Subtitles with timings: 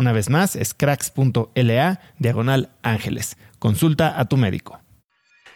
[0.00, 3.36] Una vez más, es cracks.la diagonal ángeles.
[3.58, 4.80] Consulta a tu médico.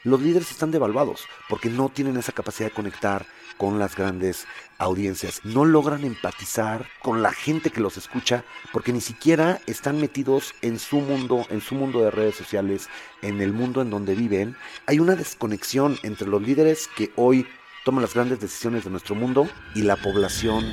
[0.02, 3.24] Los líderes están devaluados porque no tienen esa capacidad de conectar
[3.56, 4.46] con las grandes
[4.76, 5.40] audiencias.
[5.44, 10.78] No logran empatizar con la gente que los escucha porque ni siquiera están metidos en
[10.78, 12.90] su mundo, en su mundo de redes sociales,
[13.22, 14.56] en el mundo en donde viven.
[14.84, 17.46] Hay una desconexión entre los líderes que hoy
[17.86, 20.66] toman las grandes decisiones de nuestro mundo y la población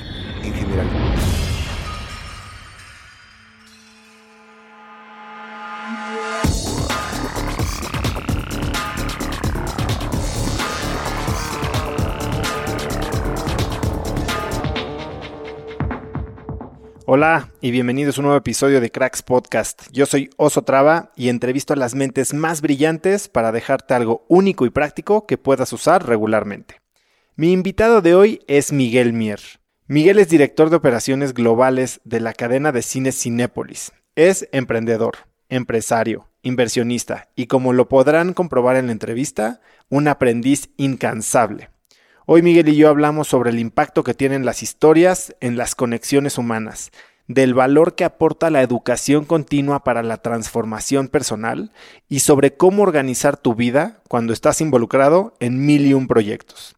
[0.43, 1.40] en general.
[17.13, 19.81] Hola y bienvenidos a un nuevo episodio de Cracks Podcast.
[19.91, 24.65] Yo soy Oso Traba y entrevisto a las mentes más brillantes para dejarte algo único
[24.65, 26.75] y práctico que puedas usar regularmente.
[27.35, 29.41] Mi invitado de hoy es Miguel Mier.
[29.87, 33.91] Miguel es director de operaciones globales de la cadena de cines Cinépolis.
[34.15, 35.15] Es emprendedor,
[35.49, 41.71] empresario, inversionista y como lo podrán comprobar en la entrevista, un aprendiz incansable.
[42.27, 46.37] Hoy Miguel y yo hablamos sobre el impacto que tienen las historias en las conexiones
[46.37, 46.91] humanas,
[47.27, 51.71] del valor que aporta la educación continua para la transformación personal
[52.07, 56.75] y sobre cómo organizar tu vida cuando estás involucrado en mil y un proyectos.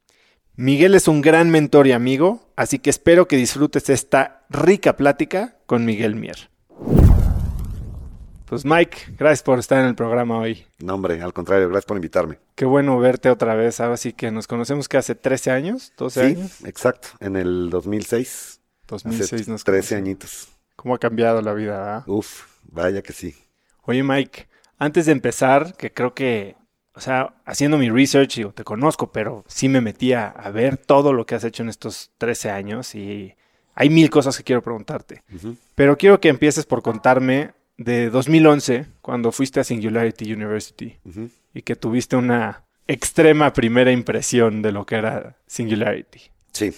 [0.56, 5.58] Miguel es un gran mentor y amigo, así que espero que disfrutes esta rica plática
[5.66, 6.53] con Miguel Mier.
[8.46, 10.66] Pues Mike, gracias por estar en el programa hoy.
[10.80, 12.38] No, hombre, al contrario, gracias por invitarme.
[12.56, 13.80] Qué bueno verte otra vez.
[13.80, 16.52] Ahora sí que nos conocemos que hace 13 años, 12 años.
[16.52, 18.59] Sí, exacto, en el 2006.
[18.88, 20.50] 2006 hace nos 13 añitos.
[20.76, 21.98] ¿Cómo ha cambiado la vida?
[21.98, 22.03] Ah?
[22.06, 23.36] Uf, vaya que sí.
[23.84, 26.56] Oye Mike, antes de empezar, que creo que,
[26.94, 31.14] o sea, haciendo mi research, digo, te conozco, pero sí me metía a ver todo
[31.14, 33.36] lo que has hecho en estos 13 años y
[33.76, 35.24] hay mil cosas que quiero preguntarte.
[35.76, 40.97] Pero quiero que empieces por contarme de 2011, cuando fuiste a Singularity University
[41.53, 46.22] y que tuviste una extrema primera impresión de lo que era Singularity.
[46.52, 46.73] Sí.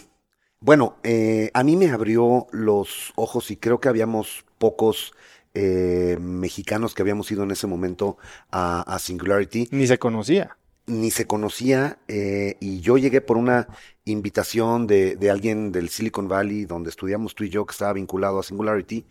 [0.59, 5.13] Bueno, eh, a mí me abrió los ojos y creo que habíamos pocos
[5.53, 8.17] eh, mexicanos que habíamos ido en ese momento
[8.51, 9.67] a, Singularity.
[9.71, 10.57] Ni se conocía.
[10.87, 13.67] Ni se conocía eh, y yo llegué por una
[14.05, 18.39] invitación de, de alguien del Silicon Valley donde estudiamos tú y yo que estaba vinculado
[18.39, 19.05] a Singularity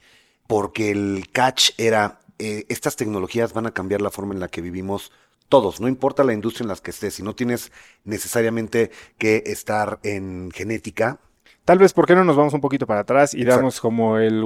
[0.46, 4.60] porque el catch era, eh, estas tecnologías van a cambiar la forma en la que
[4.60, 5.12] vivimos
[5.48, 7.70] todos, no importa la industria en la que estés, si no tienes
[8.04, 11.20] necesariamente que estar en genética.
[11.64, 14.42] Tal vez, ¿por qué no nos vamos un poquito para atrás y damos como el,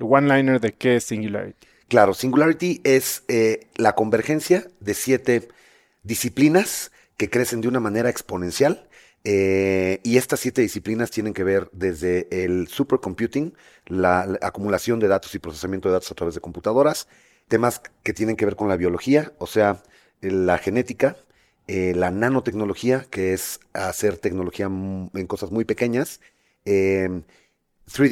[0.00, 1.66] one-liner de qué es Singularity?
[1.88, 5.48] Claro, Singularity es eh, la convergencia de siete
[6.02, 8.85] disciplinas que crecen de una manera exponencial.
[9.28, 13.54] Eh, y estas siete disciplinas tienen que ver desde el supercomputing,
[13.86, 17.08] la, la, acumulación de datos y procesamiento de datos a través de computadoras,
[17.48, 19.82] temas que tienen que ver con la biología, o sea,
[20.20, 21.16] la genética,
[21.66, 26.20] eh, la nanotecnología, que es hacer tecnología en cosas muy pequeñas,
[26.64, 27.24] 3D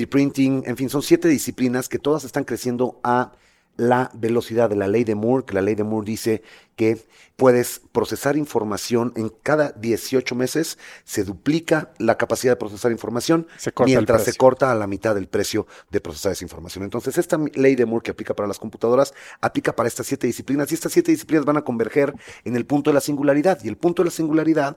[0.01, 3.37] eh, printing, en fin, son siete disciplinas que todas están creciendo a
[3.77, 6.43] la velocidad de la ley de Moore, que la ley de Moore dice
[6.77, 6.99] que
[7.37, 13.47] puedes procesar información en cada 18 meses, se duplica la capacidad de procesar información
[13.85, 16.85] mientras se corta a la mitad del precio de procesar esa información.
[16.85, 20.71] Entonces, esta ley de Moore que aplica para las computadoras, aplica para estas siete disciplinas
[20.71, 23.59] y estas siete disciplinas van a converger en el punto de la singularidad.
[23.65, 24.77] Y el punto de la singularidad,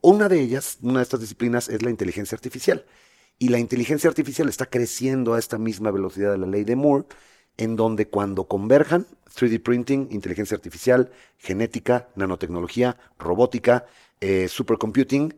[0.00, 2.86] una de ellas, una de estas disciplinas es la inteligencia artificial.
[3.38, 7.06] Y la inteligencia artificial está creciendo a esta misma velocidad de la ley de Moore
[7.58, 13.84] en donde cuando converjan 3D printing, inteligencia artificial, genética, nanotecnología, robótica,
[14.20, 15.34] eh, supercomputing,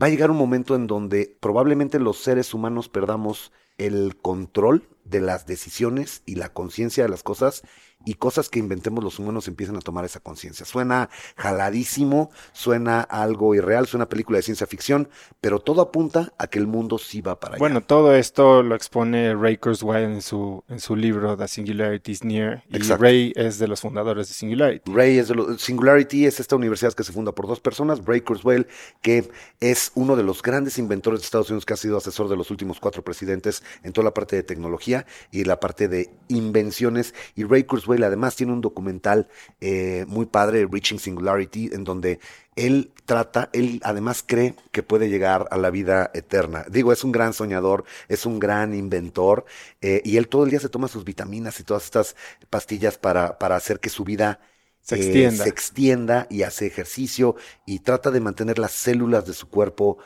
[0.00, 5.20] va a llegar un momento en donde probablemente los seres humanos perdamos el control de
[5.20, 7.62] las decisiones y la conciencia de las cosas
[8.04, 10.64] y cosas que inventemos los humanos empiezan a tomar esa conciencia.
[10.64, 15.08] Suena jaladísimo, suena algo irreal, suena película de ciencia ficción,
[15.40, 17.60] pero todo apunta a que el mundo sí va para allá.
[17.60, 22.24] Bueno, todo esto lo expone Ray Kurzweil en su, en su libro The Singularity is
[22.24, 24.90] Near, y Ray es de los fundadores de Singularity.
[24.92, 25.60] Ray es de los...
[25.60, 28.66] Singularity es esta universidad que se funda por dos personas, Ray Kurzweil,
[29.02, 29.30] que
[29.60, 32.50] es uno de los grandes inventores de Estados Unidos que ha sido asesor de los
[32.50, 37.44] últimos cuatro presidentes en toda la parte de tecnología y la parte de invenciones, y
[37.44, 39.28] Ray Kurzweil además tiene un documental
[39.60, 42.20] eh, muy padre, Reaching Singularity, en donde
[42.56, 46.64] él trata, él además cree que puede llegar a la vida eterna.
[46.70, 49.44] Digo, es un gran soñador, es un gran inventor,
[49.80, 52.16] eh, y él todo el día se toma sus vitaminas y todas estas
[52.48, 54.40] pastillas para, para hacer que su vida
[54.80, 55.44] se extienda.
[55.44, 57.36] Eh, se extienda y hace ejercicio
[57.66, 59.98] y trata de mantener las células de su cuerpo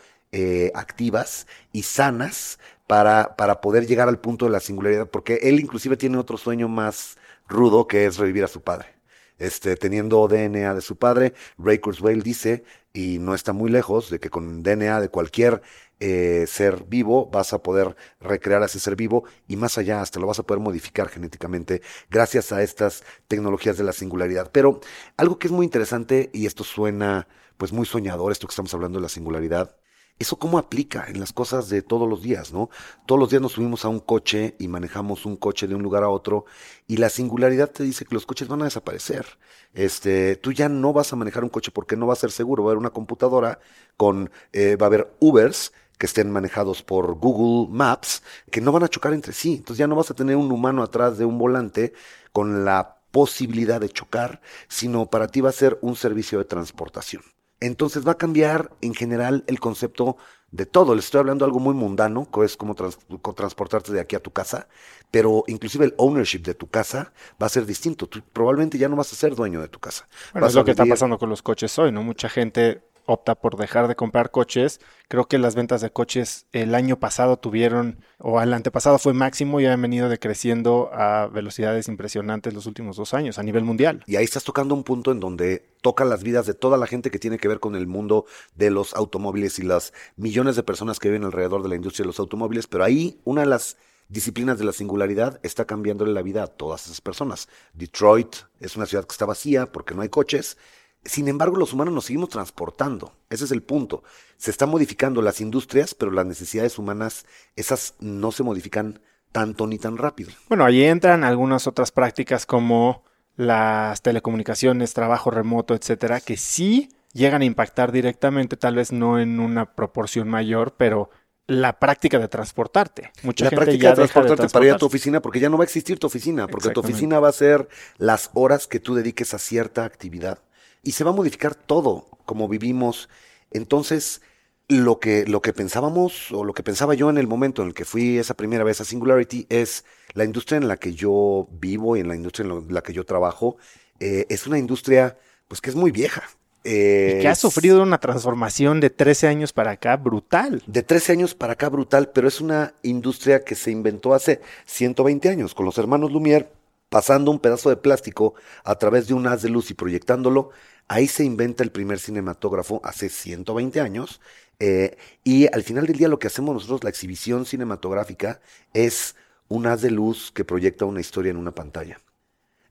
[0.74, 5.96] activas y sanas para, para poder llegar al punto de la singularidad, porque él inclusive
[5.96, 7.16] tiene otro sueño más
[7.48, 8.94] rudo que es revivir a su padre.
[9.38, 14.20] Este, teniendo DNA de su padre, Ray Kurzweil dice, y no está muy lejos, de
[14.20, 15.60] que con DNA de cualquier
[16.00, 20.20] eh, ser vivo vas a poder recrear a ese ser vivo y más allá hasta
[20.20, 24.50] lo vas a poder modificar genéticamente gracias a estas tecnologías de la singularidad.
[24.52, 24.80] Pero
[25.16, 27.26] algo que es muy interesante, y esto suena
[27.56, 29.76] pues muy soñador, esto que estamos hablando de la singularidad,
[30.16, 32.70] ¿Eso cómo aplica en las cosas de todos los días, no?
[33.04, 36.04] Todos los días nos subimos a un coche y manejamos un coche de un lugar
[36.04, 36.44] a otro
[36.86, 39.26] y la singularidad te dice que los coches van a desaparecer.
[39.74, 42.62] Este, tú ya no vas a manejar un coche porque no va a ser seguro.
[42.62, 43.58] Va a haber una computadora
[43.96, 48.22] con, eh, va a haber Ubers que estén manejados por Google Maps
[48.52, 49.54] que no van a chocar entre sí.
[49.56, 51.92] Entonces ya no vas a tener un humano atrás de un volante
[52.32, 57.33] con la posibilidad de chocar, sino para ti va a ser un servicio de transportación.
[57.64, 60.18] Entonces va a cambiar en general el concepto
[60.50, 60.94] de todo.
[60.94, 64.32] Les estoy hablando de algo muy mundano, que es como transportarte de aquí a tu
[64.32, 64.68] casa,
[65.10, 67.12] pero inclusive el ownership de tu casa
[67.42, 68.06] va a ser distinto.
[68.06, 70.06] Tú probablemente ya no vas a ser dueño de tu casa.
[70.32, 72.02] Bueno, es lo que está pasando con los coches hoy, ¿no?
[72.02, 74.80] Mucha gente opta por dejar de comprar coches.
[75.08, 79.60] Creo que las ventas de coches el año pasado tuvieron, o el antepasado fue máximo
[79.60, 84.02] y han venido decreciendo a velocidades impresionantes los últimos dos años a nivel mundial.
[84.06, 87.10] Y ahí estás tocando un punto en donde toca las vidas de toda la gente
[87.10, 88.24] que tiene que ver con el mundo
[88.54, 92.08] de los automóviles y las millones de personas que viven alrededor de la industria de
[92.08, 92.66] los automóviles.
[92.66, 93.76] Pero ahí una de las
[94.08, 97.48] disciplinas de la singularidad está cambiándole la vida a todas esas personas.
[97.72, 100.56] Detroit es una ciudad que está vacía porque no hay coches
[101.04, 103.12] sin embargo, los humanos nos seguimos transportando.
[103.30, 104.02] Ese es el punto.
[104.36, 109.00] Se están modificando las industrias, pero las necesidades humanas, esas no se modifican
[109.32, 110.30] tanto ni tan rápido.
[110.48, 113.04] Bueno, ahí entran algunas otras prácticas como
[113.36, 119.40] las telecomunicaciones, trabajo remoto, etcétera, que sí llegan a impactar directamente, tal vez no en
[119.40, 121.10] una proporción mayor, pero
[121.46, 123.10] la práctica de transportarte.
[123.22, 125.66] Mucha la práctica de transportarte para ir a tu oficina, porque ya no va a
[125.66, 127.68] existir tu oficina, porque tu oficina va a ser
[127.98, 130.38] las horas que tú dediques a cierta actividad
[130.84, 133.08] y se va a modificar todo como vivimos.
[133.50, 134.22] Entonces,
[134.68, 137.74] lo que, lo que pensábamos, o lo que pensaba yo en el momento en el
[137.74, 141.96] que fui esa primera vez a Singularity, es la industria en la que yo vivo
[141.96, 143.56] y en la industria en la que yo trabajo,
[144.00, 146.22] eh, es una industria pues que es muy vieja.
[146.64, 150.62] y que ha sufrido una transformación de 13 años para acá brutal.
[150.66, 155.28] De 13 años para acá brutal, pero es una industria que se inventó hace 120
[155.28, 156.46] años con los hermanos Lumière
[156.94, 160.50] pasando un pedazo de plástico a través de un haz de luz y proyectándolo
[160.86, 164.20] Ahí se inventa el primer cinematógrafo hace 120 años.
[164.60, 168.40] Eh, y al final del día lo que hacemos nosotros, la exhibición cinematográfica,
[168.74, 169.16] es
[169.48, 171.98] un haz de luz que proyecta una historia en una pantalla.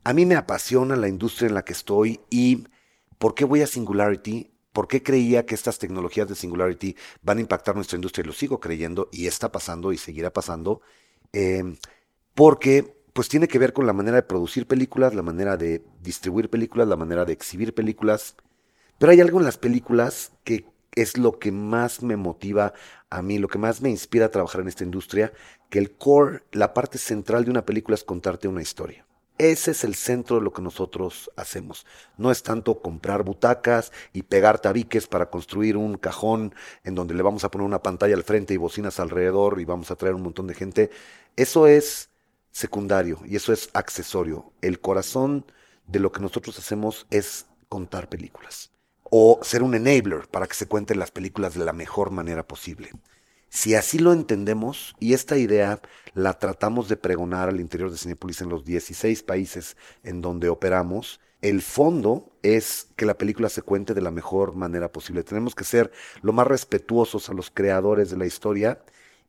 [0.06, 2.66] A mí me apasiona la industria en la que estoy y
[3.18, 4.52] ¿por qué voy a Singularity?
[4.72, 8.24] ¿Por qué creía que estas tecnologías de Singularity van a impactar nuestra industria?
[8.24, 10.80] Y lo sigo creyendo y está pasando y seguirá pasando.
[11.34, 11.76] Eh,
[12.36, 16.50] porque pues tiene que ver con la manera de producir películas, la manera de distribuir
[16.50, 18.36] películas, la manera de exhibir películas.
[18.98, 20.66] Pero hay algo en las películas que
[20.96, 22.74] es lo que más me motiva
[23.10, 25.32] a mí, lo que más me inspira a trabajar en esta industria,
[25.70, 29.06] que el core, la parte central de una película es contarte una historia.
[29.40, 31.88] Ese es el centro de lo que nosotros hacemos.
[32.18, 36.54] No es tanto comprar butacas y pegar tabiques para construir un cajón
[36.84, 39.90] en donde le vamos a poner una pantalla al frente y bocinas alrededor y vamos
[39.90, 40.92] a traer un montón de gente.
[41.36, 42.12] Eso es
[42.54, 44.54] secundario y eso es accesorio.
[44.62, 45.46] El corazón
[45.88, 48.72] de lo que nosotros hacemos es contar películas
[49.04, 52.92] o ser un enabler para que se cuenten las películas de la mejor manera posible.
[53.50, 55.80] Si así lo entendemos y esta idea
[56.16, 61.20] la tratamos de pregonar al interior de Cinepolis en los 16 países en donde operamos,
[61.42, 65.24] el fondo es que la película se cuente de la mejor manera posible.
[65.24, 65.92] Tenemos que ser
[66.22, 68.82] lo más respetuosos a los creadores de la historia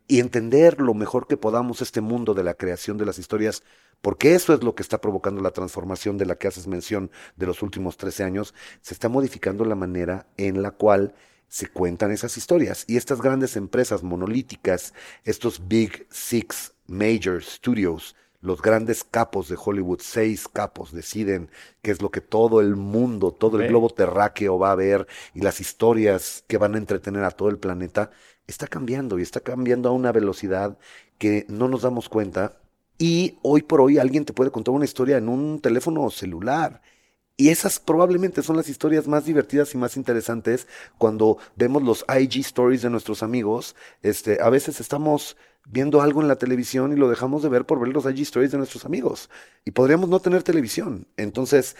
[0.06, 3.62] y entender lo mejor que podamos este mundo de la creación de las historias,
[4.02, 7.46] porque eso es lo que está provocando la transformación de la que haces mención de
[7.46, 8.54] los últimos 13 años.
[8.82, 11.14] Se está modificando la manera en la cual
[11.48, 12.84] se cuentan esas historias.
[12.86, 14.92] Y estas grandes empresas monolíticas,
[15.24, 21.48] estos Big Six Major Studios, los grandes capos de Hollywood, seis capos, deciden
[21.80, 25.40] qué es lo que todo el mundo, todo el globo terráqueo va a ver y
[25.40, 28.10] las historias que van a entretener a todo el planeta,
[28.46, 30.78] está cambiando y está cambiando a una velocidad
[31.18, 32.60] que no nos damos cuenta.
[32.98, 36.80] Y hoy por hoy alguien te puede contar una historia en un teléfono celular
[37.36, 42.40] y esas probablemente son las historias más divertidas y más interesantes cuando vemos los IG
[42.40, 43.74] stories de nuestros amigos.
[44.02, 45.36] Este, a veces estamos
[45.66, 48.52] viendo algo en la televisión y lo dejamos de ver por ver los IG stories
[48.52, 49.30] de nuestros amigos.
[49.64, 51.08] Y podríamos no tener televisión.
[51.16, 51.74] Entonces,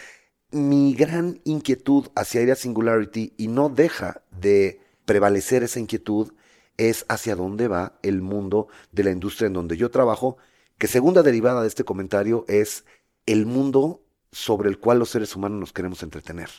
[0.51, 6.33] mi gran inquietud hacia Area Singularity, y no deja de prevalecer esa inquietud,
[6.77, 10.37] es hacia dónde va el mundo de la industria en donde yo trabajo,
[10.77, 12.85] que segunda derivada de este comentario es
[13.25, 14.01] el mundo
[14.31, 16.49] sobre el cual los seres humanos nos queremos entretener.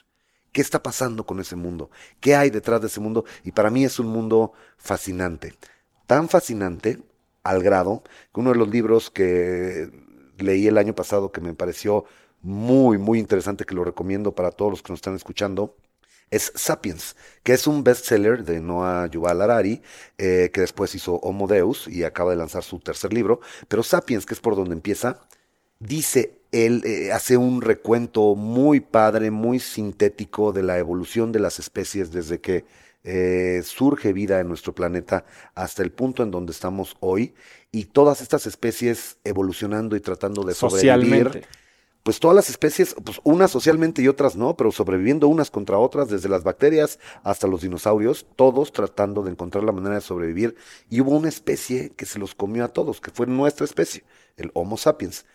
[0.52, 1.90] ¿Qué está pasando con ese mundo?
[2.20, 3.24] ¿Qué hay detrás de ese mundo?
[3.44, 5.54] Y para mí es un mundo fascinante.
[6.06, 7.02] Tan fascinante
[7.42, 9.90] al grado que uno de los libros que
[10.38, 12.06] leí el año pasado que me pareció
[12.40, 15.76] muy, muy interesante, que lo recomiendo para todos los que nos están escuchando,
[16.30, 19.82] es Sapiens, que es un bestseller de Noah Yuval Harari,
[20.18, 23.40] eh, que después hizo Homo Deus y acaba de lanzar su tercer libro.
[23.68, 25.20] Pero Sapiens, que es por donde empieza,
[25.78, 31.58] dice él eh, hace un recuento muy padre, muy sintético de la evolución de las
[31.58, 32.64] especies desde que
[33.04, 37.34] eh, surge vida en nuestro planeta hasta el punto en donde estamos hoy
[37.70, 41.46] y todas estas especies evolucionando y tratando de sobrevivir.
[42.06, 46.08] Pues todas las especies, pues unas socialmente y otras no, pero sobreviviendo unas contra otras,
[46.08, 50.54] desde las bacterias hasta los dinosaurios, todos tratando de encontrar la manera de sobrevivir.
[50.88, 54.04] Y hubo una especie que se los comió a todos, que fue nuestra especie,
[54.36, 55.26] el Homo sapiens.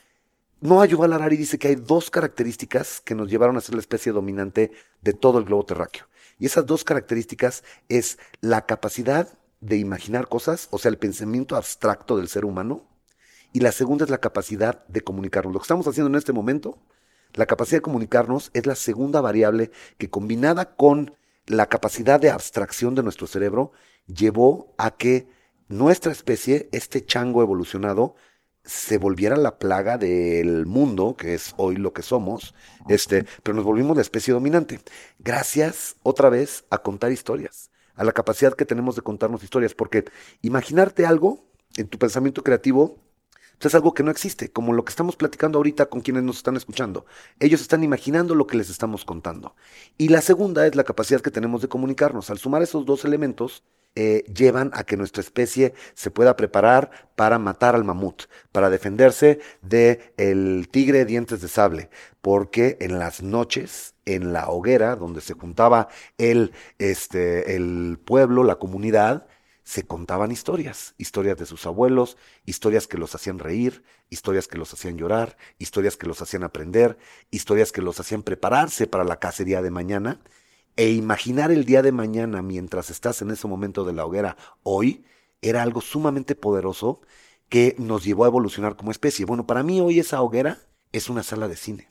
[0.62, 4.14] Noah Yuval Harari dice que hay dos características que nos llevaron a ser la especie
[4.14, 6.06] dominante de todo el globo terráqueo.
[6.40, 9.28] Y esas dos características es la capacidad
[9.60, 12.88] de imaginar cosas, o sea, el pensamiento abstracto del ser humano,
[13.54, 15.54] y la segunda es la capacidad de comunicarnos.
[15.54, 16.78] Lo que estamos haciendo en este momento,
[17.34, 21.16] la capacidad de comunicarnos es la segunda variable que combinada con
[21.48, 23.72] la capacidad de abstracción de nuestro cerebro,
[24.08, 25.28] llevó a que
[25.68, 28.16] nuestra especie, este chango evolucionado,
[28.64, 32.54] se volviera la plaga del mundo, que es hoy lo que somos,
[32.90, 34.80] este, pero nos volvimos la especie dominante.
[35.20, 40.06] Gracias otra vez a contar historias, a la capacidad que tenemos de contarnos historias, porque
[40.42, 41.44] imaginarte algo
[41.76, 43.00] en tu pensamiento creativo
[43.68, 46.56] es algo que no existe, como lo que estamos platicando ahorita con quienes nos están
[46.56, 47.06] escuchando.
[47.40, 49.56] Ellos están imaginando lo que les estamos contando.
[49.98, 52.30] Y la segunda es la capacidad que tenemos de comunicarnos.
[52.30, 53.64] Al sumar esos dos elementos,
[53.94, 59.42] eh, llevan a que nuestra especie se pueda preparar para matar al mamut, para defenderse
[59.62, 61.90] del el tigre de dientes de sable,
[62.22, 68.56] porque en las noches, en la hoguera donde se juntaba el, este, el pueblo, la
[68.56, 69.28] comunidad,
[69.72, 74.74] se contaban historias, historias de sus abuelos, historias que los hacían reír, historias que los
[74.74, 76.98] hacían llorar, historias que los hacían aprender,
[77.30, 80.20] historias que los hacían prepararse para la cacería de mañana
[80.76, 85.06] e imaginar el día de mañana mientras estás en ese momento de la hoguera hoy
[85.42, 87.00] era algo sumamente poderoso
[87.48, 89.24] que nos llevó a evolucionar como especie.
[89.24, 90.60] Bueno, para mí hoy esa hoguera
[90.92, 91.90] es una sala de cine.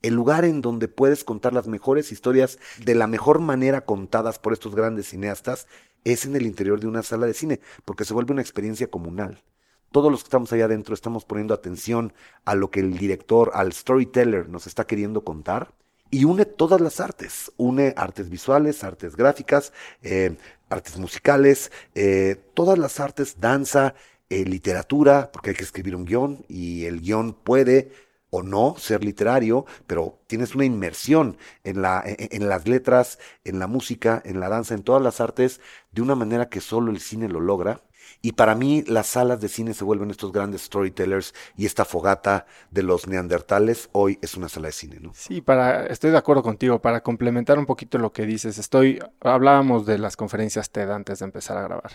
[0.00, 4.52] El lugar en donde puedes contar las mejores historias de la mejor manera contadas por
[4.52, 5.68] estos grandes cineastas
[6.04, 9.42] es en el interior de una sala de cine, porque se vuelve una experiencia comunal.
[9.90, 13.72] Todos los que estamos allá adentro estamos poniendo atención a lo que el director, al
[13.72, 15.74] storyteller nos está queriendo contar
[16.10, 20.36] y une todas las artes, une artes visuales, artes gráficas, eh,
[20.68, 23.94] artes musicales, eh, todas las artes, danza,
[24.28, 27.92] eh, literatura, porque hay que escribir un guion y el guion puede
[28.34, 33.66] o no ser literario, pero tienes una inmersión en, la, en, las letras, en la
[33.66, 35.60] música, en la danza, en todas las artes,
[35.90, 37.82] de una manera que solo el cine lo logra.
[38.22, 42.46] Y para mí las salas de cine se vuelven estos grandes storytellers y esta fogata
[42.70, 45.12] de los neandertales hoy es una sala de cine, ¿no?
[45.12, 46.80] Sí, para, estoy de acuerdo contigo.
[46.80, 51.26] Para complementar un poquito lo que dices, estoy, hablábamos de las conferencias TED antes de
[51.26, 51.92] empezar a grabar.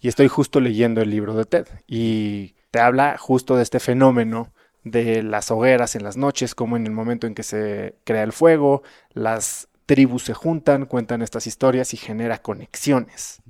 [0.00, 1.66] Y estoy justo leyendo el libro de TED.
[1.86, 4.52] Y te habla justo de este fenómeno
[4.90, 8.32] de las hogueras en las noches, como en el momento en que se crea el
[8.32, 13.40] fuego, las tribus se juntan, cuentan estas historias y genera conexiones.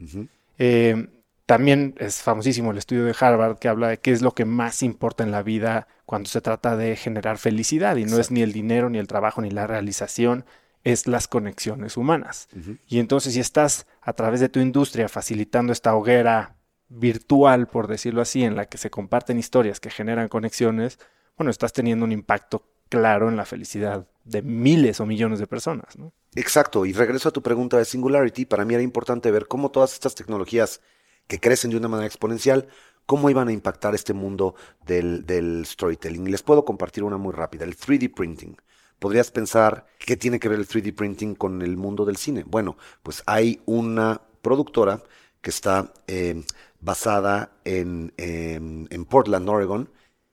[0.58, 1.08] Eh,
[1.46, 4.82] también es famosísimo el estudio de Harvard que habla de qué es lo que más
[4.82, 8.52] importa en la vida cuando se trata de generar felicidad y no es ni el
[8.52, 10.44] dinero, ni el trabajo, ni la realización,
[10.84, 12.48] es las conexiones humanas.
[12.86, 16.56] Y entonces si estás a través de tu industria facilitando esta hoguera
[16.88, 20.98] virtual, por decirlo así, en la que se comparten historias que generan conexiones,
[21.38, 25.96] bueno, estás teniendo un impacto claro en la felicidad de miles o millones de personas.
[25.96, 26.12] ¿no?
[26.34, 29.92] Exacto, y regreso a tu pregunta de Singularity, para mí era importante ver cómo todas
[29.92, 30.80] estas tecnologías
[31.26, 32.68] que crecen de una manera exponencial,
[33.06, 34.54] cómo iban a impactar este mundo
[34.84, 36.26] del, storytelling.
[36.26, 38.56] Y les puedo compartir una muy rápida, el 3D printing.
[38.98, 42.44] Podrías pensar, ¿qué tiene que ver el 3D printing con el mundo del cine?
[42.46, 45.02] Bueno, pues hay una productora
[45.40, 46.42] que está eh,
[46.80, 49.88] basada en, en Portland, Oregon,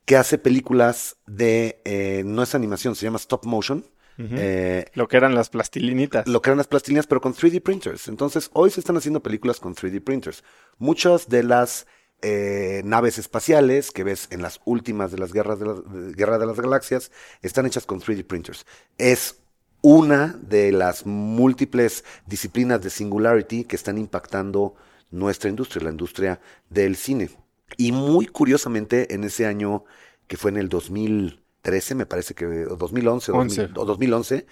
[0.06, 3.86] que hace películas de, eh, no es animación, se llama stop motion.
[4.18, 6.26] Eh, lo que eran las plastilinitas.
[6.26, 8.08] Lo que eran las plastilinas, pero con 3D printers.
[8.08, 10.44] Entonces, hoy se están haciendo películas con 3D printers.
[10.78, 11.86] Muchas de las
[12.22, 15.76] eh, naves espaciales que ves en las últimas de las guerras de, la,
[16.16, 18.66] Guerra de las Galaxias están hechas con 3D printers.
[18.98, 19.40] Es
[19.82, 24.76] una de las múltiples disciplinas de Singularity que están impactando
[25.12, 27.30] nuestra industria, la industria del cine.
[27.78, 29.84] Y muy curiosamente, en ese año
[30.28, 34.46] que fue en el 2013, me parece que, o 2011 o, 2011,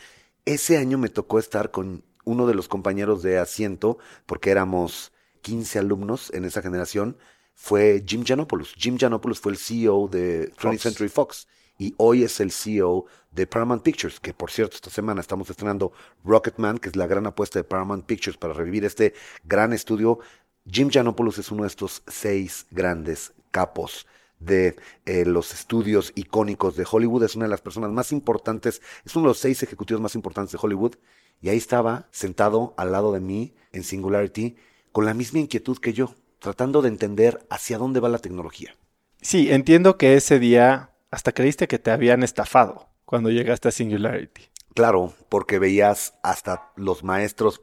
[0.45, 5.80] ese año me tocó estar con uno de los compañeros de asiento, porque éramos 15
[5.80, 7.17] alumnos en esa generación,
[7.54, 8.73] fue Jim Janopoulos.
[8.78, 11.47] Jim Janopoulos fue el CEO de 20th Century Fox
[11.78, 15.91] y hoy es el CEO de Paramount Pictures, que por cierto esta semana estamos estrenando
[16.23, 20.19] Rocketman, que es la gran apuesta de Paramount Pictures para revivir este gran estudio
[20.65, 24.08] Jim Janopoulos es uno de estos seis grandes capos
[24.39, 27.23] de eh, los estudios icónicos de Hollywood.
[27.23, 30.54] Es una de las personas más importantes, es uno de los seis ejecutivos más importantes
[30.54, 30.95] de Hollywood.
[31.41, 34.56] Y ahí estaba, sentado al lado de mí, en Singularity,
[34.91, 38.76] con la misma inquietud que yo, tratando de entender hacia dónde va la tecnología.
[39.21, 44.41] Sí, entiendo que ese día hasta creíste que te habían estafado cuando llegaste a Singularity.
[44.73, 47.62] Claro, porque veías hasta los maestros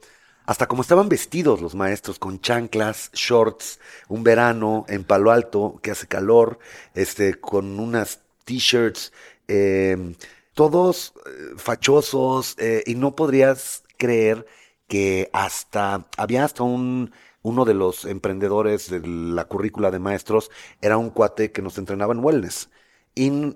[0.51, 5.93] hasta como estaban vestidos los maestros, con chanclas, shorts, un verano en Palo Alto que
[5.93, 6.59] hace calor,
[6.93, 9.13] este, con unas t-shirts,
[9.47, 10.17] em,
[10.55, 14.45] todos eh, fachosos, eh, y no podrías creer
[14.89, 20.99] que hasta, había hasta un, uno de los emprendedores de la currícula de maestros, era
[20.99, 22.71] un cuate que nos entrenaba en wellness.
[23.15, 23.55] Y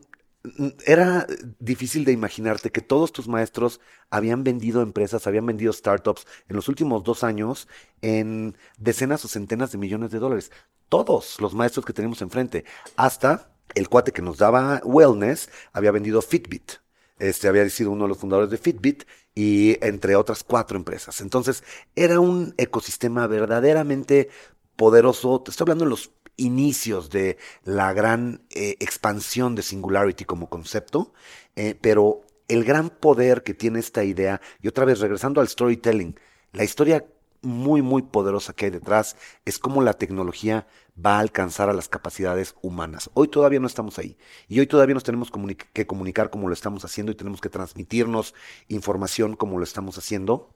[0.86, 1.26] era
[1.58, 3.80] difícil de imaginarte que todos tus maestros
[4.10, 7.66] habían vendido empresas, habían vendido startups en los últimos dos años
[8.02, 10.52] en decenas o centenas de millones de dólares.
[10.88, 12.64] Todos los maestros que tenemos enfrente,
[12.96, 16.72] hasta el cuate que nos daba wellness, había vendido Fitbit.
[17.18, 19.04] Este había sido uno de los fundadores de Fitbit
[19.34, 21.20] y entre otras cuatro empresas.
[21.20, 21.64] Entonces,
[21.96, 24.28] era un ecosistema verdaderamente
[24.76, 25.40] poderoso.
[25.40, 31.12] Te estoy hablando en los inicios de la gran eh, expansión de Singularity como concepto,
[31.56, 36.18] eh, pero el gran poder que tiene esta idea, y otra vez regresando al storytelling,
[36.52, 37.04] la historia
[37.44, 40.66] muy, muy poderosa que hay detrás es cómo la tecnología
[41.04, 43.10] va a alcanzar a las capacidades humanas.
[43.14, 44.16] Hoy todavía no estamos ahí
[44.48, 45.30] y hoy todavía nos tenemos
[45.72, 48.34] que comunicar como lo estamos haciendo y tenemos que transmitirnos
[48.68, 50.50] información como lo estamos haciendo.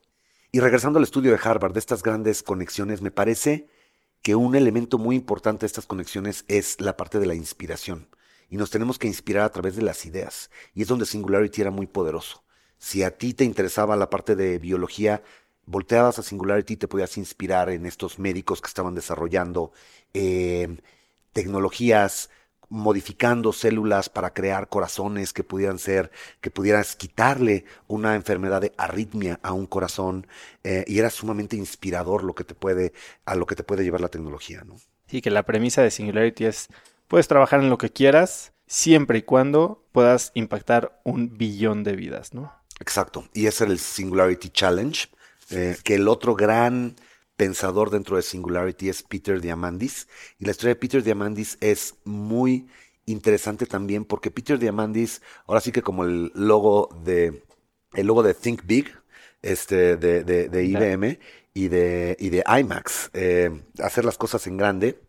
[0.50, 3.68] Y regresando al estudio de Harvard, de estas grandes conexiones, me parece
[4.22, 8.08] que un elemento muy importante de estas conexiones es la parte de la inspiración.
[8.50, 10.50] Y nos tenemos que inspirar a través de las ideas.
[10.74, 12.44] Y es donde Singularity era muy poderoso.
[12.78, 15.22] Si a ti te interesaba la parte de biología,
[15.66, 19.72] volteabas a Singularity y te podías inspirar en estos médicos que estaban desarrollando
[20.14, 20.78] eh,
[21.32, 22.30] tecnologías
[22.68, 29.40] modificando células para crear corazones que pudieran ser, que pudieras quitarle una enfermedad de arritmia
[29.42, 30.26] a un corazón,
[30.64, 32.92] eh, y era sumamente inspirador lo que te puede,
[33.24, 34.76] a lo que te puede llevar la tecnología, ¿no?
[35.06, 36.68] Sí, que la premisa de Singularity es,
[37.06, 42.34] puedes trabajar en lo que quieras, siempre y cuando puedas impactar un billón de vidas,
[42.34, 42.52] ¿no?
[42.80, 43.26] Exacto.
[43.32, 45.08] Y ese era el Singularity Challenge,
[45.50, 46.94] eh, que el otro gran
[47.38, 50.08] pensador dentro de Singularity es Peter Diamandis.
[50.38, 52.66] Y la historia de Peter Diamandis es muy
[53.06, 57.44] interesante también porque Peter Diamandis, ahora sí que como el logo de,
[57.94, 58.92] el logo de Think Big,
[59.40, 61.18] este, de, de, de IBM
[61.54, 65.00] y de, y de IMAX, eh, hacer las cosas en grande.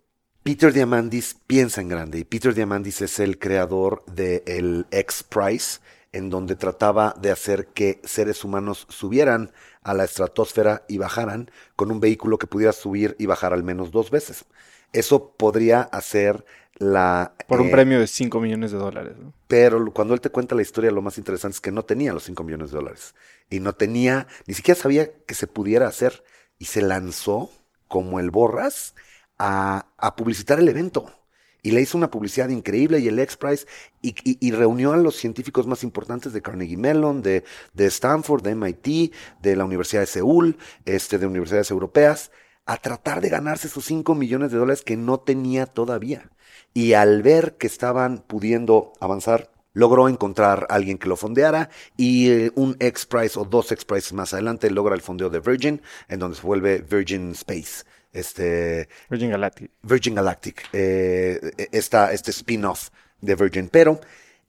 [0.43, 5.79] Peter Diamandis piensa en grande y Peter Diamandis es el creador del X Prize,
[6.11, 11.91] en donde trataba de hacer que seres humanos subieran a la estratosfera y bajaran con
[11.91, 14.45] un vehículo que pudiera subir y bajar al menos dos veces.
[14.93, 17.35] Eso podría hacer la...
[17.47, 19.15] Por un eh, premio de 5 millones de dólares.
[19.17, 19.33] ¿no?
[19.47, 22.23] Pero cuando él te cuenta la historia, lo más interesante es que no tenía los
[22.23, 23.15] 5 millones de dólares.
[23.49, 26.23] Y no tenía, ni siquiera sabía que se pudiera hacer.
[26.57, 27.49] Y se lanzó,
[27.87, 28.95] como el Borras,
[29.37, 31.18] a, a publicitar el evento.
[31.61, 33.65] Y le hizo una publicidad increíble y el X Prize
[34.01, 37.43] y, reunió a los científicos más importantes de Carnegie Mellon, de,
[37.77, 42.31] Stanford, de MIT, de la Universidad de Seúl, este, de universidades europeas,
[42.65, 46.29] a tratar de ganarse sus 5 millones de dólares que no tenía todavía.
[46.73, 52.29] Y al ver que estaban pudiendo avanzar, logró encontrar a alguien que lo fondeara y
[52.29, 55.81] eh, un X Prize o dos X Prizes más adelante logra el fondeo de Virgin,
[56.07, 57.85] en donde se vuelve Virgin Space.
[58.13, 59.71] Este, Virgin Galactic.
[59.83, 62.89] Virgin Galactic, eh, esta, este spin-off
[63.21, 63.69] de Virgin.
[63.69, 63.99] Pero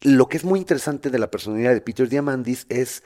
[0.03, 3.03] lo que es muy interesante de la personalidad de Peter Diamandis es,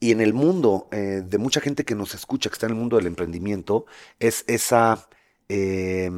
[0.00, 2.78] y en el mundo eh, de mucha gente que nos escucha, que está en el
[2.78, 3.84] mundo del emprendimiento,
[4.18, 5.08] es esa,
[5.48, 6.10] eh,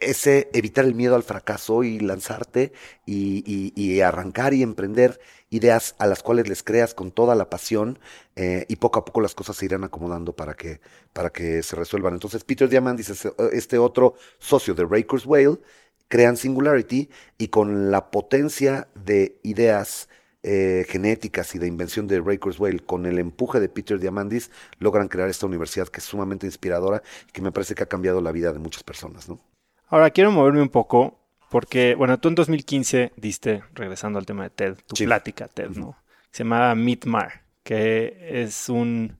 [0.00, 2.72] ese evitar el miedo al fracaso y lanzarte
[3.06, 3.42] y,
[3.76, 7.98] y- arrancar y emprender ideas a las cuales les creas con toda la pasión
[8.36, 10.80] eh, y poco a poco las cosas se irán acomodando para que,
[11.12, 12.14] para que se resuelvan.
[12.14, 15.58] Entonces Peter Diamandis es eh, este otro socio de Ray Kurzweil,
[16.08, 17.08] crean Singularity
[17.38, 20.08] y con la potencia de ideas
[20.42, 25.08] eh, genéticas y de invención de Ray Kurzweil, con el empuje de Peter Diamandis, logran
[25.08, 28.32] crear esta universidad que es sumamente inspiradora y que me parece que ha cambiado la
[28.32, 29.40] vida de muchas personas, ¿no?
[29.90, 31.18] Ahora quiero moverme un poco
[31.50, 35.04] porque, bueno, tú en 2015 diste, regresando al tema de TED, tu Sí.
[35.04, 35.96] plática TED, ¿no?
[36.30, 39.18] Se llamaba Meet Mar, que es un,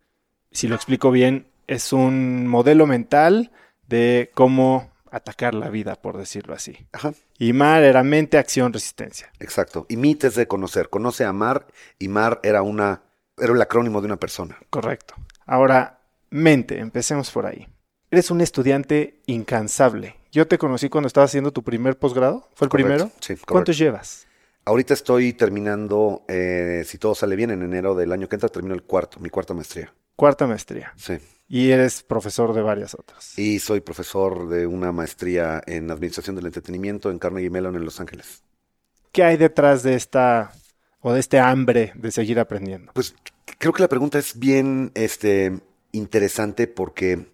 [0.52, 3.50] si lo explico bien, es un modelo mental
[3.88, 6.86] de cómo atacar la vida, por decirlo así.
[6.92, 9.28] Ajá, Y Mar era mente, acción, resistencia.
[9.40, 9.86] exacto.
[9.88, 11.66] Y MIT es de conocer, conoce a Mar
[11.98, 13.02] y Mar era una,
[13.36, 14.56] era el acrónimo de una persona.
[14.70, 15.14] Correcto.
[15.46, 15.98] Ahora,
[16.30, 17.66] mente, empecemos por ahí.
[18.12, 20.14] Eres un estudiante incansable.
[20.32, 22.48] Yo te conocí cuando estabas haciendo tu primer posgrado.
[22.54, 23.12] ¿Fue el Correcto, primero?
[23.20, 23.52] Sí, correcto.
[23.52, 24.26] ¿Cuántos llevas?
[24.64, 28.74] Ahorita estoy terminando, eh, si todo sale bien, en enero del año que entra termino
[28.74, 29.92] el cuarto, mi cuarta maestría.
[30.14, 30.92] Cuarta maestría.
[30.96, 31.14] Sí.
[31.48, 33.36] Y eres profesor de varias otras.
[33.38, 38.00] Y soy profesor de una maestría en Administración del Entretenimiento en Carnegie Mellon en Los
[38.00, 38.42] Ángeles.
[39.10, 40.52] ¿Qué hay detrás de esta
[41.00, 42.92] o de este hambre de seguir aprendiendo?
[42.92, 43.16] Pues
[43.58, 45.58] creo que la pregunta es bien este,
[45.92, 47.26] interesante porque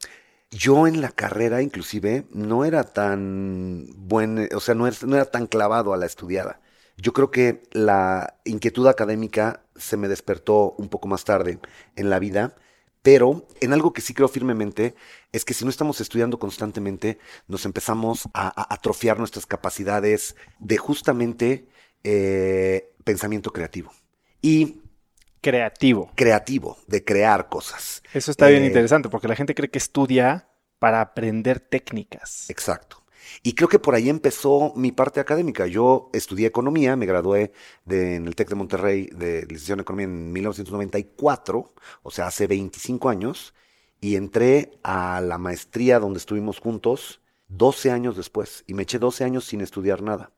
[0.50, 5.26] yo en la carrera inclusive no era tan buen, o sea, no era, no era
[5.26, 6.60] tan clavado a la estudiada.
[6.96, 11.58] Yo creo que la inquietud académica se me despertó un poco más tarde
[11.94, 12.56] en la vida,
[13.02, 14.94] pero en algo que sí creo firmemente
[15.32, 21.68] es que si no estamos estudiando constantemente, nos empezamos a, atrofiar nuestras capacidades de justamente
[22.02, 23.92] eh, pensamiento creativo.
[24.42, 24.80] Y
[25.50, 26.10] Creativo.
[26.14, 28.02] creativo, de crear cosas.
[28.12, 32.50] Eso está bien Eh, interesante porque la gente cree que estudia para aprender técnicas.
[32.50, 33.02] Exacto.
[33.42, 35.66] Y creo que por ahí empezó mi parte académica.
[35.66, 37.52] Yo estudié economía, me gradué
[37.84, 42.46] de- en el TEC de Monterrey de licenciatura en economía en 1994, o sea, hace
[42.46, 43.54] 25 años,
[44.00, 49.24] y entré a la maestría donde estuvimos juntos 12 años después, y me eché 12
[49.24, 50.32] años sin estudiar nada.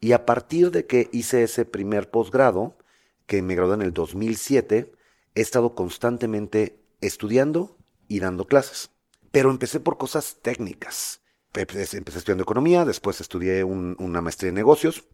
[0.00, 2.76] Y a partir de que hice ese primer posgrado,
[3.26, 4.92] que me gradué en el 2007,
[5.34, 7.76] he estado constantemente estudiando
[8.08, 8.90] y dando clases.
[9.30, 11.20] Pero empecé por cosas técnicas.
[11.54, 15.04] Empecé, estudiando economía, después estudié un- una maestría en negocios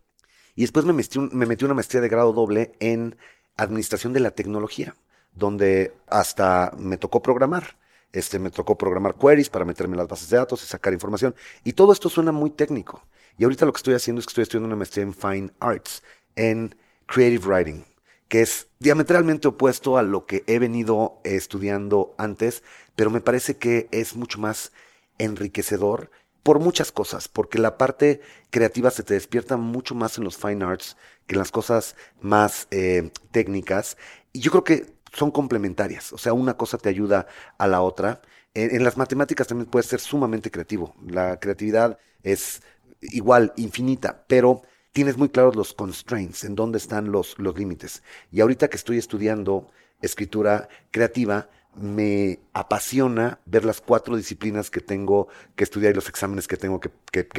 [0.55, 3.17] y después me metí, me metí una maestría de grado doble en
[3.57, 4.97] administración de la tecnología,
[5.33, 7.79] donde hasta me tocó programar.
[8.13, 11.35] Este, me tocó programar queries para meterme en las bases de datos y sacar información.
[11.63, 13.07] Y todo esto suena muy técnico.
[13.39, 16.03] Y ahorita lo que estoy haciendo es que estoy estudiando una maestría en Fine Arts,
[16.35, 16.75] en
[17.07, 17.85] Creative Writing,
[18.31, 22.63] que es diametralmente opuesto a lo que he venido estudiando antes,
[22.95, 24.71] pero me parece que es mucho más
[25.19, 26.13] enriquecedor
[26.45, 30.65] por muchas cosas, porque la parte creativa se te despierta mucho más en los fine
[30.65, 33.97] arts que en las cosas más eh, técnicas.
[34.33, 37.27] Y yo creo que son complementarias, o sea, una cosa te ayuda
[37.59, 38.23] a la otra.
[38.55, 40.95] En, en las matemáticas también puedes ser sumamente creativo.
[41.05, 42.63] La creatividad es
[43.01, 48.03] igual, infinita, pero tienes muy claros los constraints, en dónde están los, límites.
[48.31, 55.29] Y ahorita que estoy estudiando escritura creativa, me apasiona ver las cuatro disciplinas que tengo
[55.55, 56.91] que estudiar y los exámenes que tengo que,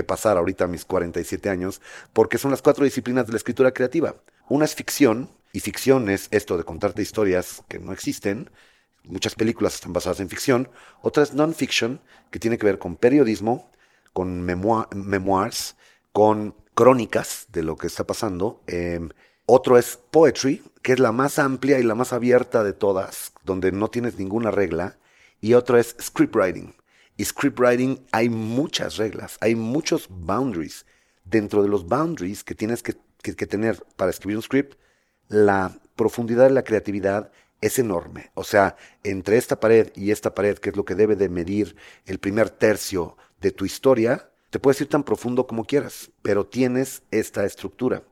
[0.04, 1.82] pasar ahorita a mis 47 años,
[2.14, 4.16] porque son las cuatro disciplinas de la escritura creativa.
[4.48, 8.50] Una es ficción, y ficción es esto de contarte historias que no existen.
[9.04, 10.70] Muchas películas están basadas en ficción.
[11.02, 13.70] Otra es non-fiction, que tiene que ver con periodismo,
[14.14, 15.76] con memoirs,
[16.14, 18.64] con crónicas de lo que está pasando.
[18.66, 19.10] Em,
[19.46, 23.72] otro es poetry, que es la más amplia y la más abierta de todas, donde
[23.72, 24.98] no tienes ninguna regla.
[25.42, 26.74] Y otro es scriptwriting.
[27.18, 30.88] Y scriptwriting hay muchas reglas, hay muchos boundaries.
[31.24, 34.74] Dentro de los boundaries que tienes que, que tener para escribir un script,
[35.28, 38.32] la profundidad de la creatividad es enorme.
[38.34, 41.76] O sea, entre esta pared y esta pared, que es lo que debe de medir
[42.08, 47.04] el primer tercio de tu historia, te puedes ir tan profundo como quieras, pero tienes
[47.10, 48.04] esta estructura.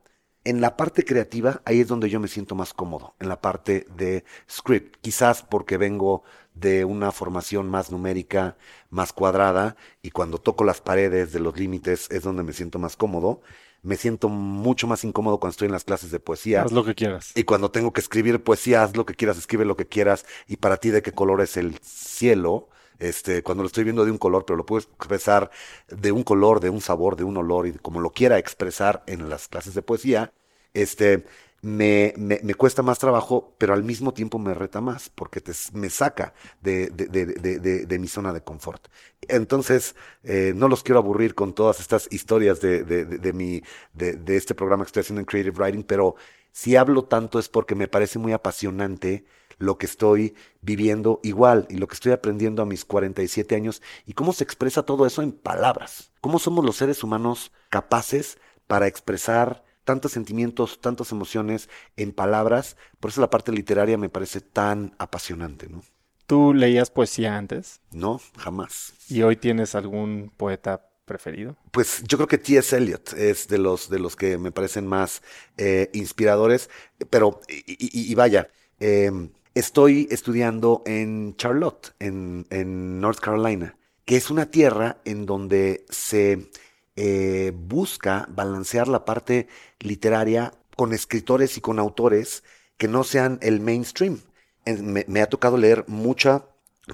[0.42, 3.86] En la parte creativa, ahí es donde yo me siento más cómodo, en la parte
[3.94, 6.22] de script, quizás porque vengo
[6.54, 8.56] de una formación más numérica,
[8.88, 12.96] más cuadrada, y cuando toco las paredes de los límites es donde me siento más
[12.96, 13.42] cómodo.
[13.82, 16.62] Me siento mucho más incómodo cuando estoy en las clases de poesía.
[16.62, 17.32] Haz lo que quieras.
[17.34, 20.26] Y cuando tengo que escribir poesía, haz lo que quieras, escribe lo que quieras.
[20.46, 22.68] Y para ti, ¿de qué color es el cielo?
[23.00, 25.50] Este, cuando lo estoy viendo de un color, pero lo puedo expresar
[25.88, 29.28] de un color, de un sabor, de un olor, y como lo quiera expresar en
[29.28, 30.32] las clases de poesía,
[30.74, 31.24] este,
[31.62, 36.32] me, me, cuesta más trabajo, pero al mismo tiempo me reta más, porque me saca
[36.62, 38.88] de, de, de, de, mi zona de confort.
[39.28, 44.86] Entonces, eh, no los quiero aburrir con todas estas historias de, mi, de, este programa
[44.86, 46.16] que en Creative Writing, pero
[46.52, 49.24] si hablo tanto es porque me parece muy apasionante
[49.60, 54.14] lo que estoy viviendo igual y lo que estoy aprendiendo a mis 47 años y
[54.14, 56.10] cómo se expresa todo eso en palabras.
[56.20, 62.76] ¿Cómo somos los seres humanos capaces para expresar tantos sentimientos, tantas emociones en palabras?
[62.98, 65.82] Por eso la parte literaria me parece tan apasionante, ¿no?
[66.26, 67.80] ¿Tú leías poesía antes?
[67.90, 68.94] No, jamás.
[69.08, 71.56] ¿Y hoy tienes algún poeta preferido?
[71.72, 72.76] Pues yo creo que T.S.
[72.76, 75.22] Eliot es de los, de los que me parecen más
[75.56, 76.70] eh, inspiradores,
[77.10, 84.50] pero, y, vaya, em, estoy estudiando en Charlotte, en, en, North Carolina, que es una
[84.50, 86.50] tierra en donde se
[86.96, 89.48] eh, busca balancear la parte
[89.80, 92.44] literaria con escritores y con autores
[92.76, 94.20] que no sean el mainstream.
[94.66, 96.44] Me, me ha tocado leer mucha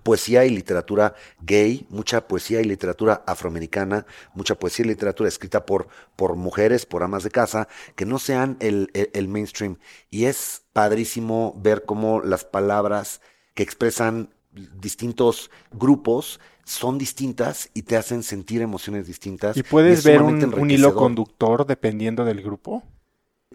[0.03, 5.89] poesía y literatura gay, mucha poesía y literatura afroamericana, mucha poesía y literatura escrita por,
[6.17, 9.79] por mujeres, por amas de casa, que no sean el, el, mainstream.
[10.11, 13.21] Y es padrísimo ver cómo las palabras
[13.55, 14.31] que expresan
[14.81, 19.57] distintos grupos son distintas y te hacen sentir emociones distintas.
[19.57, 22.83] ¿Y puedes ver un, un, hilo conductor dependiendo del grupo?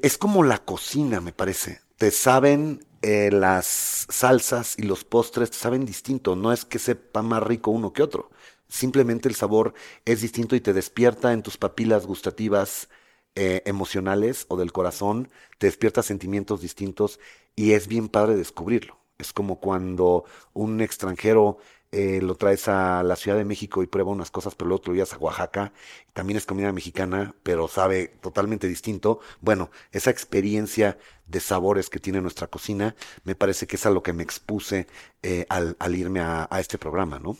[0.01, 1.81] Es como la cocina, me parece.
[1.97, 7.43] Te saben eh, las salsas y los postres saben distinto, no es que sepa más
[7.43, 8.29] rico uno que otro,
[8.67, 9.73] simplemente el sabor
[10.05, 12.89] es distinto y te despierta en tus papilas gustativas
[13.35, 17.19] eh, emocionales o del corazón, te despierta sentimientos distintos
[17.55, 18.97] y es bien padre descubrirlo.
[19.17, 21.59] Es como cuando un extranjero
[21.91, 24.93] eh, lo traes a la Ciudad de México y prueba unas cosas, pero luego lo
[24.93, 25.73] llevas a Oaxaca,
[26.13, 29.19] también es comida mexicana, pero sabe totalmente distinto.
[29.41, 34.03] Bueno, esa experiencia de sabores que tiene nuestra cocina, me parece que es a lo
[34.03, 34.87] que me expuse
[35.21, 37.37] eh, al, irme a, este programa, ¿no?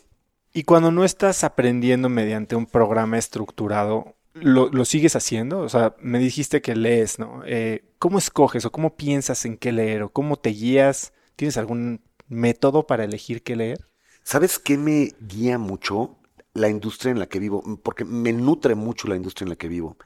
[0.54, 5.60] Y cuando no estás aprendiendo mediante un programa estructurado, ¿lo, sigues haciendo?
[5.60, 7.42] O sea, me dijiste que lees, ¿no?
[7.46, 11.14] Eh, ¿Cómo escoges o cómo piensas en qué leer o cómo te guías?
[11.38, 13.91] ¿Tienes algún método para elegir qué leer?
[14.24, 16.18] ¿Sabes qué me guía mucho?
[16.54, 19.68] La industria en la que vivo, porque me nutre mucho la industria en la que
[19.68, 19.98] vivo.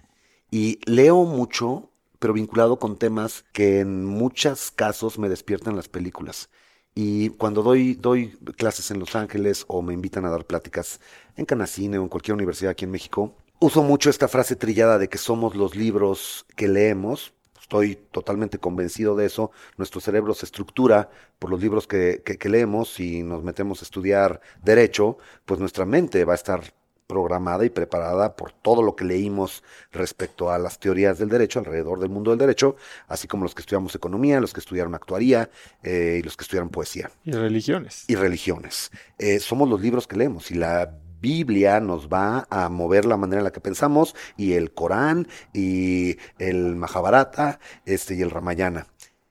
[0.51, 6.49] Y leo mucho, pero vinculado con temas que en muchos casos me despiertan las películas.
[6.93, 11.01] Y cuando doy, doy clases en Los Ángeles o me invitan a dar pláticas
[11.35, 15.09] en Canacine o en cualquier universidad aquí en México, uso mucho esta frase trillada de
[15.09, 17.33] que somos los libros que leemos,
[17.65, 19.49] Estoy totalmente convencido de eso.
[19.75, 25.17] Nuestro cerebro se estructura por los libros que, leemos y nos metemos a estudiar derecho,
[25.45, 26.61] pues nuestra mente va a estar
[27.07, 31.99] programada y preparada por todo lo que leímos respecto a las teorías del derecho alrededor
[31.99, 32.75] del mundo del derecho,
[33.07, 35.49] así como los que estudiamos economía, los que estudiaron actuaría
[35.81, 37.09] eh, y los que estudiaron poesía.
[37.23, 38.03] Y religiones.
[38.07, 38.91] Y religiones.
[39.17, 43.39] Eh, somos los libros que leemos y la Biblia nos va a mover la manera
[43.39, 48.87] en la que pensamos y el Corán y el Mahabharata este, y el Ramayana.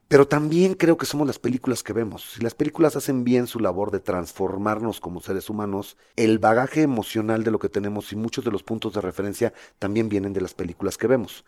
[0.07, 2.33] Pero también creo que somos las películas que vemos.
[2.33, 7.43] Si las películas hacen bien su labor de transformarnos como seres humanos, el bagaje emocional
[7.43, 10.53] de lo que tenemos y muchos de los puntos de referencia también vienen de las
[10.53, 11.43] películas que vemos.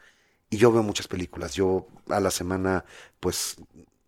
[0.50, 1.54] Y yo veo muchas películas.
[1.54, 2.86] Yo a la semana,
[3.20, 3.58] pues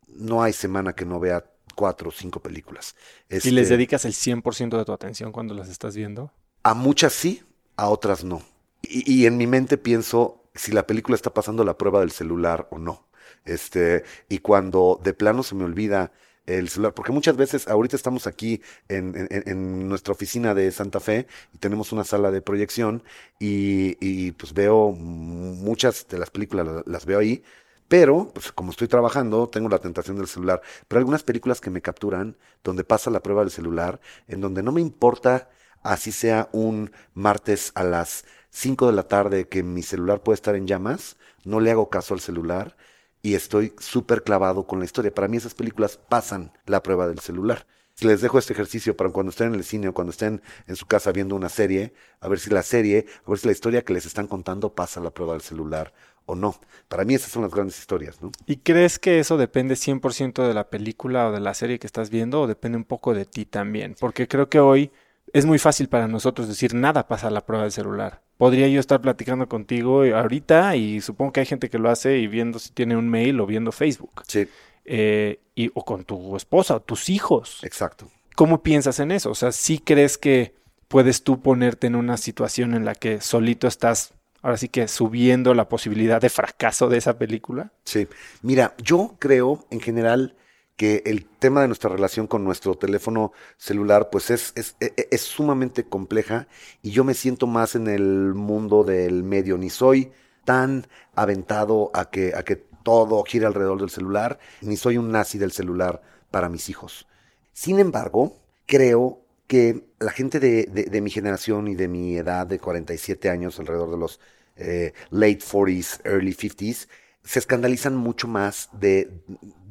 [0.07, 1.45] no hay semana que no vea
[1.81, 2.95] cuatro o cinco películas.
[3.41, 6.31] ¿Y les Este, dedicas el 100% de tu atención cuando las estás viendo?
[6.63, 7.43] A muchas sí,
[7.77, 8.41] a otras no.
[8.81, 12.67] Y, y en mi mente pienso si la película está pasando la prueba del celular
[12.71, 13.07] o no.
[13.45, 16.11] Este, y cuando de plano se me olvida
[16.45, 20.99] el celular, porque muchas veces, ahorita estamos aquí en, en- en nuestra oficina de Santa
[20.99, 23.03] Fe y tenemos una sala de proyección
[23.39, 27.43] y, y, pues veo muchas de las películas, la- las veo ahí,
[27.89, 30.61] pero pues como estoy trabajando, tengo la tentación del celular.
[30.87, 34.71] Pero algunas películas que me capturan, donde pasa la prueba del celular, en donde no
[34.71, 35.49] me importa
[35.81, 40.55] así sea un martes a las 5 de la tarde que mi celular puede estar
[40.55, 42.77] en llamas, no le hago caso al celular
[43.21, 45.13] y estoy súper clavado con la historia.
[45.13, 47.65] Para mí esas películas pasan la prueba del celular.
[48.01, 50.85] Les dejo este ejercicio para cuando estén en el cine o cuando estén en su
[50.85, 53.93] casa viendo una serie, a ver si la serie, a ver si la historia que
[53.93, 55.91] les están contando pasa la prueba del celular
[56.29, 56.55] o no.
[56.87, 58.31] Para mí esas son las grandes historias, ¿no?
[58.45, 62.09] ¿Y crees que eso depende 100% de la película o de la serie que estás
[62.09, 63.95] viendo o depende un poco de ti también?
[63.99, 64.91] Porque creo que hoy
[65.33, 68.21] es muy fácil para nosotros decir nada pasa a la prueba del celular.
[68.37, 72.27] Podría yo estar platicando contigo ahorita y supongo que hay gente que lo hace y
[72.27, 74.23] viendo si tiene un mail o viendo Facebook.
[74.27, 74.47] Sí,
[74.85, 77.59] Eh, y, o con tu esposa o tus hijos.
[77.63, 78.07] exacto.
[78.35, 79.29] ¿Cómo piensas en eso?
[79.29, 80.53] O sea, ¿sí crees que
[80.87, 85.53] puedes tú ponerte en una situación en la que solito estás, ahora sí que subiendo
[85.53, 87.71] la posibilidad de fracaso de esa película?
[87.85, 88.07] Sí,
[88.41, 90.35] mira, yo creo en general
[90.75, 95.09] que el tema de nuestra relación con nuestro teléfono celular pues es, es, e- e-
[95.11, 96.47] es sumamente compleja
[96.81, 100.11] y yo me siento más en el mundo del medio, ni soy
[100.45, 105.37] tan aventado a que, a que todo gire alrededor del celular, ni soy un nazi
[105.37, 107.07] del celular para mis hijos.
[107.51, 109.19] Sin embargo, creo
[109.49, 113.91] que la gente de, de- mi generación y de mi edad de 47 años, alrededor
[113.91, 114.21] de los
[114.57, 116.87] eh, late 40s, early 50s,
[117.25, 119.11] se escandalizan mucho más de,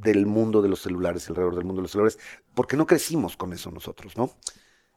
[0.03, 2.19] del mundo de los celulares, alrededor del mundo de los celulares,
[2.55, 4.33] porque no crecimos con eso nosotros, ¿no?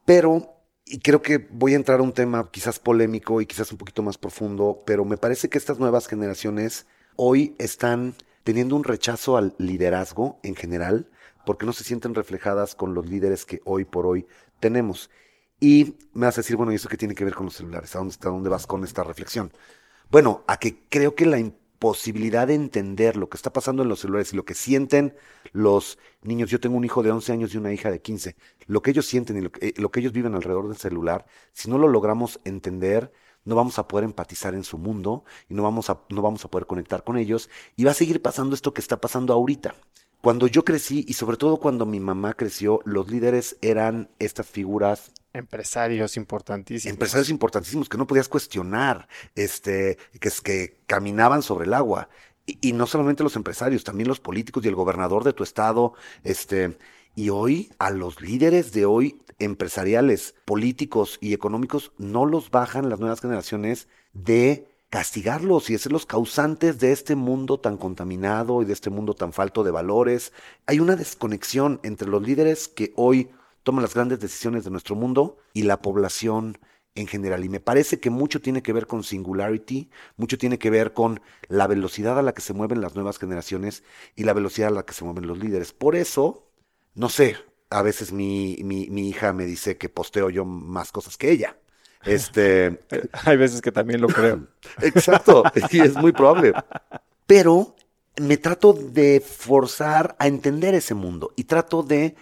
[0.06, 3.78] Pero, y creo que voy a entrar a un tema quizás polémico y quizás un
[3.78, 9.38] poquito más profundo, pero me parece que estas nuevas generaciones hoy están teniendo un rechazo
[9.38, 11.10] al liderazgo en general,
[11.46, 14.28] porque no se sienten reflejadas con los líderes que hoy por hoy
[14.62, 15.10] tenemos.
[15.60, 17.96] Y me vas a decir, bueno, ¿y eso qué tiene que ver con los celulares?
[17.96, 19.52] ¿A dónde, a dónde vas con esta reflexión?
[20.10, 24.00] Bueno, a que creo que la imposibilidad de entender lo que está pasando en los
[24.02, 25.16] celulares y lo que sienten
[25.52, 28.36] los niños, yo tengo un hijo de 11 años y una hija de 15,
[28.68, 31.26] lo que ellos sienten y lo que, eh, lo que ellos viven alrededor del celular,
[31.54, 33.12] si no lo logramos entender,
[33.46, 36.50] no vamos a poder empatizar en su mundo y no vamos a, no vamos a
[36.50, 39.76] poder conectar con ellos y va a seguir pasando esto que está pasando ahorita.
[40.22, 45.12] Cuando yo crecí y sobre todo cuando mi mamá creció, los líderes eran estas figuras
[45.34, 46.92] Empresarios importantísimos.
[46.92, 52.10] empresarios importantísimos que no podías cuestionar, este, que, es- que caminaban sobre el agua.
[52.46, 55.94] Y, y no solamente los empresarios, también los políticos y el gobernador de tu estado,
[56.24, 56.78] este,
[57.16, 63.00] y hoy a los líderes de hoy, empresariales, políticos y económicos, no los bajan las
[63.00, 68.74] nuevas generaciones de castigarlos y ser los causantes de este mundo tan contaminado y de
[68.74, 70.34] este mundo tan falto de valores.
[70.68, 73.30] Hay una desconexión entre los líderes que hoy
[73.64, 76.58] toman las grandes decisiones de nuestro mundo y la población
[76.94, 77.46] en general.
[77.46, 81.22] Y me parece que mucho tiene que ver con singularity, mucho tiene que ver con
[81.48, 83.86] la velocidad a la que se mueven las nuevas generaciones
[84.18, 85.72] y la velocidad a la que se mueven los líderes.
[85.72, 86.50] Por eso,
[86.96, 87.38] no sé,
[87.70, 91.61] a veces mi, mi, mi hija me dice que posteo yo más cosas que ella.
[92.06, 92.80] Este,
[93.26, 94.48] Hay veces que también lo creo.
[94.82, 96.54] Exacto, y es muy probable.
[97.26, 97.76] Pero
[98.18, 102.16] me trato de forzar a entender ese mundo y trato de,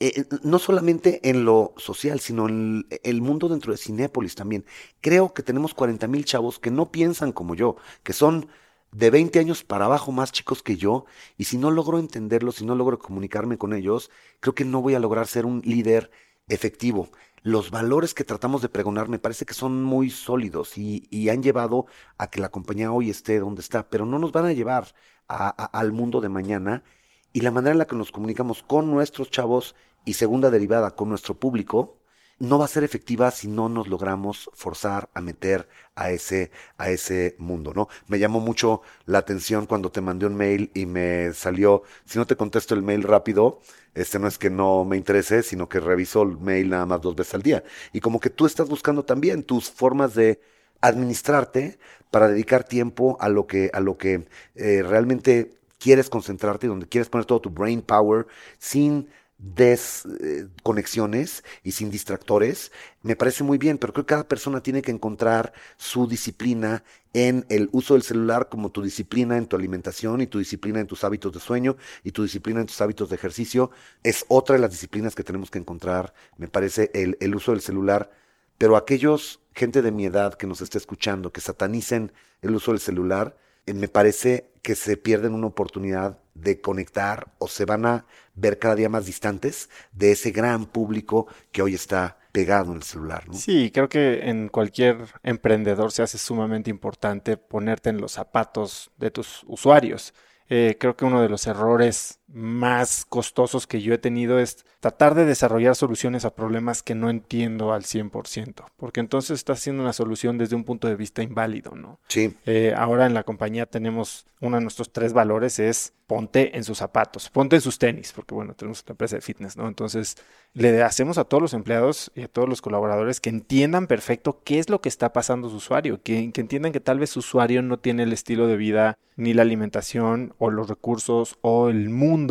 [0.00, 4.64] eh, no solamente en lo social, sino en el, el mundo dentro de Cinépolis también.
[5.00, 8.48] Creo que tenemos 40 mil chavos que no piensan como yo, que son
[8.92, 11.06] de 20 años para abajo más chicos que yo,
[11.38, 14.94] y si no logro entenderlos, si no logro comunicarme con ellos, creo que no voy
[14.94, 16.10] a lograr ser un líder
[16.48, 17.10] efectivo.
[17.42, 21.42] Los valores que tratamos de pregonar me parece que son muy sólidos y, y han
[21.42, 21.86] llevado
[22.18, 24.94] a que la compañía hoy esté donde está, pero no nos van a llevar
[25.28, 26.84] a- al mundo de mañana
[27.32, 29.74] y la manera en la que nos comunicamos con nuestros chavos
[30.04, 31.98] y segunda derivada con nuestro público
[32.38, 36.90] no va a ser efectiva si no nos logramos forzar a meter a ese, a
[36.90, 37.88] ese mundo, ¿no?
[38.08, 42.26] Me llamó mucho la atención cuando te mandé un mail y me salió, si no
[42.26, 43.60] te contesto el mail rápido,
[43.94, 47.14] este no es que no me interese, sino que reviso el mail nada más dos
[47.14, 47.62] veces al día.
[47.92, 50.40] Y como que tú estás buscando también tus formas de
[50.80, 51.78] administrarte
[52.10, 57.08] para dedicar tiempo a lo que, a lo que eh, realmente quieres concentrarte, donde quieres
[57.08, 58.26] poner todo tu brain power
[58.58, 59.08] sin
[59.42, 62.70] desconexiones y sin distractores,
[63.02, 67.44] me parece muy bien, pero creo que cada persona tiene que encontrar su disciplina en
[67.48, 71.02] el uso del celular como tu disciplina en tu alimentación y tu disciplina en tus
[71.02, 73.72] hábitos de sueño y tu disciplina en tus hábitos de ejercicio.
[74.04, 77.60] Es otra de las disciplinas que tenemos que encontrar, me parece, el, el uso del
[77.60, 78.12] celular.
[78.58, 82.12] Pero aquellos, gente de mi edad que nos esté escuchando, que satanicen
[82.42, 83.36] el uso del celular,
[83.66, 88.58] eh, me parece que se pierden una oportunidad de conectar o se van a ver
[88.58, 93.28] cada día más distantes de ese gran público que hoy está pegado en el celular.
[93.28, 93.34] ¿no?
[93.34, 99.10] Sí, creo que en cualquier emprendedor se hace sumamente importante ponerte en los zapatos de
[99.10, 100.14] tus usuarios.
[100.48, 105.14] Eh, creo que uno de los errores más costosos que yo he tenido es tratar
[105.14, 109.92] de desarrollar soluciones a problemas que no entiendo al 100%, porque entonces estás haciendo una
[109.92, 112.00] solución desde un punto de vista inválido, ¿no?
[112.08, 112.34] Sí.
[112.46, 116.78] Eh, ahora en la compañía tenemos uno de nuestros tres valores es ponte en sus
[116.78, 119.68] zapatos, ponte en sus tenis, porque bueno, tenemos una empresa de fitness, ¿no?
[119.68, 120.16] Entonces
[120.52, 124.58] le hacemos a todos los empleados y a todos los colaboradores que entiendan perfecto qué
[124.58, 127.62] es lo que está pasando su usuario, que, que entiendan que tal vez su usuario
[127.62, 132.21] no tiene el estilo de vida, ni la alimentación, o los recursos, o el mundo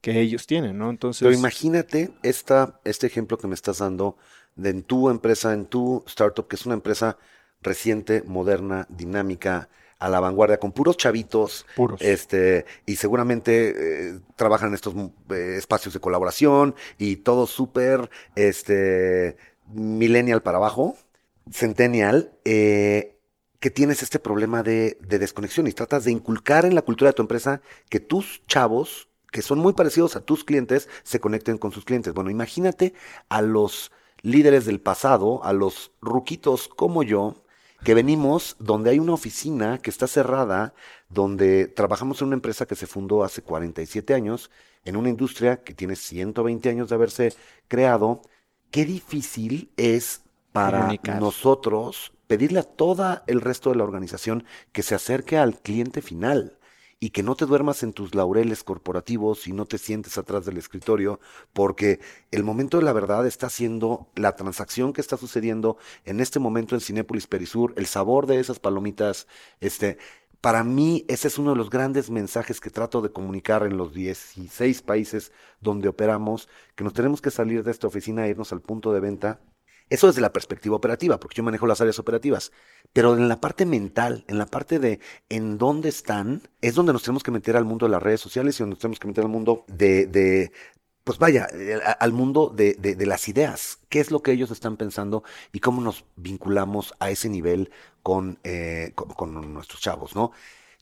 [0.00, 0.90] que ellos tienen, ¿no?
[0.90, 1.22] Entonces.
[1.22, 4.16] Pero imagínate esta, este ejemplo que me estás dando
[4.56, 7.16] de en tu empresa, en tu startup, que es una empresa
[7.62, 9.68] reciente, moderna, dinámica,
[10.02, 11.64] a la vanguardia, con puros chavitos.
[11.76, 12.02] Puros.
[12.02, 13.74] Este, y seguramente
[14.10, 14.94] eh, trabajan en estos
[15.30, 19.36] eh, espacios de colaboración y todo súper este,
[19.72, 20.96] millennial para abajo,
[21.50, 22.32] centennial.
[22.44, 23.16] Eh,
[23.60, 27.14] que tienes este problema de, de desconexión y tratas de inculcar en la cultura de
[27.14, 31.72] tu empresa que tus chavos que son muy parecidos a tus clientes se conecten con
[31.72, 32.14] sus clientes.
[32.14, 32.94] Bueno, imagínate
[33.28, 37.42] a los líderes del pasado, a los ruquitos como yo,
[37.82, 40.74] que venimos donde hay una oficina que está cerrada,
[41.08, 44.50] donde trabajamos en una empresa que se fundó hace 47 años,
[44.84, 47.34] en una industria que tiene 120 años de haberse
[47.66, 48.22] creado.
[48.70, 50.22] Qué difícil es
[50.52, 51.20] para Comunicar.
[51.20, 56.58] nosotros pedirle a todo el resto de la organización que se acerque al cliente final
[57.02, 60.56] y que no te duermas en tus laureles corporativos y no te sientes atrás del
[60.56, 61.18] escritorio,
[61.52, 61.98] porque
[62.30, 66.76] el momento de la verdad está siendo la transacción que está sucediendo en este momento
[66.76, 69.26] en Cinépolis Perisur, el sabor de esas palomitas,
[69.60, 69.98] este,
[70.40, 73.92] para mí ese es uno de los grandes mensajes que trato de comunicar en los
[73.92, 78.60] 16 países donde operamos, que nos tenemos que salir de esta oficina e irnos al
[78.60, 79.40] punto de venta
[79.92, 82.50] eso desde la perspectiva operativa, porque yo manejo las áreas operativas.
[82.94, 87.02] Pero en la parte mental, en la parte de en dónde están, es donde nos
[87.02, 89.24] tenemos que meter al mundo de las redes sociales y donde nos tenemos que meter
[89.24, 90.50] al mundo de,
[91.04, 93.80] pues vaya, eh, al mundo de, las ideas.
[93.90, 97.70] ¿Qué es lo que ellos están pensando y cómo nos vinculamos a ese nivel
[98.02, 100.32] con, eh, con nuestros chavos, ¿no?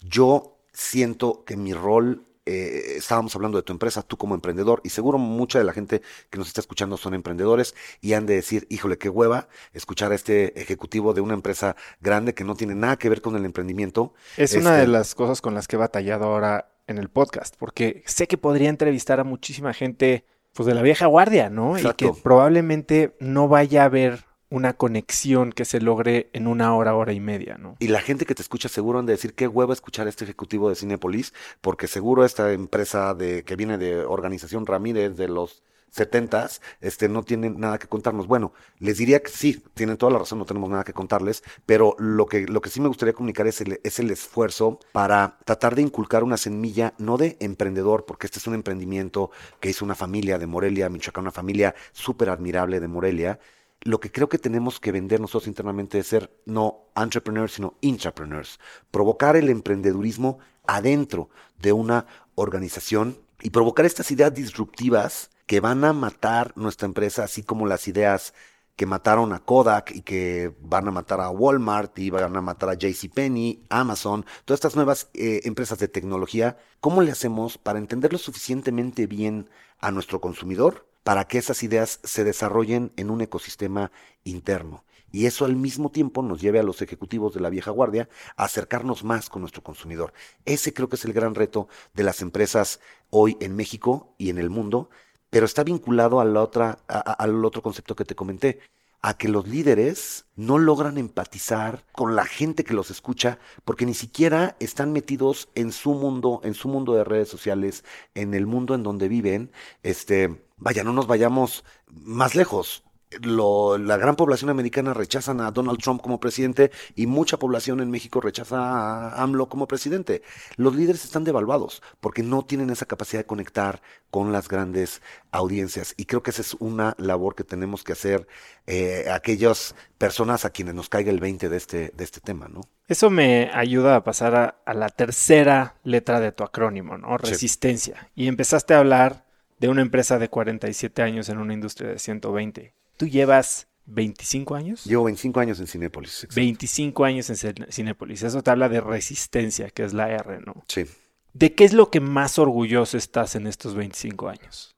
[0.03, 4.89] Yo siento que mi rol, eh, estábamos hablando de tu empresa, tú como emprendedor, y
[4.91, 8.67] seguro mucha de la gente que nos está escuchando son emprendedores y han de decir,
[8.71, 12.97] híjole, qué hueva escuchar a este ejecutivo de una empresa grande que no tiene nada
[12.97, 14.15] que ver con el emprendimiento.
[14.37, 17.55] Es una Este- de las cosas con las que he batallado ahora en el podcast,
[17.59, 20.25] porque sé que podría entrevistar a muchísima gente,
[20.55, 21.79] pues de la vieja guardia, ¿no?
[21.79, 26.95] Y que probablemente no vaya a haber una conexión que se logre en una hora,
[26.95, 27.77] hora y media, ¿no?
[27.79, 30.25] Y la gente que te escucha seguro han de decir qué hueva escuchar a este
[30.25, 35.63] ejecutivo de Cinepolis, porque seguro esta empresa de que viene de Organización Ramírez de los
[35.91, 38.27] setentas, este, no tienen nada que contarnos.
[38.27, 41.97] Bueno, les diría que sí, tienen toda la razón, no tenemos nada que contarles, pero
[41.99, 45.75] lo que, lo que sí me gustaría comunicar es el, es el esfuerzo para tratar
[45.75, 49.95] de inculcar una semilla, no de emprendedor, porque este es un emprendimiento que hizo una
[49.95, 53.41] familia de Morelia, Michoacán, una familia súper admirable de Morelia,
[53.83, 58.59] lo que creo que tenemos que vender nosotros internamente es ser no entrepreneurs, sino intrapreneurs.
[58.91, 65.93] Provocar el emprendedurismo adentro de una organización y provocar estas ideas disruptivas que van a
[65.93, 68.35] matar nuestra empresa, así como las ideas
[68.77, 72.71] que mataron a Kodak y que van a matar a Walmart y van a matar
[72.71, 76.57] a JCPenney, Amazon, todas estas nuevas eh, empresas de tecnología.
[76.81, 79.51] ¿Cómo le hacemos para entenderlo suficientemente bien
[79.81, 83.91] a nuestro consumidor para que esas ideas se desarrollen en un ecosistema
[84.25, 84.85] interno?
[85.13, 88.45] Y eso al mismo tiempo nos lleve a los ejecutivos de la vieja guardia a
[88.45, 90.13] acercarnos más con nuestro consumidor.
[90.45, 92.81] Ese creo que es el gran reto de las empresas
[93.11, 94.89] hoy en México y en el mundo,
[95.31, 98.61] pero está vinculado a la otra, a- al otro concepto que te comenté,
[99.03, 103.95] a que los líderes no logran empatizar con la gente que los escucha porque ni
[103.95, 107.83] siquiera están metidos en su mundo, en su mundo de redes sociales,
[108.15, 109.53] en el mundo en donde viven.
[109.83, 112.85] Este, vaya, no nos vayamos más lejos.
[113.23, 117.91] lo- la gran población americana rechazan a Donald Trump como presidente y mucha población en
[117.91, 120.23] México rechaza a AMLO como presidente.
[120.57, 123.83] Los líderes están devaluados porque no tienen esa capacidad de conectar
[124.13, 125.03] con las grandes
[125.33, 125.93] audiencias.
[125.97, 128.29] Y creo que esa es una labor que tenemos que hacer
[128.69, 132.61] eh, aquellas personas a quienes nos caiga el 20 de este, de este tema, ¿no?
[132.87, 137.17] Eso me ayuda a pasar a, a la tercera letra de tu acrónimo, ¿no?
[137.25, 137.31] Sí.
[137.31, 138.09] Resistencia.
[138.15, 139.25] Y empezaste a hablar
[139.61, 142.75] de una empresa de 47 años en una industria de 120.
[142.97, 144.85] ¿Tú llevas 25 años?
[144.85, 146.13] Llevo 25 años en Cinépolis.
[146.25, 146.35] exacto.
[146.37, 148.23] 25 años en Cin- Cinépolis.
[148.23, 150.65] Eso te habla de resistencia, que es la R, ¿no?
[150.69, 150.85] Sí.
[151.33, 154.75] ¿De qué es lo que más orgulloso estás en estos 25 años?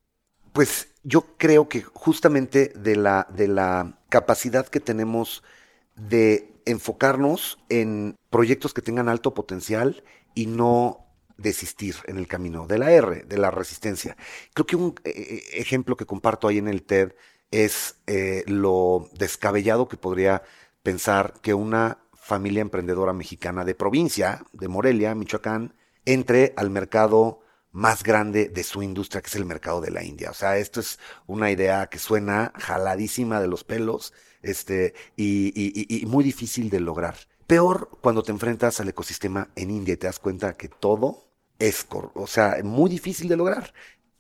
[0.53, 5.43] Pues yo creo que justamente de la, de la capacidad que tenemos
[5.97, 10.03] de enfocarnos en proyectos que tengan alto potencial
[10.35, 11.02] y no
[11.43, 14.17] desistir en el camino de la R, de la resistencia.
[14.55, 17.13] Creo que un eh, ejemplo que comparto ahí en el TED
[17.51, 20.43] es eh, lo descabellado que podría
[20.83, 25.75] pensar que una familia emprendedora mexicana de provincia, de Morelia, Michoacán,
[26.07, 27.41] entre al mercado
[27.73, 30.31] más grande de su industria, que es el mercado de la India.
[30.31, 34.13] O sea, esto es una idea que suena jaladísima de los pelos
[34.43, 35.53] este, y-
[36.03, 37.17] y muy difícil de lograr.
[37.47, 41.32] Peor cuando te enfrentas al ecosistema en India y te das cuenta que todo
[41.69, 43.73] es, o sea, muy difícil de lograr.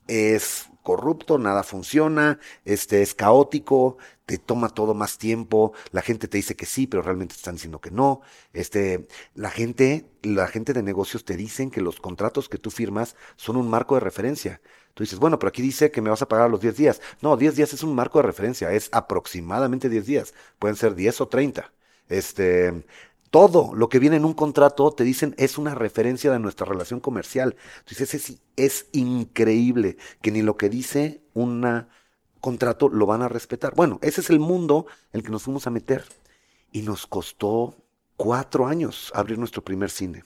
[0.07, 6.38] Es corrupto, nada funciona, este es caótico, te toma todo más tiempo, la gente te
[6.38, 8.20] dice que sí, pero realmente te están diciendo que no.
[8.53, 13.16] Este, la gente, la gente de negocios te dicen que los contratos que tú firmas
[13.36, 14.61] son un marco de referencia.
[14.95, 17.01] Tú dices, bueno, pero aquí dice que me vas a pagar a los 10 días.
[17.22, 20.34] No, 10 días es un marco de referencia, es aproximadamente 10 días.
[20.59, 21.72] Pueden ser 10 o 30.
[22.09, 22.84] Este,
[23.32, 27.00] todo lo que viene en un contrato te dicen es una referencia de nuestra relación
[27.00, 27.56] comercial.
[27.78, 31.86] Entonces es, es increíble que ni lo que dice un
[32.40, 33.74] contrato lo van a respetar.
[33.74, 36.04] Bueno, ese es el mundo en el que nos fuimos a meter.
[36.72, 37.74] Y nos costó
[38.18, 40.24] cuatro años abrir nuestro primer cine.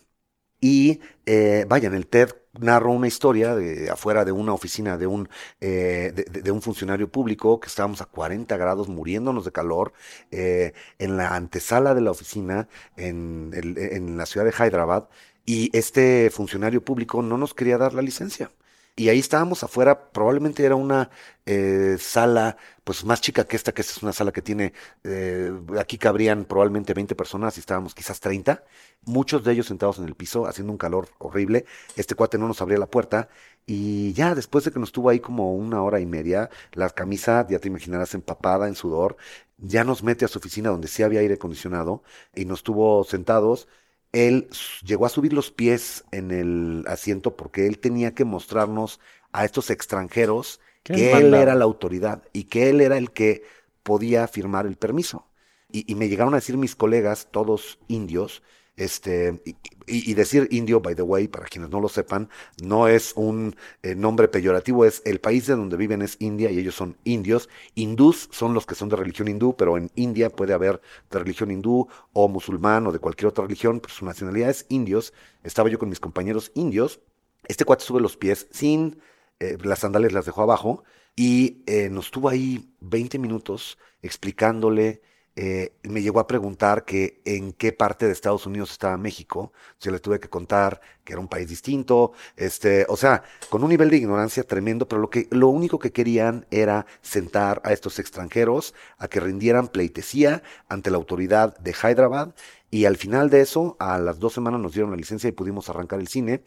[0.61, 5.07] Y eh, vaya, en el TED narro una historia de afuera de una oficina de
[5.07, 5.29] un,
[5.61, 9.93] eh, de, un funcionario público que estábamos a 40 grados muriéndonos de calor
[10.31, 15.09] eh, en la antesala de la oficina en, en la ciudad de Hyderabad
[15.45, 18.51] y este funcionario público no nos quería dar la licencia.
[18.99, 21.11] Y ahí estábamos afuera, probablemente era una
[21.45, 24.73] eh, sala pues más chica que esta, que esta es una sala que tiene,
[25.05, 28.65] eh, aquí cabrían probablemente 20 personas y estábamos quizás 30,
[29.05, 31.67] muchos de ellos sentados en el piso, haciendo un calor horrible.
[31.95, 33.29] Este cuate no nos abría la puerta
[33.67, 37.47] y ya después de que nos tuvo ahí como una hora y media, la camisa,
[37.51, 39.17] ya te imaginarás, empapada en sudor,
[39.59, 42.03] ya nos mete a su oficina donde sí había aire acondicionado
[42.35, 43.69] y nos tuvo sentados.
[44.13, 44.49] Él
[44.85, 49.01] llegó a subir los pies en el asiento porque él tenía que mostrarnos
[49.33, 53.45] a estos extranjeros ¿Qué que él era la autoridad y que él era el que
[53.83, 55.27] podía firmar el permiso.
[55.71, 58.43] Y, y me llegaron a decir mis colegas, todos indios,
[58.77, 59.43] este,
[59.87, 62.29] y, decir indio, by the way, para quienes no lo sepan,
[62.63, 66.59] no es un eh, nombre peyorativo, es el país de donde viven es India y
[66.59, 67.49] ellos son indios.
[67.75, 71.51] Hindús son los que son de religión hindú, pero en India puede haber de religión
[71.51, 75.13] hindú o musulmán o de cualquier otra religión, pero su nacionalidad es indios.
[75.43, 77.01] Estaba yo con mis compañeros indios.
[77.49, 78.99] Este cuate sube los pies sin
[79.41, 85.03] eh, las sandalias las dejó abajo y eh, nos tuvo ahí 20 minutos explicándole.
[85.39, 89.53] Eh, me llegó a preguntar que en qué parte de Estados Unidos estaba México.
[89.81, 92.13] Yo le tuve que contar que era un país distinto.
[92.37, 95.93] Este, o sea, con un nivel de ignorancia tremendo, pero lo que, lo único que
[95.93, 102.35] querían era sentar a estos extranjeros a que rindieran pleitesía ante la autoridad de Hyderabad.
[102.71, 105.69] Y al final de eso, a las dos semanas nos dieron la licencia y pudimos
[105.69, 106.43] arrancar el cine.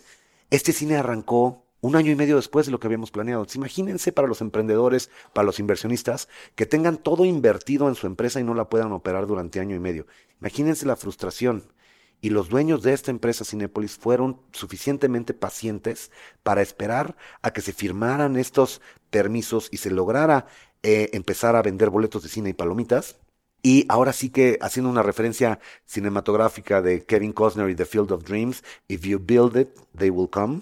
[0.50, 3.46] Este cine arrancó un año y medio después de lo que habíamos planeado.
[3.56, 8.44] Imagínense para los emprendedores, para los inversionistas, que tengan todo invertido en su empresa y
[8.44, 10.06] no la puedan operar durante año y medio.
[10.40, 11.64] Imagínense la frustración.
[12.22, 16.12] Y los dueños de esta empresa Cinépolis fueron suficientemente pacientes
[16.44, 20.46] para esperar a que se firmaran estos permisos y se lograra
[20.84, 23.18] eh, empezar a vender boletos de cine y palomitas.
[23.62, 28.24] Y ahora sí que haciendo una referencia cinematográfica de Kevin Costner y The Field of
[28.24, 30.62] Dreams, If you build it, they will come.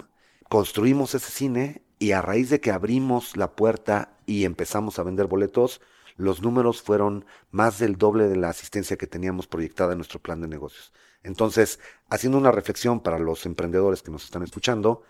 [0.49, 5.27] Construimos ese cine y a raíz de que abrimos la puerta y empezamos a vender
[5.27, 5.81] boletos,
[6.15, 10.41] los números fueron más del doble de la asistencia que teníamos proyectada en nuestro plan
[10.41, 10.93] de negocios.
[11.23, 11.79] Entonces,
[12.09, 15.03] haciendo una reflexión para los emprendedores que nos están escuchando,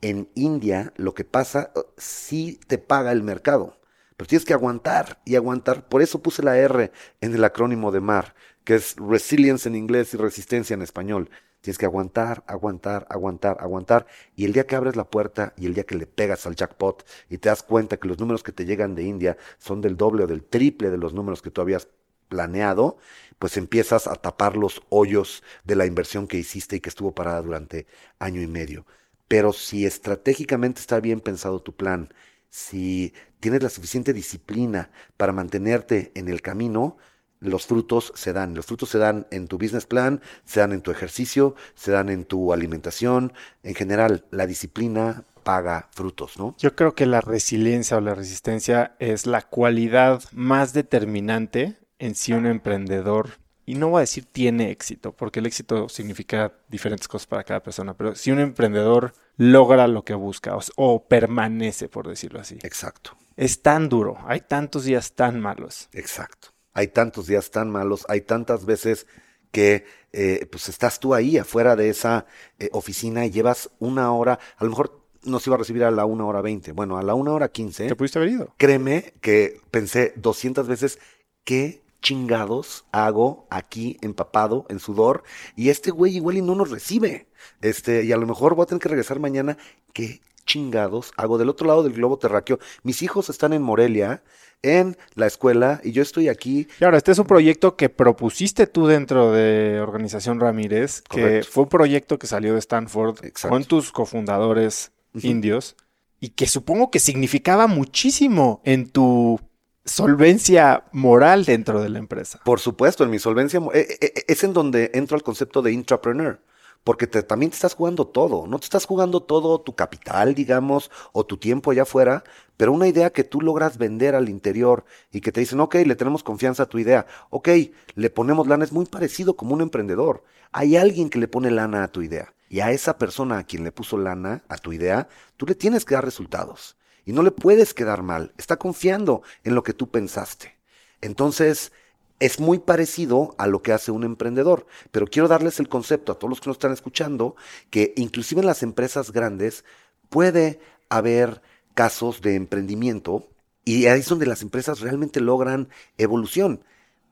[0.00, 3.78] en India lo que pasa, eh, sí te paga el mercado,
[4.16, 5.88] pero tienes que aguantar y aguantar.
[5.88, 8.34] Por eso puse la R en el acrónimo de MAR,
[8.64, 11.30] que es Resilience en inglés y Resistencia en español.
[11.60, 14.06] Tienes que aguantar, aguantar, aguantar, aguantar.
[14.34, 17.06] Y el día que abres la puerta y el día que le pegas al jackpot
[17.28, 20.24] y te das cuenta que los números que te llegan de India son del doble
[20.24, 21.88] o del triple de los números que tú habías
[22.28, 22.96] planeado,
[23.38, 27.42] pues empiezas a tapar los hoyos de la inversión que hiciste y que estuvo parada
[27.42, 27.86] durante
[28.18, 28.86] año y medio.
[29.28, 32.08] Pero si estratégicamente está bien pensado tu plan,
[32.48, 36.96] si tienes la suficiente disciplina para mantenerte en el camino,
[37.40, 38.54] los frutos se dan.
[38.54, 42.08] Los frutos se dan en tu business plan, se dan en tu ejercicio, se dan
[42.08, 43.32] en tu alimentación.
[43.62, 46.54] En general, la disciplina paga frutos, ¿no?
[46.58, 52.32] Yo creo que la resiliencia o la resistencia es la cualidad más determinante en si
[52.32, 57.26] un emprendedor, y no voy a decir tiene éxito, porque el éxito significa diferentes cosas
[57.26, 62.08] para cada persona, pero si un emprendedor logra lo que busca o, o permanece, por
[62.08, 62.58] decirlo así.
[62.62, 63.16] Exacto.
[63.36, 65.88] Es tan duro, hay tantos días tan malos.
[65.92, 66.50] Exacto.
[66.72, 69.06] Hay tantos días tan malos, hay tantas veces
[69.50, 72.26] que eh, pues estás tú ahí afuera de esa
[72.58, 76.04] eh, oficina y llevas una hora, a lo mejor nos iba a recibir a la
[76.04, 77.86] una hora veinte, bueno, a la una hora quince.
[77.86, 78.54] ¿Te pudiste haber ido?
[78.56, 80.98] Créeme que pensé 200 veces,
[81.44, 85.22] ¿qué chingados hago aquí empapado en sudor?
[85.56, 87.26] Y este güey igual y no nos recibe.
[87.60, 89.58] Este, y a lo mejor voy a tener que regresar mañana.
[89.92, 92.58] ¿Qué chingados hago del otro lado del globo terráqueo?
[92.82, 94.22] Mis hijos están en Morelia
[94.62, 96.68] en la escuela y yo estoy aquí.
[96.80, 101.64] Y ahora, este es un proyecto que propusiste tú dentro de Organización Ramírez, que fue
[101.64, 103.54] un proyecto que salió de Stanford Exacto.
[103.54, 105.76] con tus cofundadores indios
[106.20, 109.40] y que supongo que significaba muchísimo en tu
[109.84, 112.40] solvencia moral dentro de la empresa.
[112.44, 115.72] Por supuesto, en mi solvencia eh, eh, eh, es en donde entro al concepto de
[115.72, 116.40] intrapreneur.
[116.84, 121.26] Porque también te estás jugando todo, no te estás jugando todo tu capital, digamos, o
[121.26, 122.24] tu tiempo allá afuera,
[122.56, 125.94] pero una idea que tú logras vender al interior y que te dicen, ok, le
[125.94, 127.48] tenemos confianza a tu idea, ok,
[127.94, 130.24] le ponemos lana, es muy parecido como un emprendedor.
[130.52, 133.62] Hay alguien que le pone lana a tu idea y a esa persona a quien
[133.62, 137.30] le puso lana a tu idea, tú le tienes que dar resultados y no le
[137.30, 140.56] puedes quedar mal, está confiando en lo que tú pensaste.
[141.00, 141.72] Entonces,
[142.20, 146.18] es muy parecido a lo que hace un emprendedor, pero quiero darles el concepto a
[146.18, 147.34] todos los que nos están escuchando,
[147.70, 149.64] que inclusive en las empresas grandes
[150.08, 151.42] puede haber
[151.74, 153.28] casos de emprendimiento
[153.64, 155.68] y ahí es donde las empresas realmente logran
[155.98, 156.64] evolución.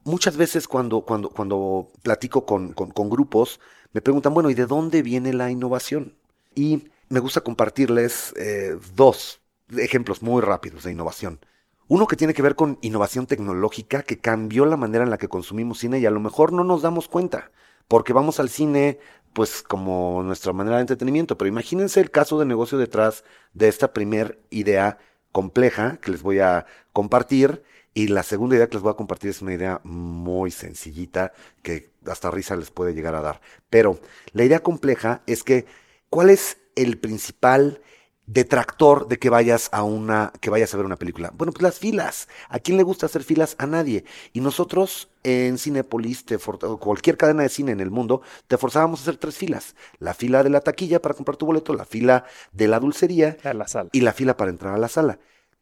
[0.04, 3.60] Muchas veces cuando, cuando, cuando platico con, con- grupos,
[3.92, 6.14] me preguntan, bueno, ¿y de dónde viene la innovación?
[6.54, 9.40] Y me gusta compartirles eh, dos
[9.76, 11.40] ejemplos muy rápidos de innovación.
[11.88, 15.28] Uno que tiene que ver con innovación tecnológica que cambió la manera en la que
[15.28, 17.50] consumimos cine y a lo mejor no nos damos cuenta,
[17.88, 18.98] porque vamos al cine
[19.32, 23.24] pues como nuestra manera de entretenimiento, pero imagínense el caso de negocio detrás
[23.54, 24.98] de esta primer idea
[25.32, 27.62] compleja que les voy a compartir
[27.94, 31.32] y la segunda idea que les voy a compartir es una idea muy sencillita
[31.62, 33.40] que hasta risa les puede llegar a dar.
[33.70, 33.98] Pero
[34.32, 35.64] la idea compleja es que
[36.10, 37.80] ¿cuál es el principal
[38.28, 41.32] detractor de que vayas a una que vayas a ver una película.
[41.34, 42.28] Bueno, pues las filas.
[42.50, 43.56] ¿A quién le gusta hacer filas?
[43.58, 44.04] A nadie.
[44.34, 46.38] Y nosotros en Cinepolis, te
[46.78, 49.74] cualquier cadena de cine en el mundo, te forzábamos a hacer tres filas.
[49.98, 53.54] La fila de la taquilla para comprar tu boleto, la fila de la dulcería A
[53.54, 53.88] la sala.
[53.92, 55.18] y la fila para entrar a la sala.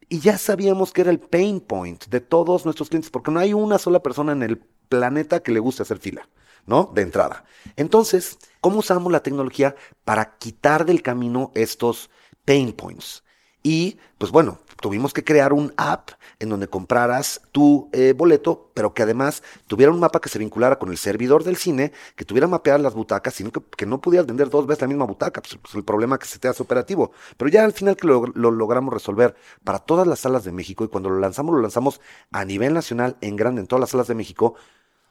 [0.08, 3.54] Y ya sabíamos que era el pain point de todos nuestros clientes, porque no hay
[3.54, 4.58] una sola persona en el
[4.88, 6.28] planeta que le guste hacer fila,
[6.66, 6.90] ¿no?
[6.94, 7.44] De entrada.
[7.76, 12.10] Entonces, ¿cómo usamos la tecnología para quitar del camino estos
[12.46, 13.22] pain points?
[13.62, 18.94] Y, pues bueno, tuvimos que crear un app en donde compraras tu eh, boleto, pero
[18.94, 22.46] que además tuviera un mapa que se vinculara con el servidor del cine, que tuviera
[22.46, 25.74] mapeadas las butacas, sino que, no pudieras vender dos veces la misma butaca, pues, pues
[25.74, 27.10] el problema que se te hace operativo.
[27.36, 29.34] Pero ya al final que lo, lo logramos resolver
[29.64, 33.16] para todas las salas de México, y cuando lo lanzamos, lo lanzamos a nivel nacional,
[33.20, 34.54] en grande, en todas las salas de México,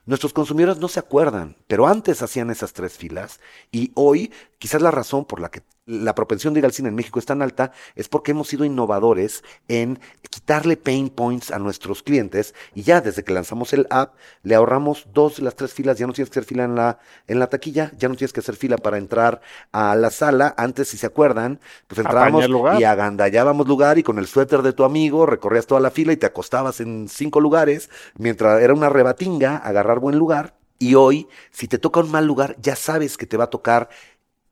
[0.08, 3.40] Nuestros consumidores no se acuerdan, pero antes hacían esas tres filas
[3.72, 6.96] y hoy quizás la razón por la que la propensión de ir al cine en
[6.96, 12.02] México es tan alta es porque hemos sido innovadores en quitarle pain points a nuestros
[12.02, 15.98] clientes y ya desde que lanzamos el app le ahorramos dos de las tres filas,
[15.98, 18.40] ya no tienes que hacer fila en la, en la taquilla, ya no tienes que
[18.40, 22.48] hacer fila para entrar a la sala, antes si se acuerdan, pues entrábamos
[22.80, 26.18] y agandallábamos lugar y con el suéter de tu amigo recorrías toda la fila y
[26.18, 30.56] te acostabas en cinco lugares, mientras era una rebatinga, agarrar buen lugar.
[30.78, 33.88] Y hoy, si te toca un mal lugar, ya sabes que te va a tocar,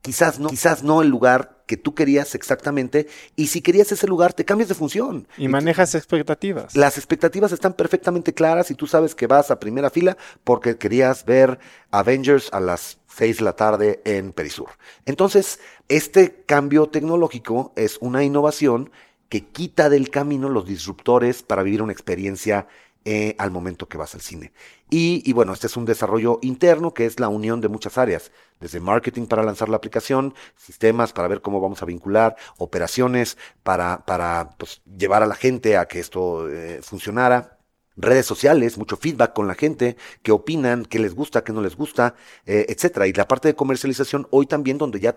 [0.04, 4.34] quizás no, quizás no el lugar que tú querías exactamente, y si querías ese lugar,
[4.34, 5.26] te cambias de función.
[5.38, 6.76] Y manejas expectativas.
[6.76, 11.24] Las expectativas están perfectamente claras y tú sabes que vas a primera fila porque querías
[11.24, 11.58] ver
[11.90, 14.68] Avengers a las 6 de la tarde en Perisur.
[15.06, 18.90] Entonces, este cambio tecnológico es una innovación
[19.30, 22.68] que quita del camino los disruptores para vivir una experiencia
[23.04, 24.52] eh, al momento que vas al cine.
[24.90, 28.32] Y, y, bueno, este es un desarrollo interno que es la unión de muchas áreas,
[28.60, 34.04] desde marketing para lanzar la aplicación, sistemas para ver cómo vamos a vincular, operaciones para,
[34.06, 37.58] para pues, llevar a la gente a que esto eh, funcionara
[37.96, 41.76] redes sociales, mucho feedback con la gente, qué opinan, qué les gusta, qué no les
[41.76, 42.14] gusta,
[42.46, 43.06] eh, etcétera.
[43.06, 45.14] Y la parte de comercialización hoy también, donde ya,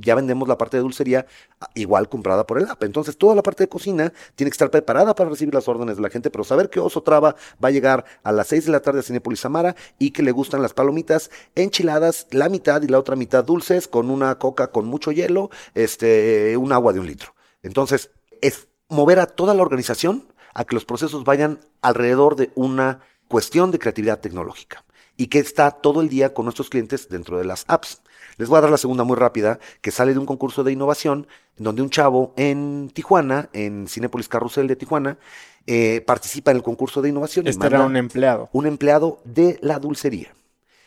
[0.00, 1.26] ya vendemos la parte de dulcería
[1.60, 2.82] ah, igual comprada por el app.
[2.84, 6.02] Entonces, toda la parte de cocina tiene que estar preparada para recibir las órdenes de
[6.02, 8.80] la gente, pero saber que Oso Traba va a llegar a las 6 de la
[8.80, 12.98] tarde a Cinepolis Amara y que le gustan las palomitas enchiladas, la mitad y la
[12.98, 17.34] otra mitad dulces, con una coca con mucho hielo, este, un agua de un litro.
[17.62, 18.10] Entonces,
[18.40, 23.70] es mover a toda la organización a que los procesos vayan alrededor de una cuestión
[23.70, 24.84] de creatividad tecnológica
[25.16, 28.02] y que está todo el día con nuestros clientes dentro de las apps.
[28.38, 31.26] Les voy a dar la segunda muy rápida, que sale de un concurso de innovación,
[31.58, 35.18] donde un chavo en Tijuana, en Cinepolis Carrusel de Tijuana,
[35.66, 37.46] eh, participa en el concurso de innovación.
[37.46, 38.48] Este era un empleado.
[38.52, 40.32] Un empleado de la dulcería.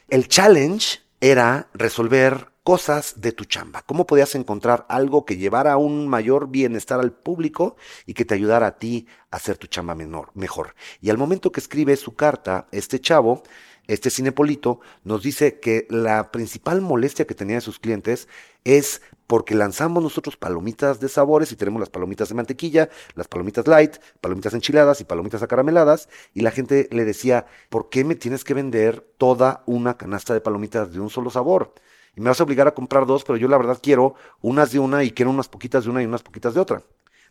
[0.09, 3.81] El challenge era resolver cosas de tu chamba.
[3.81, 8.67] ¿Cómo podías encontrar algo que llevara un mayor bienestar al público y que te ayudara
[8.67, 10.75] a ti a hacer tu chamba menor, mejor?
[11.01, 13.43] Y al momento que escribe su carta, este chavo,
[13.87, 18.29] este cinepolito, nos dice que la principal molestia que tenía de sus clientes
[18.63, 23.67] es porque lanzamos nosotros palomitas de sabores y tenemos las palomitas de mantequilla, las palomitas
[23.67, 28.45] light, palomitas enchiladas y palomitas acarameladas, y la gente le decía, ¿por qué me tienes
[28.45, 31.73] que vender toda una canasta de palomitas de un solo sabor?
[32.15, 34.79] Y me vas a obligar a comprar dos, pero yo la verdad quiero unas de
[34.79, 36.83] una y quiero unas poquitas de una y unas poquitas de otra.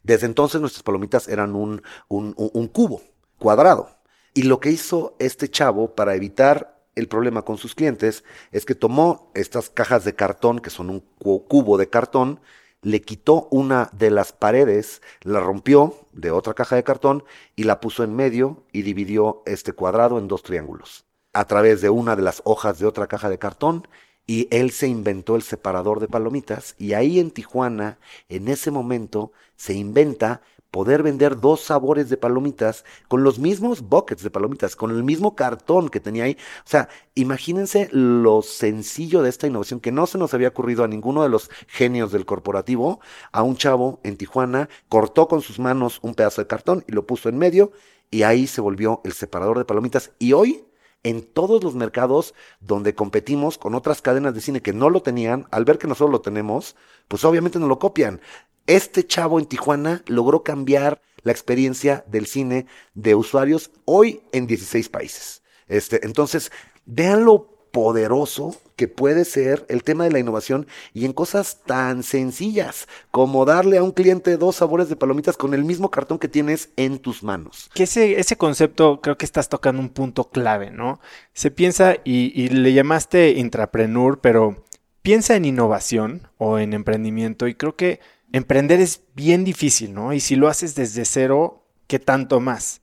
[0.03, 3.03] Desde entonces nuestras palomitas eran un, un, un cubo
[3.39, 3.91] cuadrado.
[4.35, 8.75] Y lo que hizo este chavo para evitar el problema con sus clientes es que
[8.75, 12.41] tomó estas cajas de cartón, que son un cubo de cartón,
[12.83, 17.25] le quitó una de las paredes, la rompió de otra caja de cartón
[17.55, 21.07] y la puso en medio y dividió este cuadrado en dos triángulos.
[21.33, 23.87] A través de una de las hojas de otra caja de cartón
[24.27, 27.99] y él se inventó el separador de palomitas y ahí en Tijuana,
[28.29, 30.43] en ese momento, se inventa
[30.73, 35.37] poder vender dos sabores de palomitas con los mismos buckets de palomitas, con el mismo
[35.37, 36.39] cartón que tenía ahí.
[36.65, 40.89] O sea, imagínense lo sencillo de esta innovación que no se nos había ocurrido a
[40.89, 43.01] ninguno de los genios del corporativo.
[43.33, 47.07] A un chavo en Tijuana cortó con sus manos un pedazo de cartón y lo
[47.07, 47.73] puso en medio
[48.11, 50.13] y ahí se volvió el separador de palomitas.
[50.19, 50.65] Y hoy
[51.03, 55.47] en todos los mercados donde competimos con otras cadenas de cine que no lo tenían,
[55.51, 56.77] al ver que nosotros lo tenemos,
[57.09, 58.21] pues obviamente no lo copian.
[58.67, 64.89] Este chavo en Tijuana logró cambiar la experiencia del cine de usuarios hoy en 16
[64.89, 65.43] países.
[65.69, 66.53] Este, entonces,
[66.85, 72.87] véanlo poderoso que puede ser el tema de la innovación y en cosas tan sencillas
[73.11, 76.71] como darle a un cliente dos sabores de palomitas con el mismo cartón que tienes
[76.77, 77.71] en tus manos.
[77.75, 81.01] Que ese, ese concepto creo que estás tocando un punto clave, ¿no?
[81.33, 84.65] Se piensa y, y le llamaste intrapreneur, pero
[85.01, 88.01] piensa en innovación o en emprendimiento y creo que
[88.33, 90.13] emprender es bien difícil, ¿no?
[90.13, 92.82] Y si lo haces desde cero, ¿qué tanto más?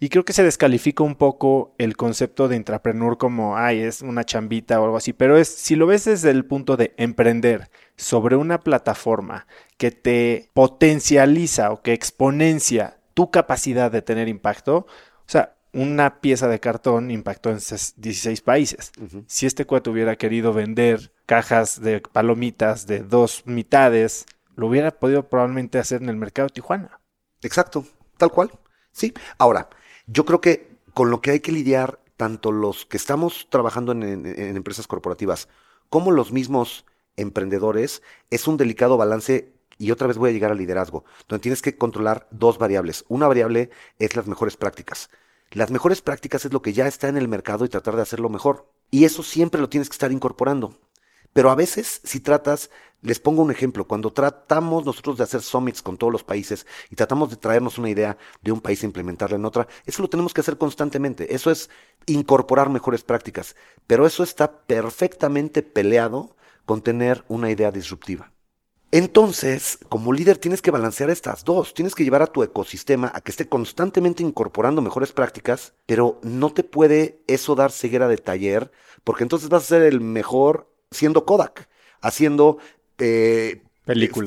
[0.00, 4.24] Y creo que se descalifica un poco el concepto de intrapreneur como, ay, es una
[4.24, 8.36] chambita o algo así, pero es, si lo ves desde el punto de emprender sobre
[8.36, 14.86] una plataforma que te potencializa o que exponencia tu capacidad de tener impacto, o
[15.26, 18.92] sea, una pieza de cartón impactó en 16 países.
[19.26, 25.28] Si este cuate hubiera querido vender cajas de palomitas de dos mitades, lo hubiera podido
[25.28, 27.00] probablemente hacer en el mercado de Tijuana.
[27.42, 27.84] Exacto,
[28.16, 28.50] tal cual.
[28.92, 29.12] Sí.
[29.36, 29.68] Ahora,
[30.08, 34.26] yo creo que con lo que hay que lidiar, tanto los que estamos trabajando en,
[34.26, 35.48] empresas corporativas
[35.88, 36.84] como los mismos
[37.16, 41.62] emprendedores, es un delicado balance y otra vez voy a llegar al liderazgo, donde tienes
[41.62, 43.04] que controlar dos variables.
[43.08, 45.08] Una variable es las mejores prácticas.
[45.52, 48.28] Las mejores prácticas es lo que ya está en el mercado y tratar de hacerlo
[48.28, 48.70] mejor.
[48.90, 50.74] Y eso siempre lo tienes que estar incorporando.
[51.32, 52.70] Pero a veces, si tratas,
[53.02, 56.96] les pongo un ejemplo, cuando tratamos nosotros de hacer summits con todos los países y
[56.96, 60.34] tratamos de traernos una idea de un país e implementarla en otra, eso lo tenemos
[60.34, 61.34] que hacer constantemente.
[61.34, 61.70] Eso es
[62.06, 63.54] incorporar mejores prácticas.
[63.86, 68.32] Pero eso está perfectamente peleado con tener una idea disruptiva.
[68.90, 73.20] Entonces, como líder tienes que balancear estas dos, tienes que llevar a tu ecosistema a
[73.20, 78.72] que esté constantemente incorporando mejores prácticas, pero no te puede eso dar ceguera de taller,
[79.04, 81.68] porque entonces vas a ser el mejor siendo Kodak,
[82.00, 82.58] haciendo
[82.98, 83.62] eh,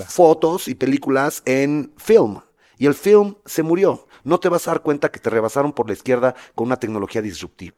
[0.08, 2.40] fotos y películas en film.
[2.78, 4.08] Y el film se murió.
[4.24, 7.22] No te vas a dar cuenta que te rebasaron por la izquierda con una tecnología
[7.22, 7.76] disruptiva.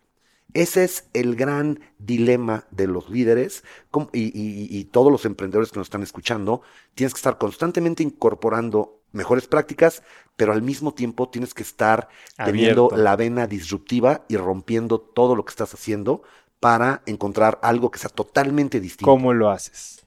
[0.54, 3.64] Ese es el gran dilema de los líderes
[4.12, 6.62] y, y, todos los emprendedores que nos están escuchando.
[6.94, 10.04] Tienes que estar constantemente incorporando mejores prácticas,
[10.36, 15.44] pero al mismo tiempo tienes que estar teniendo la vena disruptiva y rompiendo todo lo
[15.44, 16.22] que estás haciendo
[16.60, 19.12] para encontrar algo que sea totalmente distinto.
[19.12, 20.03] ¿Cómo lo haces?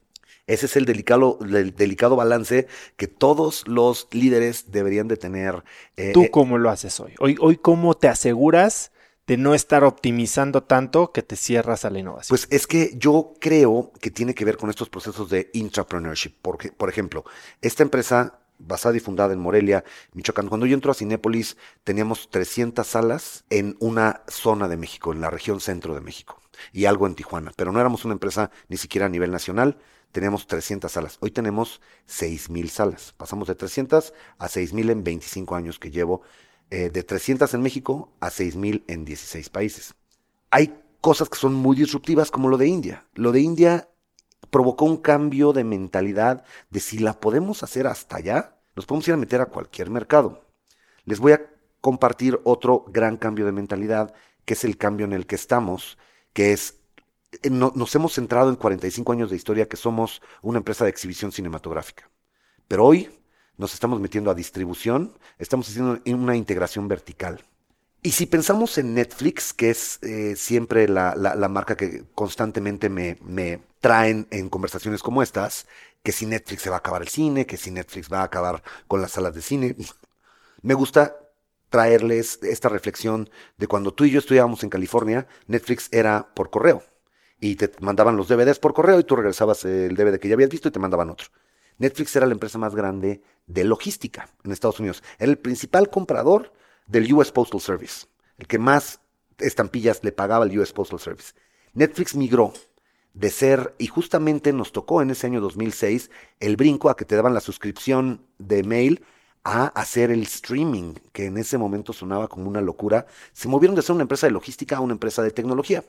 [0.46, 5.64] Ese es el delicado, el delicado balance que todos los líderes deberían de tener.
[5.96, 7.14] eh, ¿Tú eh, cómo lo haces hoy?
[7.18, 8.92] Hoy, hoy ¿cómo te aseguras
[9.26, 12.28] de no estar optimizando tanto que te cierras a la innovación?
[12.28, 16.34] Pues es que yo creo que tiene que ver con estos procesos de intrapreneurship.
[16.42, 17.24] Porque, por ejemplo,
[17.60, 22.86] esta empresa basada y fundada en Morelia, Michoacán, cuando yo entro a Cinépolis teníamos 300
[22.86, 26.40] salas en una zona de México, en la región centro de México,
[26.72, 27.52] y algo en Tijuana.
[27.56, 29.78] Pero no éramos una empresa ni siquiera a nivel nacional,
[30.12, 31.18] teníamos 300 salas.
[31.20, 33.14] Hoy tenemos 6.000 salas.
[33.16, 36.22] Pasamos de 300 a 6.000 en 25 años que llevo,
[36.70, 39.94] eh, de 300 en México a 6.000 en 16 países.
[40.50, 43.06] Hay cosas que son muy disruptivas como lo de India.
[43.14, 43.88] Lo de India
[44.50, 49.14] provocó un cambio de mentalidad de si la podemos hacer hasta allá, nos podemos ir
[49.14, 50.44] a meter a cualquier mercado.
[51.04, 51.42] Les voy a
[51.80, 55.98] compartir otro gran cambio de mentalidad, que es el cambio en el que estamos,
[56.32, 56.80] que es,
[57.50, 61.32] no- nos hemos centrado en 45 años de historia que somos una empresa de exhibición
[61.32, 62.10] cinematográfica.
[62.68, 63.10] Pero hoy
[63.56, 67.44] nos estamos metiendo a distribución, estamos haciendo una integración vertical.
[68.02, 73.60] Y si pensamos en Netflix, que es eh, siempre la marca que constantemente me, me
[73.80, 75.66] traen en conversaciones como estas,
[76.02, 78.62] que si Netflix se va a acabar el cine, que si Netflix va a acabar
[78.86, 79.76] con las salas de cine,
[80.62, 81.16] me gusta
[81.70, 86.82] traerles esta reflexión de cuando tú y yo estudiábamos en California, Netflix era por correo.
[87.40, 90.50] Y te mandaban los DVDs por correo y tú regresabas el DVD que ya habías
[90.50, 91.28] visto y te mandaban otro.
[91.78, 95.02] Netflix era la empresa más grande de logística en Estados Unidos.
[95.18, 96.52] Era el principal comprador
[96.86, 98.06] del US Postal Service,
[98.38, 99.00] el que más
[99.38, 101.34] estampillas le pagaba al US Postal Service.
[101.74, 102.54] Netflix migró
[103.12, 106.10] de ser, y justamente nos tocó en ese año 2006,
[106.40, 109.04] el brinco a que te daban la suscripción de mail
[109.42, 113.06] a hacer el streaming, que en ese momento sonaba como una locura.
[113.32, 115.84] Se movieron de ser una empresa de logística a una empresa de tecnología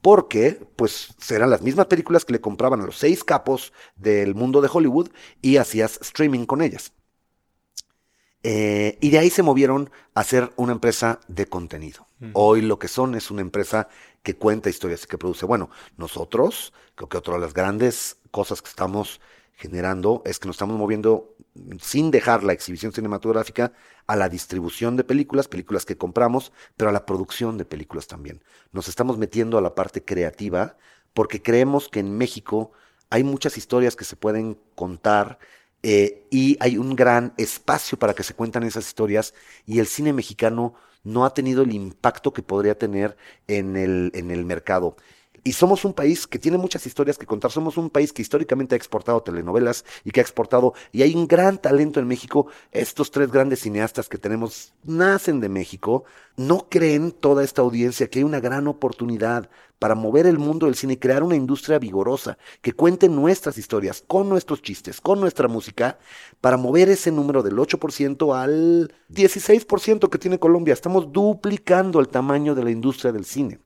[0.00, 4.60] porque pues eran las mismas películas que le compraban a los seis capos del mundo
[4.60, 5.10] de Hollywood
[5.42, 6.92] y hacías streaming con ellas.
[8.42, 12.06] Eh, y de ahí se movieron a ser una empresa de contenido.
[12.32, 13.88] Hoy lo que son es una empresa
[14.22, 15.46] que cuenta historias y que produce.
[15.46, 19.20] Bueno, nosotros, creo que otra de las grandes cosas que estamos
[19.54, 21.34] generando es que nos estamos moviendo
[21.80, 23.72] sin dejar la exhibición cinematográfica
[24.06, 28.42] a la distribución de películas, películas que compramos, pero a la producción de películas también.
[28.72, 30.76] Nos estamos metiendo a la parte creativa
[31.14, 32.72] porque creemos que en México
[33.10, 35.38] hay muchas historias que se pueden contar
[35.82, 39.34] eh, y hay un gran espacio para que se cuentan esas historias
[39.66, 44.30] y el cine mexicano no ha tenido el impacto que podría tener en el, en
[44.30, 44.96] el mercado.
[45.44, 47.50] Y somos un país que tiene muchas historias que contar.
[47.50, 50.74] Somos un país que históricamente ha exportado telenovelas y que ha exportado.
[50.92, 52.46] Y hay un gran talento en México.
[52.72, 56.04] Estos tres grandes cineastas que tenemos nacen de México.
[56.36, 60.74] No creen toda esta audiencia que hay una gran oportunidad para mover el mundo del
[60.74, 65.48] cine y crear una industria vigorosa que cuente nuestras historias, con nuestros chistes, con nuestra
[65.48, 65.98] música,
[66.40, 70.74] para mover ese número del 8% al 16% que tiene Colombia.
[70.74, 73.60] Estamos duplicando el tamaño de la industria del cine.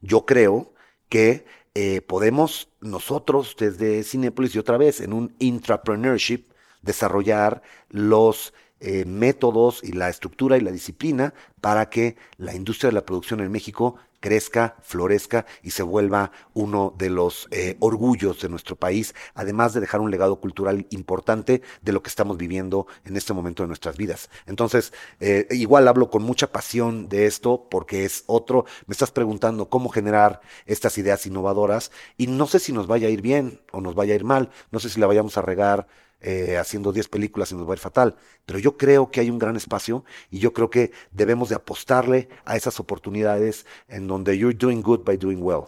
[0.00, 0.72] Yo creo
[1.08, 1.44] que
[1.74, 6.46] eh, podemos nosotros desde Cinepolis y otra vez en un intrapreneurship
[6.82, 12.94] desarrollar los eh, métodos y la estructura y la disciplina para que la industria de
[12.94, 18.48] la producción en México crezca, florezca y se vuelva uno de los eh, orgullos de
[18.48, 23.16] nuestro país, además de dejar un legado cultural importante de lo que estamos viviendo en
[23.16, 24.30] este momento de nuestras vidas.
[24.46, 29.68] Entonces, eh, igual hablo con mucha pasión de esto porque es otro, me estás preguntando
[29.68, 33.80] cómo generar estas ideas innovadoras y no sé si nos vaya a ir bien o
[33.80, 35.86] nos vaya a ir mal, no sé si la vayamos a regar
[36.20, 38.16] eh, haciendo 10 películas y nos va a ir fatal.
[38.46, 42.28] Pero yo creo que hay un gran espacio y yo creo que debemos de apostarle
[42.44, 45.64] a esas oportunidades en donde you're doing good by doing well.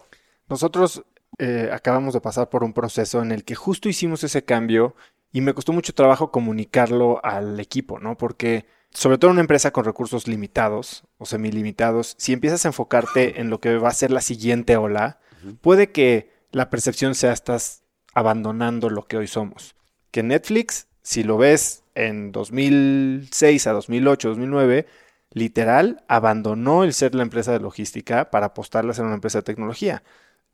[0.49, 1.03] Nosotros
[1.37, 4.95] eh, acabamos de pasar por un proceso en el que justo hicimos ese cambio
[5.31, 8.17] y me costó mucho trabajo comunicarlo al equipo, ¿no?
[8.17, 13.39] Porque sobre todo en una empresa con recursos limitados o semilimitados, si empiezas a enfocarte
[13.39, 15.19] en lo que va a ser la siguiente ola,
[15.61, 17.83] puede que la percepción sea estás
[18.13, 19.75] abandonando lo que hoy somos.
[20.11, 24.87] Que Netflix, si lo ves en 2006 a 2008, 2009,
[25.31, 29.43] literal abandonó el ser la empresa de logística para apostarle a ser una empresa de
[29.43, 30.03] tecnología.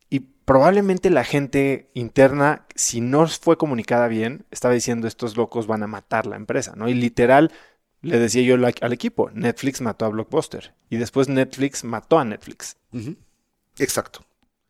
[0.10, 5.84] Y probablemente la gente interna, si no fue comunicada bien, estaba diciendo estos locos van
[5.84, 6.88] a matar la empresa, ¿no?
[6.88, 7.52] Y literal
[8.02, 12.78] le decía yo al equipo, Netflix mató a Blockbuster y después Netflix mató a Netflix.
[13.80, 14.22] Exacto.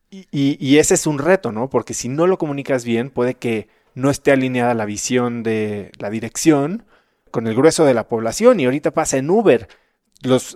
[0.10, 1.70] Y, y- y ese es un reto, ¿no?
[1.70, 3.68] Porque si no lo comunicas bien, puede que
[3.98, 6.86] no esté alineada la visión de la dirección
[7.32, 9.68] con el grueso de la población y ahorita pasa en Uber.
[10.22, 10.56] Los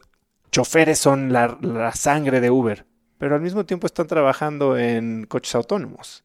[0.51, 2.85] choferes son la, la sangre de Uber,
[3.17, 6.23] pero al mismo tiempo están trabajando en coches autónomos.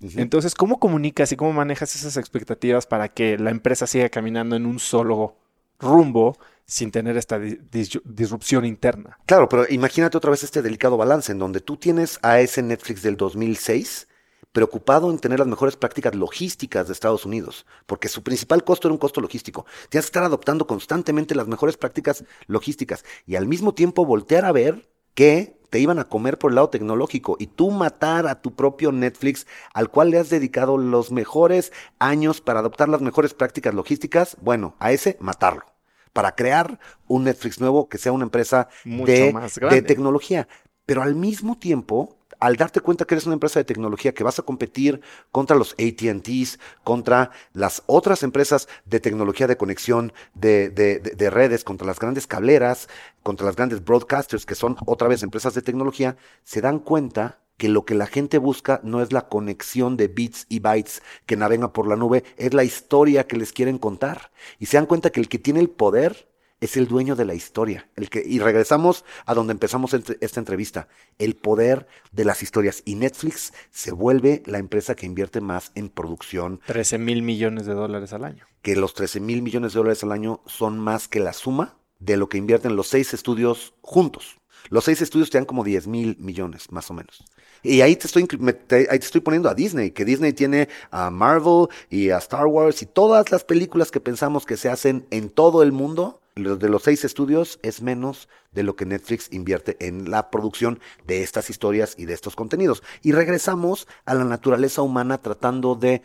[0.00, 4.64] Entonces, ¿cómo comunicas y cómo manejas esas expectativas para que la empresa siga caminando en
[4.64, 5.36] un solo
[5.78, 9.18] rumbo sin tener esta disrupción interna?
[9.26, 13.02] Claro, pero imagínate otra vez este delicado balance en donde tú tienes a ese Netflix
[13.02, 14.08] del 2006
[14.54, 18.92] preocupado en tener las mejores prácticas logísticas de Estados Unidos, porque su principal costo era
[18.92, 19.66] un costo logístico.
[19.88, 24.52] Tienes que estar adoptando constantemente las mejores prácticas logísticas y al mismo tiempo voltear a
[24.52, 28.54] ver que te iban a comer por el lado tecnológico y tú matar a tu
[28.54, 33.74] propio Netflix al cual le has dedicado los mejores años para adoptar las mejores prácticas
[33.74, 35.64] logísticas, bueno, a ese matarlo
[36.12, 36.78] para crear
[37.08, 39.34] un Netflix nuevo que sea una empresa de,
[39.68, 40.46] de tecnología.
[40.86, 44.38] Pero al mismo tiempo, al darte cuenta que eres una empresa de tecnología que vas
[44.38, 45.00] a competir
[45.32, 51.86] contra los ATTs, contra las otras empresas de tecnología de conexión de, de, redes, contra
[51.86, 52.88] las grandes cableras,
[53.22, 57.68] contra las grandes broadcasters, que son otra vez empresas de tecnología, se dan cuenta que
[57.68, 61.72] lo que la gente busca no es la conexión de bits y bytes que navega
[61.72, 64.32] por la nube, es la historia que les quieren contar.
[64.58, 66.28] Y se dan cuenta que el que tiene el poder
[66.64, 67.88] es el dueño de la historia.
[67.94, 70.88] El que, y regresamos a donde empezamos esta entrevista,
[71.18, 72.82] el poder de las historias.
[72.84, 76.60] Y Netflix se vuelve la empresa que invierte más en producción.
[76.66, 78.46] 13 mil millones de dólares al año.
[78.62, 82.16] Que los 13 mil millones de dólares al año son más que la suma de
[82.16, 84.38] lo que invierten los seis estudios juntos.
[84.70, 87.22] Los seis estudios te dan como 10 mil millones, más o menos.
[87.62, 88.26] Y ahí te, estoy,
[88.70, 92.82] ahí te estoy poniendo a Disney, que Disney tiene a Marvel y a Star Wars
[92.82, 96.82] y todas las películas que pensamos que se hacen en todo el mundo de los
[96.82, 101.94] seis estudios es menos de lo que Netflix invierte en la producción de estas historias
[101.96, 102.82] y de estos contenidos.
[103.02, 106.02] Y regresamos a la naturaleza humana tratando de,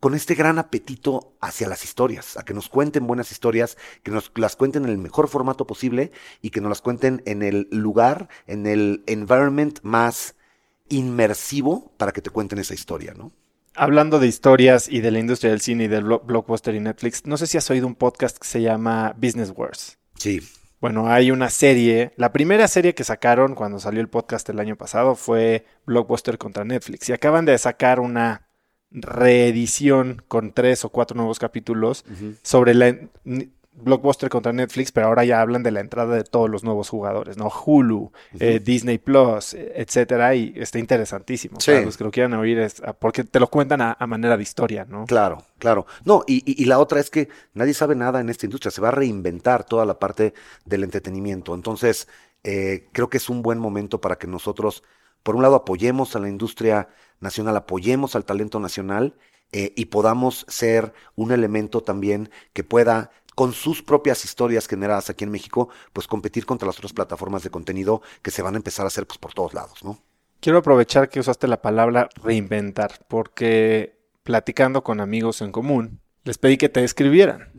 [0.00, 4.32] con este gran apetito hacia las historias, a que nos cuenten buenas historias, que nos
[4.34, 6.10] las cuenten en el mejor formato posible
[6.42, 10.34] y que nos las cuenten en el lugar, en el environment más
[10.88, 13.30] inmersivo para que te cuenten esa historia, ¿no?
[13.78, 17.36] Hablando de historias y de la industria del cine y del blockbuster y Netflix, no
[17.36, 19.98] sé si has oído un podcast que se llama Business Wars.
[20.16, 20.40] Sí.
[20.80, 22.12] Bueno, hay una serie.
[22.16, 26.64] La primera serie que sacaron cuando salió el podcast el año pasado fue Blockbuster contra
[26.64, 27.08] Netflix.
[27.08, 28.48] Y acaban de sacar una
[28.90, 32.04] reedición con tres o cuatro nuevos capítulos
[32.42, 32.96] sobre la
[33.82, 37.36] Blockbuster contra Netflix, pero ahora ya hablan de la entrada de todos los nuevos jugadores,
[37.36, 37.48] ¿no?
[37.48, 41.60] Hulu, eh, Disney Plus, etcétera, y está interesantísimo.
[41.60, 41.72] Sí.
[41.84, 44.86] los que lo quieran oír, es, ah, porque te lo cuentan a, manera de historia,
[44.88, 45.04] ¿no?
[45.06, 45.86] Claro, claro.
[46.04, 48.92] No, y, la otra es que nadie sabe nada en esta industria, se va a
[48.92, 51.54] reinventar toda la parte del entretenimiento.
[51.54, 52.08] Entonces,
[52.44, 54.82] eh, creo que es un buen momento para que nosotros,
[55.22, 56.88] por un lado, apoyemos a la industria
[57.20, 59.14] nacional, apoyemos al talento nacional.
[59.50, 65.22] Eh, y podamos ser un elemento también que pueda con sus propias historias generadas aquí
[65.22, 68.84] en México, pues competir contra las otras plataformas de contenido que se van a empezar
[68.84, 70.02] a hacer pues, por todos lados, ¿no?
[70.40, 76.56] Quiero aprovechar que usaste la palabra reinventar, porque platicando con amigos en común, les pedí
[76.56, 77.52] que te escribieran.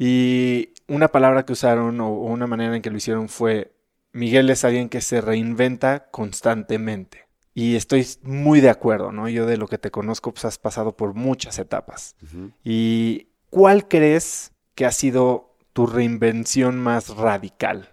[0.00, 3.72] Y una palabra que usaron o una manera en que lo hicieron fue,
[4.10, 7.28] Miguel es alguien que se reinventa constantemente.
[7.54, 9.28] Y estoy muy de acuerdo, ¿no?
[9.28, 12.16] Yo de lo que te conozco, pues has pasado por muchas etapas.
[12.64, 17.92] ¿Y cuál crees que ha sido tu reinvención más radical?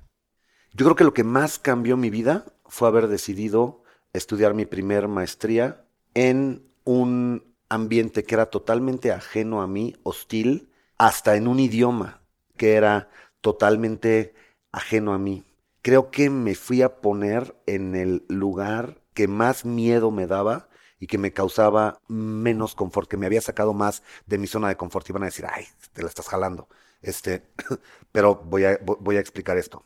[0.74, 5.08] Yo creo que lo que más cambió mi vida fue haber decidido estudiar mi primer
[5.08, 12.22] maestría en un ambiente que era totalmente ajeno a mí, hostil, hasta en un idioma
[12.58, 13.10] que era
[13.42, 14.34] totalmente
[14.72, 15.44] ajeno a mí.
[15.82, 20.70] Creo que me fui a poner en el lugar que más miedo me daba
[21.02, 24.78] y que me causaba menos confort, que me había sacado más de mi zona de
[24.78, 25.10] confort.
[25.10, 26.70] Y van a decir, ay, te la estás jalando.
[27.02, 27.42] Este,
[28.12, 29.84] pero voy a, voy a explicar esto.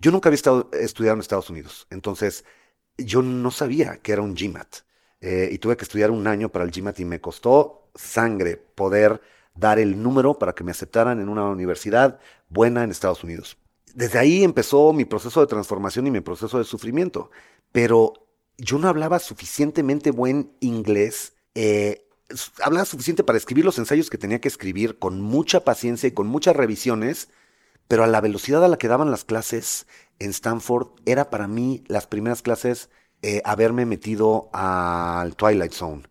[0.00, 2.44] Yo nunca había estado, estudiado en Estados Unidos, entonces
[2.98, 4.78] yo no sabía que era un GMAT.
[5.20, 9.22] Eh, y tuve que estudiar un año para el GMAT y me costó sangre poder
[9.54, 13.56] dar el número para que me aceptaran en una universidad buena en Estados Unidos.
[13.94, 17.30] Desde ahí empezó mi proceso de transformación y mi proceso de sufrimiento.
[17.72, 18.25] Pero
[18.58, 21.34] yo no hablaba suficientemente buen inglés.
[21.54, 22.06] Eh,
[22.62, 26.26] hablaba suficiente para escribir los ensayos que tenía que escribir con mucha paciencia y con
[26.26, 27.28] muchas revisiones,
[27.88, 29.86] pero a la velocidad a la que daban las clases
[30.18, 32.90] en Stanford era para mí las primeras clases
[33.22, 36.02] eh, haberme metido al Twilight Zone.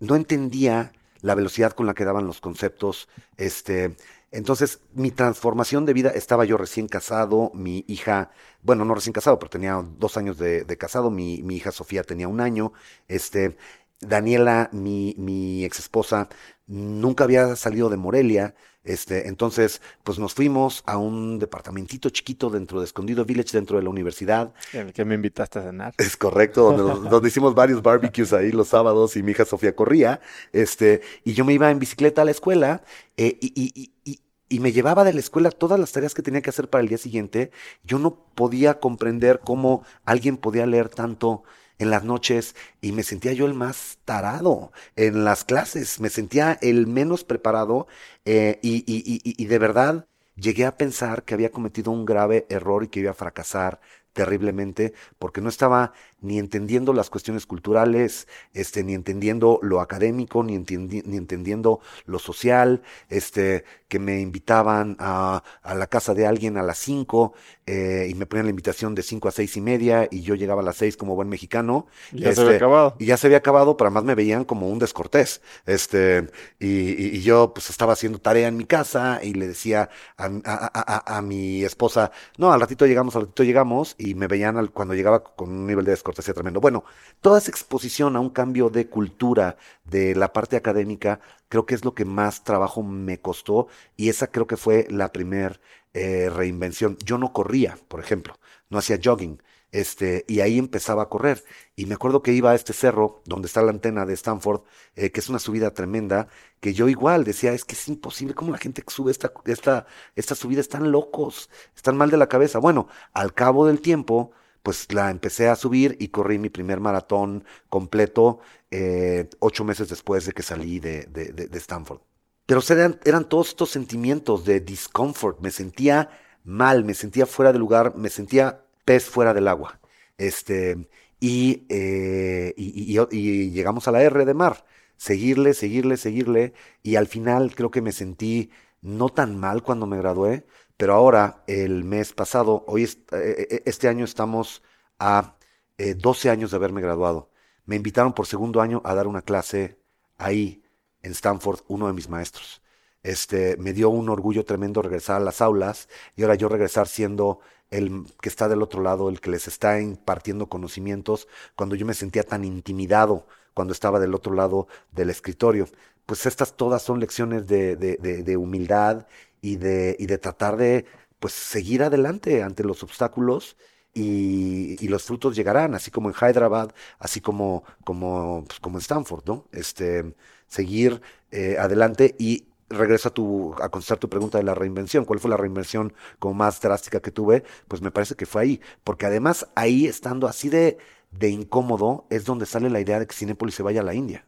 [0.00, 3.08] No entendía la velocidad con la que daban los conceptos.
[3.36, 3.96] Este,
[4.32, 8.30] entonces, mi transformación de vida, estaba yo recién casado, mi hija,
[8.62, 12.28] bueno, no recién casado, pero tenía dos años de, casado, mi, mi, hija Sofía tenía
[12.28, 12.72] un año,
[13.08, 13.58] este,
[14.00, 16.30] Daniela, mi, mi ex esposa,
[16.66, 18.54] nunca había salido de Morelia.
[18.84, 23.84] Este, entonces, pues nos fuimos a un departamentito chiquito dentro de Escondido Village, dentro de
[23.84, 24.52] la universidad.
[24.72, 25.94] En el que me invitaste a cenar.
[25.98, 30.20] Es correcto, donde, donde, hicimos varios barbecues ahí los sábados y mi hija Sofía corría.
[30.52, 32.82] Este, y yo me iba en bicicleta a la escuela
[33.16, 36.42] eh, y, y, y, y me llevaba de la escuela todas las tareas que tenía
[36.42, 37.52] que hacer para el día siguiente.
[37.84, 41.44] Yo no podía comprender cómo alguien podía leer tanto
[41.82, 46.58] en las noches y me sentía yo el más tarado en las clases, me sentía
[46.62, 47.86] el menos preparado
[48.24, 50.06] eh, y, y, y, y de verdad
[50.36, 53.80] llegué a pensar que había cometido un grave error y que iba a fracasar
[54.12, 55.92] terriblemente porque no estaba
[56.22, 62.18] ni entendiendo las cuestiones culturales, este, ni entendiendo lo académico, ni, entendi ni entendiendo lo
[62.18, 67.34] social, este, que me invitaban a, a la casa de alguien a las 5
[67.66, 70.62] eh, y me ponían la invitación de 5 a seis y media y yo llegaba
[70.62, 71.86] a las 6 como buen mexicano.
[72.10, 72.96] Y ya este, se había acabado.
[72.98, 75.42] Y ya se había acabado, pero además me veían como un descortés.
[75.66, 79.90] Este, y, y, y yo pues estaba haciendo tarea en mi casa y le decía
[80.16, 84.26] a, a, a, a, mi esposa, no, al ratito llegamos, al ratito llegamos y me
[84.26, 86.60] veían al, cuando llegaba con un nivel de descortés cortesía tremendo.
[86.60, 86.84] Bueno,
[87.22, 91.84] toda esa exposición a un cambio de cultura de la parte académica, creo que es
[91.84, 95.60] lo que más trabajo me costó y esa creo que fue la primer
[95.94, 96.98] eh, reinvención.
[97.04, 98.38] Yo no corría, por ejemplo,
[98.68, 99.42] no hacía jogging.
[99.72, 101.42] Este, y ahí empezaba a correr.
[101.76, 104.60] Y me acuerdo que iba a este cerro, donde está la antena de Stanford,
[104.96, 106.28] eh, que es una subida tremenda,
[106.60, 109.86] que yo igual decía, es que es imposible, ¿cómo la gente que sube esta, esta,
[110.14, 112.58] esta subida están locos, están mal de la cabeza?
[112.58, 114.32] Bueno, al cabo del tiempo,
[114.62, 118.40] pues la empecé a subir y corrí mi primer maratón completo
[118.70, 122.00] eh, ocho meses después de que salí de, de, de, Stanford.
[122.46, 126.10] Pero eran, eran todos estos sentimientos de discomfort, me sentía
[126.44, 129.80] mal, me sentía fuera de lugar, me sentía pez fuera del agua.
[130.18, 130.88] Este,
[131.20, 134.64] y, eh, y, y, y, llegamos a la R de mar,
[134.96, 136.52] seguirle, seguirle, seguirle,
[136.82, 138.50] y al final creo que me sentí
[138.80, 140.44] no tan mal cuando me gradué,
[140.82, 144.64] pero ahora, el mes pasado, hoy este año estamos
[144.98, 145.36] a
[145.78, 147.30] eh, 12 años de haberme graduado.
[147.66, 149.78] Me invitaron por segundo año a dar una clase
[150.18, 150.64] ahí
[151.02, 152.62] en Stanford, uno de mis maestros.
[153.04, 157.38] Este, me dio un orgullo tremendo regresar a las aulas y ahora yo regresar siendo
[157.70, 161.94] el que está del otro lado, el que les está impartiendo conocimientos, cuando yo me
[161.94, 165.68] sentía tan intimidado cuando estaba del otro lado del escritorio.
[166.06, 169.06] Pues estas todas son lecciones de, de, de, de humildad
[169.42, 170.86] y de, y de tratar de
[171.20, 173.56] pues seguir adelante ante los obstáculos
[173.94, 178.80] y, y, los frutos llegarán, así como en Hyderabad, así como, como, pues, como en
[178.80, 179.46] Stanford, ¿no?
[179.52, 180.14] Este,
[180.46, 185.04] seguir eh, adelante y regreso a tu, a contestar tu pregunta de la reinvención.
[185.04, 187.44] ¿Cuál fue la reinvención como más drástica que tuve?
[187.68, 190.78] Pues me parece que fue ahí, porque además ahí estando así de,
[191.10, 194.26] de incómodo es donde sale la idea de que Cinépolis se vaya a la India.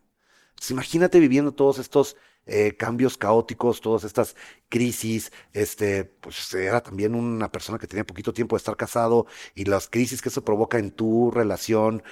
[0.51, 2.17] Entonces, imagínate viviendo todos estos
[2.47, 4.37] eh, cambios caóticos, todas estas
[4.69, 9.65] crisis, este, pues era también una persona que tenía poquito tiempo de estar casado y
[9.65, 12.03] las crisis que eso provoca en tu relación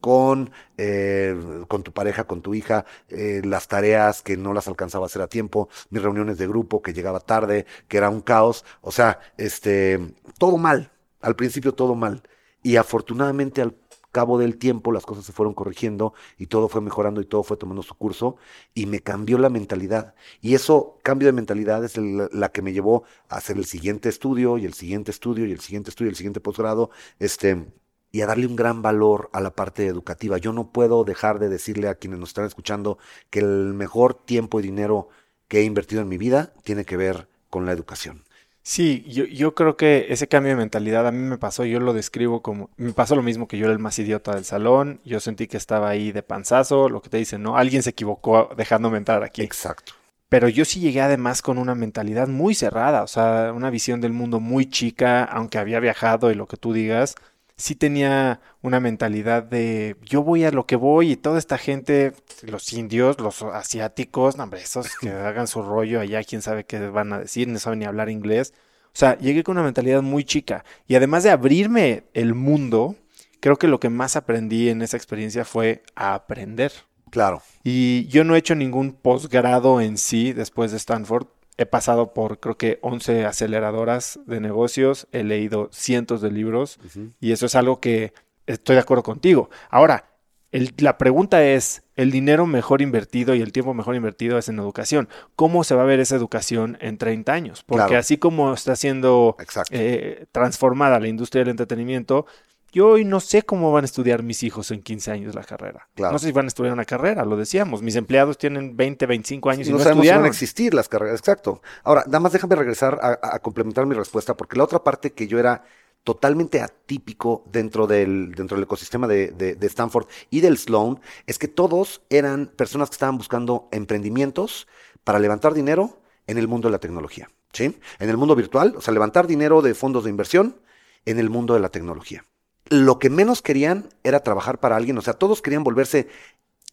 [0.00, 1.36] con, eh,
[1.68, 5.22] con tu pareja, con tu hija, eh, las tareas que no las alcanzaba a hacer
[5.22, 9.18] a tiempo, mis reuniones de grupo que llegaba tarde, que era un caos, o sea,
[9.36, 12.22] este, todo mal, al principio todo mal.
[12.62, 13.74] Y afortunadamente al
[14.10, 17.56] cabo del tiempo las cosas se fueron corrigiendo y todo fue mejorando y todo fue
[17.56, 18.36] tomando su curso
[18.74, 20.14] y me cambió la mentalidad.
[20.40, 24.08] Y eso, cambio de mentalidad, es el, la que me llevó a hacer el siguiente
[24.08, 27.66] estudio y el siguiente estudio y el siguiente estudio y el siguiente posgrado, este,
[28.10, 30.38] y a darle un gran valor a la parte educativa.
[30.38, 32.98] Yo no puedo dejar de decirle a quienes nos están escuchando
[33.30, 35.08] que el mejor tiempo y dinero
[35.48, 38.24] que he invertido en mi vida tiene que ver con la educación.
[38.70, 41.94] Sí, yo, yo creo que ese cambio de mentalidad a mí me pasó, yo lo
[41.94, 45.20] describo como, me pasó lo mismo que yo era el más idiota del salón, yo
[45.20, 47.56] sentí que estaba ahí de panzazo, lo que te dicen, ¿no?
[47.56, 49.40] Alguien se equivocó dejándome entrar aquí.
[49.40, 49.94] Exacto.
[50.28, 54.12] Pero yo sí llegué además con una mentalidad muy cerrada, o sea, una visión del
[54.12, 57.14] mundo muy chica, aunque había viajado y lo que tú digas,
[57.58, 62.14] sí tenía una mentalidad de yo voy a lo que voy y toda esta gente,
[62.42, 66.78] los indios, los asiáticos, no, hombre, esos que hagan su rollo allá, quién sabe qué
[66.88, 68.54] van a decir, no saben ni hablar inglés.
[68.86, 70.64] O sea, llegué con una mentalidad muy chica.
[70.86, 72.96] Y además de abrirme el mundo,
[73.40, 76.72] creo que lo que más aprendí en esa experiencia fue a aprender.
[77.10, 77.42] Claro.
[77.64, 81.26] Y yo no he hecho ningún posgrado en sí después de Stanford,
[81.58, 86.86] he pasado por creo que 11 aceleradoras de negocios, he leído cientos de libros uh
[86.86, 87.12] -huh.
[87.20, 88.14] y eso es algo que
[88.46, 89.50] estoy de acuerdo contigo.
[89.68, 90.06] Ahora,
[90.50, 94.58] el, la pregunta es, el dinero mejor invertido y el tiempo mejor invertido es en
[94.58, 95.08] educación.
[95.36, 97.64] ¿Cómo se va a ver esa educación en 30 años?
[97.64, 97.98] Porque claro.
[97.98, 99.36] así como está siendo
[99.70, 102.24] eh, transformada la industria del entretenimiento,
[102.72, 105.88] yo hoy no sé cómo van a estudiar mis hijos en 15 años la carrera.
[105.94, 106.12] Claro.
[106.12, 107.82] No sé si van a estudiar una carrera, lo decíamos.
[107.82, 110.88] Mis empleados tienen 20, 25 años y no no, sabemos si van a existir las
[110.88, 111.62] carreras, exacto.
[111.84, 115.38] Ahora, nada más déjame regresar a complementar mi respuesta, porque la otra parte que yo
[115.38, 115.64] era
[116.04, 121.38] totalmente atípico dentro del, dentro del ecosistema de, de- de Stanford y del Sloan, es
[121.38, 124.68] que todos eran personas que estaban buscando emprendimientos
[125.04, 127.78] para levantar dinero en el mundo de la tecnología, ¿sí?
[127.98, 130.56] En el mundo virtual, o sea, levantar dinero de fondos de inversión
[131.04, 132.24] en el mundo de la tecnología.
[132.68, 136.08] Lo que menos querían era trabajar para alguien, o sea, todos querían volverse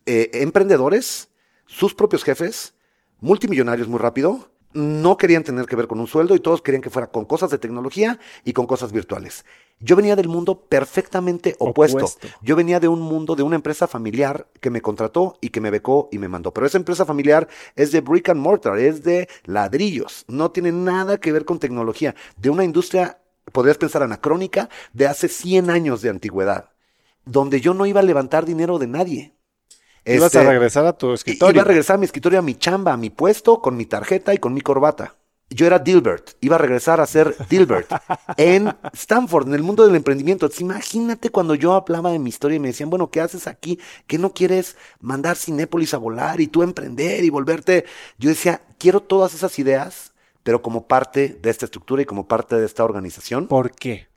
[0.05, 1.29] eh, emprendedores,
[1.65, 2.73] sus propios jefes,
[3.21, 6.89] multimillonarios muy rápido, no querían tener que ver con un sueldo y todos querían que
[6.89, 9.45] fuera con cosas de tecnología y con cosas virtuales.
[9.79, 11.97] Yo venía del mundo perfectamente opuesto.
[11.97, 12.27] Opuesto.
[12.41, 15.71] Yo venía de un mundo, de una empresa familiar que me contrató y que me
[15.71, 16.53] becó y me mandó.
[16.53, 21.19] Pero esa empresa familiar es de brick and mortar, es de ladrillos, no tiene nada
[21.19, 23.19] que ver con tecnología, de una industria,
[23.51, 26.71] podrías pensar anacrónica, de hace 100 años de antigüedad,
[27.25, 29.35] donde yo no iba a levantar dinero de nadie.
[30.07, 31.13] Ibas Este, a regresar a tu
[31.51, 31.61] Iba escritorio.
[31.61, 34.37] a regresar a mi escritorio, a mi chamba, a mi puesto, con mi tarjeta y
[34.37, 35.15] con mi corbata.
[35.49, 37.93] Yo era Dilbert, iba a regresar a ser Dilbert
[38.35, 40.45] en Stanford, en el mundo del emprendimiento.
[40.45, 43.79] Entonces, imagínate cuando yo hablaba de mi historia y me decían, bueno, ¿qué haces aquí?
[44.07, 47.85] ¿Qué no quieres mandar Cinépolis a volar y tú emprender y volverte?
[48.17, 50.13] Yo decía, quiero todas esas ideas,
[50.45, 54.07] pero como parte de esta estructura y como parte de esta organización, ¿Por qué?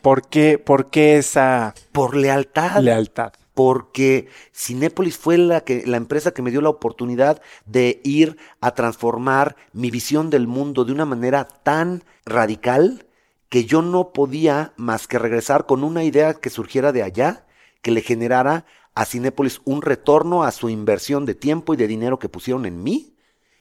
[0.00, 2.80] ¿Por qué, por qué esa por lealtad.
[2.80, 3.34] lealtad?
[3.52, 8.72] porque Cinépolis fue la, que, la empresa que me dio la oportunidad de ir a
[8.72, 13.06] transformar mi visión del mundo de una manera tan radical
[13.48, 17.46] que yo no podía más que regresar con una idea que surgiera de allá,
[17.80, 22.18] que le generara a Cinépolis un retorno a su inversión de tiempo y de dinero
[22.18, 23.15] que pusieron en mí.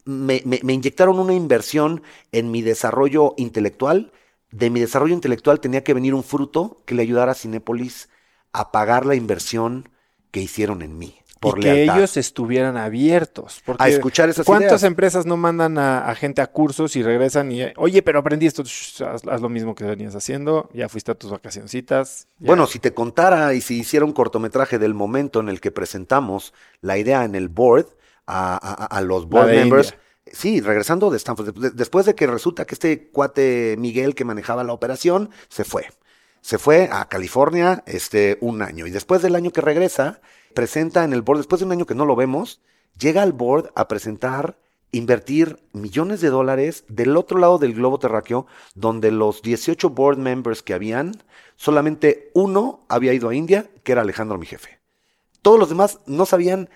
[0.05, 4.11] Me, me- me inyectaron una inversión en mi desarrollo intelectual.
[4.51, 8.09] De mi desarrollo intelectual tenía que venir un fruto que le ayudara a Cinépolis
[8.53, 9.89] a pagar la inversión
[10.31, 11.15] que hicieron en mí.
[11.39, 11.97] Por y que lealtad.
[11.97, 13.61] ellos estuvieran abiertos.
[13.65, 14.83] Porque a escuchar esas ¿Cuántas ideas.
[14.83, 18.63] empresas no mandan a, a gente a cursos y regresan y, oye, pero aprendí esto,
[18.63, 22.27] Shh, haz, haz lo mismo que venías haciendo, ya fuiste a tus vacacioncitas.
[22.39, 22.47] ya".
[22.47, 26.53] Bueno, si te contara y si hiciera un cortometraje del momento en el que presentamos
[26.81, 27.87] la idea en el board
[28.27, 29.89] a, a- a los board members.
[29.89, 30.01] India.
[30.31, 31.53] Sí, regresando de Stanford.
[31.53, 35.85] de- después de que resulta que este cuate Miguel que manejaba la operación se fue.
[36.41, 38.85] Se fue a California este, un año.
[38.87, 40.21] Y después del año que regresa,
[40.53, 42.61] presenta en el board, después de un año que no lo vemos,
[42.99, 44.57] llega al board a presentar,
[44.91, 48.45] invertir millones de dólares del otro lado del globo terráqueo,
[48.75, 51.13] donde los 18 board members que habían,
[51.55, 54.79] solamente uno había ido a India, que era Alejandro, mi jefe.
[55.41, 56.69] Todos los demás no sabían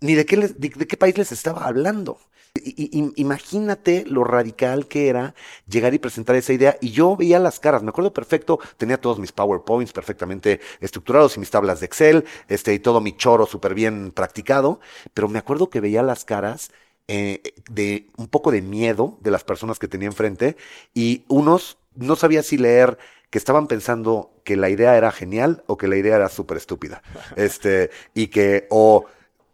[0.00, 2.18] ni de qué, les- de, de qué país les estaba hablando.
[2.58, 5.34] I- i- imagínate lo radical que era
[5.68, 6.78] llegar y presentar esa idea.
[6.80, 11.40] Y yo veía las caras, me acuerdo perfecto, tenía todos mis PowerPoints perfectamente estructurados y
[11.40, 14.80] mis tablas de Excel, este, y todo mi choro súper bien practicado.
[15.12, 16.70] Pero me acuerdo que veía las caras
[17.08, 20.56] eh, de un poco de miedo de las personas que tenía enfrente.
[20.94, 22.98] Y unos no sabía si leer
[23.30, 27.02] que estaban pensando que la idea era genial o que la idea era súper estúpida.
[27.36, 29.06] Este, y que o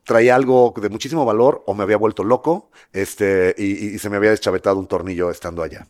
[0.05, 4.31] traía algo de muchísimo valor o me había vuelto loco este, y, se me había
[4.31, 5.89] deschavetado un tornillo estando allá.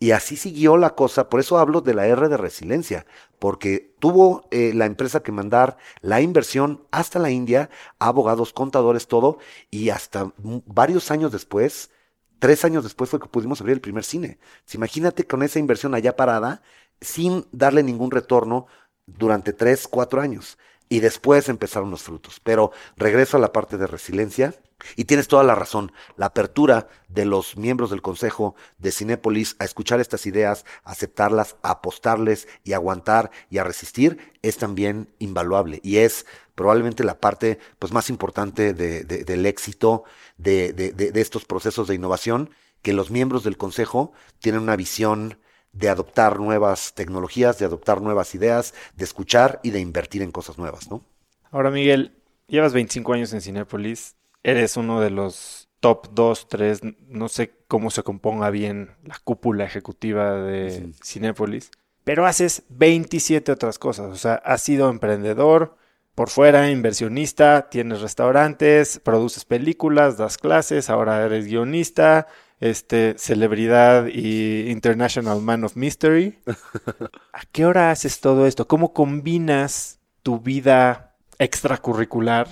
[0.00, 3.04] Y así siguió la cosa, por eso hablo de la R de resiliencia,
[3.40, 9.38] porque tuvo eh, la empresa que mandar la inversión hasta la India, abogados, contadores, todo,
[9.72, 11.90] y hasta varios años después,
[12.38, 14.38] tres años después fue que pudimos abrir el primer cine.
[14.72, 16.62] Imagínate con esa inversión allá parada,
[17.00, 18.68] sin darle ningún retorno
[19.06, 20.58] durante tres, cuatro años.
[20.88, 22.40] Y después empezaron los frutos.
[22.42, 24.54] Pero regreso a la parte de resiliencia.
[24.94, 25.90] Y tienes toda la razón.
[26.16, 31.70] La apertura de los miembros del Consejo de Cinépolis a escuchar estas ideas, aceptarlas, a
[31.72, 35.80] apostarles y aguantar y a resistir es también invaluable.
[35.82, 40.04] Y es probablemente la parte pues, más importante de- de- del éxito
[40.36, 42.50] de- de estos procesos de innovación,
[42.82, 45.40] que los miembros del Consejo tienen una visión
[45.72, 50.58] de adoptar nuevas tecnologías, de adoptar nuevas ideas, de escuchar y de invertir en cosas
[50.58, 51.04] nuevas, ¿no?
[51.50, 52.12] Ahora, Miguel,
[52.46, 57.90] llevas 25 años en Cinépolis, eres uno de los top 2, 3, no sé cómo
[57.90, 60.92] se componga bien la cúpula ejecutiva de Ujú.
[61.04, 61.70] Cinépolis,
[62.04, 65.76] pero haces 27 otras cosas, o sea, has sido emprendedor,
[66.14, 72.26] por fuera, inversionista, tienes restaurantes, produces películas, das clases, ahora eres guionista,
[72.60, 76.38] este, celebridad y International Man of Mystery.
[77.32, 78.66] ¿A qué hora haces todo esto?
[78.66, 82.48] ¿Cómo combinas tu vida extracurricular?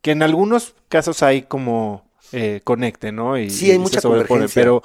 [0.00, 3.38] Que en algunos casos hay como eh, conecte, ¿no?
[3.38, 4.62] Y, Sí, hay y mucha convergencia.
[4.62, 4.82] pero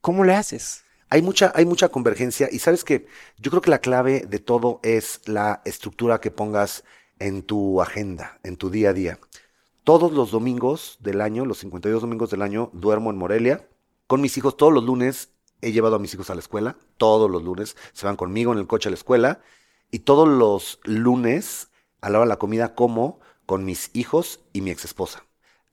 [0.00, 0.84] ¿cómo le haces?
[1.10, 3.06] hay mucha, hay mucha convergencia y sabes que
[3.38, 6.84] yo creo que la clave de todo es la estructura que pongas
[7.18, 9.18] en tu agenda, en tu día a día.
[9.84, 13.66] Todos los domingos del año, los 52 domingos del año, duermo en Morelia
[14.08, 14.56] con mis hijos.
[14.56, 15.30] Todos los lunes
[15.60, 16.76] he llevado a mis hijos a la escuela.
[16.96, 19.40] Todos los lunes se van conmigo en el coche a la escuela.
[19.92, 21.70] Y todos los lunes,
[22.00, 25.24] a la hora de la comida, como con mis hijos y mi ex esposa.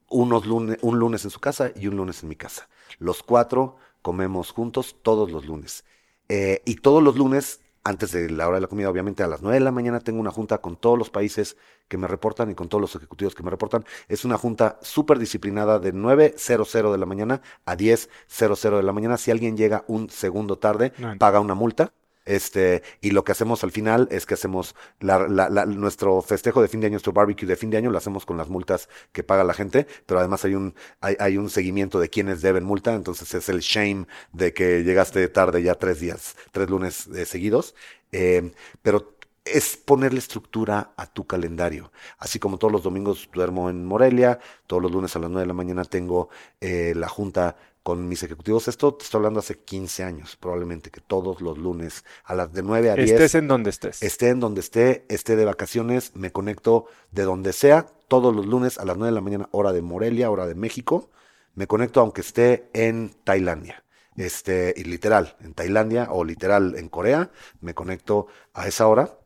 [0.07, 2.69] Unos lunes, un lunes en su casa y un lunes en mi casa.
[2.99, 5.83] Los cuatro comemos juntos todos los lunes.
[6.29, 9.43] Eh, y todos los lunes antes de la hora de la comida, obviamente a las
[9.43, 11.55] 9 de la mañana tengo una junta con todos los países
[11.87, 13.85] que me reportan y con todos los ejecutivos que me reportan.
[14.07, 19.17] Es una junta súper disciplinada de 9.00 de la mañana a 10.00 de la mañana.
[19.17, 21.93] Si alguien llega un segundo tarde, paga una multa.
[22.25, 26.87] Este, y lo que hacemos al final es que hacemos nuestro festejo de fin de
[26.87, 29.53] año, nuestro barbecue de fin de año, lo hacemos con las multas que paga la
[29.53, 33.59] gente, pero además hay un, hay, un seguimiento de quienes deben multa, entonces es el
[33.59, 37.75] shame de que llegaste tarde ya tres días, tres lunes eh, seguidos.
[38.11, 39.15] Eh, pero
[39.45, 41.91] es ponerle estructura a tu calendario.
[42.17, 45.47] Así como todos los domingos duermo en Morelia, todos los lunes a las 9 de
[45.47, 46.29] la mañana tengo
[46.61, 48.67] eh, la junta con mis ejecutivos.
[48.67, 52.63] Esto te estoy hablando hace 15 años, probablemente, que todos los lunes a las de
[52.63, 53.11] 9 a 10.
[53.11, 54.01] Estés en donde estés.
[54.01, 58.79] Esté en donde esté, esté de vacaciones, me conecto de donde sea, todos los lunes
[58.79, 61.11] a las 9 de la mañana, hora de Morelia, hora de México.
[61.53, 63.83] Me conecto aunque esté en Tailandia.
[64.15, 67.29] Este, y literal, en Tailandia o literal en Corea,
[67.61, 68.25] me conecto
[68.55, 69.19] a esa hora.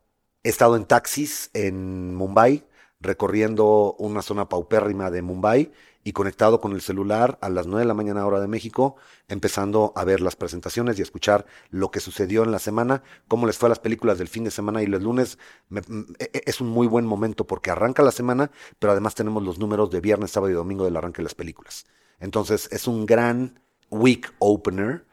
[0.44, 2.66] He estado en taxis en Mumbai,
[3.00, 5.72] recorriendo una zona paupérrima de Mumbai
[6.04, 8.96] y conectado con el celular a las 9 de la mañana hora de México,
[9.28, 13.46] empezando a ver las presentaciones y a escuchar lo que sucedió en la semana, cómo
[13.46, 15.38] les fue a las películas del fin de semana y los lunes
[15.72, 15.80] e,
[16.20, 19.92] e, es un muy buen momento porque arranca la semana, pero además tenemos los números
[19.92, 21.86] de viernes, sábado y domingo del arranque de las películas.
[22.20, 25.06] Entonces es un gran week opener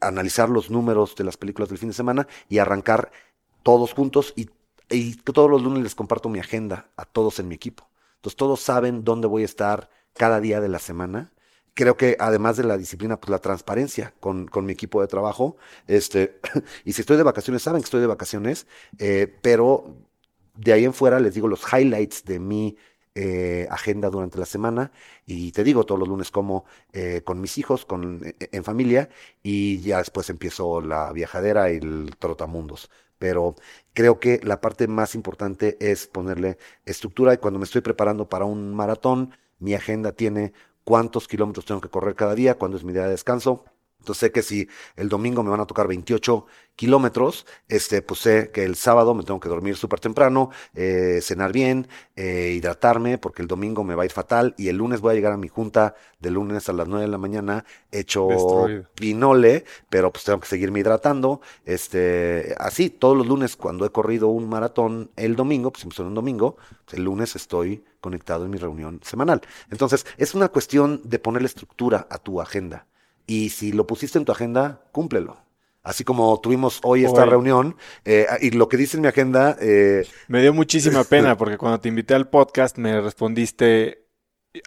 [0.00, 3.12] analizar los números de las películas del fin de semana y arrancar
[3.62, 4.50] todos juntos y,
[4.88, 7.88] y todos los lunes les comparto mi agenda a todos en mi equipo.
[8.16, 11.32] Entonces todos saben dónde voy a estar, cada día de la semana.
[11.74, 15.56] Creo que además de la disciplina, pues la transparencia con, con mi equipo de trabajo.
[15.86, 16.40] Este,
[16.84, 18.66] y si estoy de vacaciones, saben que estoy de vacaciones,
[18.98, 19.96] eh, pero
[20.56, 22.76] de ahí en fuera les digo los highlights de mi
[23.14, 24.92] eh, agenda durante la semana
[25.26, 29.08] y te digo todos los lunes como eh, con mis hijos, con, en familia
[29.42, 32.90] y ya después empiezo la viajadera y el trotamundos.
[33.18, 33.56] Pero
[33.94, 36.56] creo que la parte más importante es ponerle
[36.86, 40.52] estructura y cuando me estoy preparando para un maratón, mi agenda tiene
[40.84, 43.64] cuántos kilómetros tengo que correr cada día, cuándo es mi día de descanso.
[44.00, 48.50] Entonces sé que si el domingo me van a tocar 28 kilómetros, este, pues sé
[48.50, 53.42] que el sábado me tengo que dormir súper temprano, eh, cenar bien, eh, hidratarme, porque
[53.42, 55.48] el domingo me va a ir fatal y el lunes voy a llegar a mi
[55.48, 58.28] junta de lunes a las 9 de la mañana hecho
[58.94, 61.42] pinole, pero pues tengo que seguirme hidratando.
[61.66, 66.08] Este, así, todos los lunes cuando he corrido un maratón el domingo, pues si me
[66.08, 66.56] un domingo,
[66.86, 69.40] pues, el lunes estoy conectado en mi reunión semanal.
[69.70, 72.86] Entonces, es una cuestión de ponerle estructura a tu agenda.
[73.26, 75.38] Y si lo pusiste en tu agenda, cúmplelo.
[75.82, 79.56] Así como tuvimos hoy esta reunión, eh, y lo que dice en mi agenda...
[79.60, 84.04] Eh, me dio muchísima pena porque cuando te invité al podcast me respondiste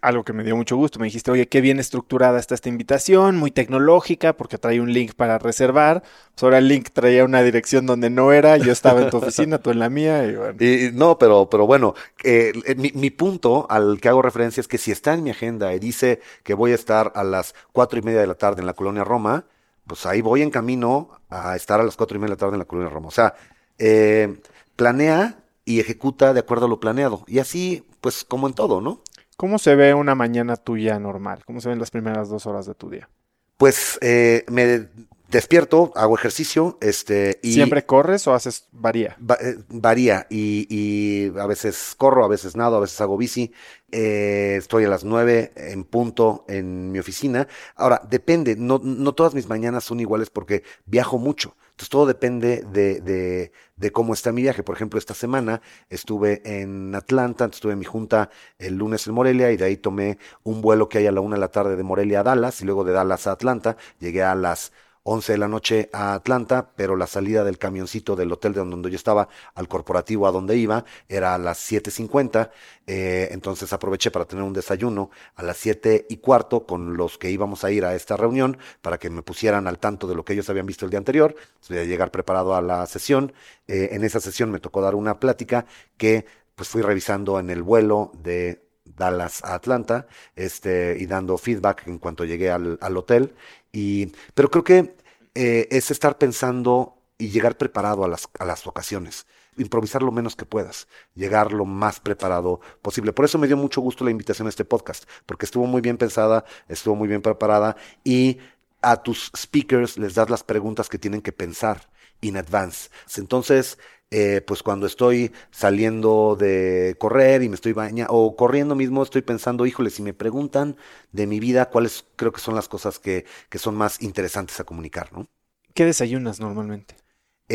[0.02, 1.00] algo que me dio mucho gusto.
[1.00, 5.14] Me dijiste, oye, qué bien estructurada está esta invitación, muy tecnológica, porque trae un link
[5.14, 6.04] para reservar.
[6.34, 9.58] Pues ahora el link traía una dirección donde no era, yo estaba en tu oficina,
[9.58, 10.26] tú en la mía.
[10.26, 10.56] Y bueno.
[10.60, 14.68] y, no, pero, pero bueno, eh, eh, mi, mi, punto al que hago referencia es
[14.68, 18.00] que si está en mi agenda y dice que voy a estar a las cuatro
[18.00, 19.46] y media de la tarde en la colonia Roma,
[19.86, 22.54] pues ahí voy en camino a estar a las cuatro y media de la tarde
[22.54, 23.10] en la colonia Roma.
[23.10, 23.36] O sea,
[23.80, 24.40] eh,
[24.78, 27.24] planea y ejecuta de acuerdo a lo planeado.
[27.28, 29.02] Y así, pues como en todo, ¿no?
[29.38, 31.44] ¿Cómo se ve una mañana tuya normal?
[31.46, 33.10] ¿Cómo se ven las primeras dos horas de tu día?
[33.58, 34.90] Pues eh, me
[35.30, 39.18] despierto, hago ejercicio, este y ¿Siempre corres o haces varía?
[39.42, 43.52] Eh, varía y, y, a veces corro, a veces nado, a veces hago bici.
[43.92, 47.48] Eh, estoy a las nueve en punto en mi oficina.
[47.76, 51.56] Ahora, depende, no, no todas mis mañanas son iguales porque viajo mucho.
[51.72, 53.52] Entonces todo depende de, de,
[53.84, 54.64] de, cómo está mi viaje.
[54.64, 59.52] Por ejemplo, esta semana estuve en Atlanta, estuve en mi junta el lunes en Morelia
[59.52, 61.84] y de ahí tomé un vuelo que hay a la una de la tarde de
[61.84, 63.78] Morelia a Dallas y luego de Dallas a Atlanta.
[64.00, 64.72] Llegué a las
[65.04, 68.90] 11 de la noche a Atlanta, pero la salida del camioncito del hotel de donde
[68.90, 72.52] yo estaba al corporativo a donde iba era a las 7.50,
[72.88, 77.32] eh, entonces aproveché para tener un desayuno a las 7 y cuarto con los que
[77.32, 80.34] íbamos a ir a esta reunión para que me pusieran al tanto de lo que
[80.34, 81.36] ellos habían visto el día anterior,
[81.70, 83.34] voy llegar preparado a la sesión,
[83.68, 85.66] eh, en esa sesión me tocó dar una plática
[85.98, 86.26] que
[86.56, 92.00] pues fui revisando en el vuelo de Dallas a Atlanta, este, y dando feedback en
[92.00, 93.34] cuanto llegué al hotel.
[93.74, 94.96] Y, pero creo que
[95.36, 99.26] eh, es estar pensando y llegar preparado a las, a las ocasiones.
[99.58, 103.14] Improvisar lo menos que puedas, llegar lo más preparado posible.
[103.14, 105.98] Por eso me dio mucho gusto la invitación a este podcast, porque estuvo muy bien
[105.98, 108.40] pensada, estuvo muy bien preparada y
[108.82, 111.90] a tus speakers les das las preguntas que tienen que pensar
[112.22, 112.90] in advance.
[113.18, 113.78] Entonces,
[114.14, 119.24] eh, pues cuando estoy saliendo de correr y me estoy bañando, o corriendo mismo, estoy
[119.24, 120.78] pensando, híjole, si me preguntan
[121.12, 124.66] de mi vida, cuáles creo que son las cosas que, que son más interesantes a
[124.66, 125.28] comunicar, ¿no?
[125.74, 127.03] ¿Qué desayunas normalmente?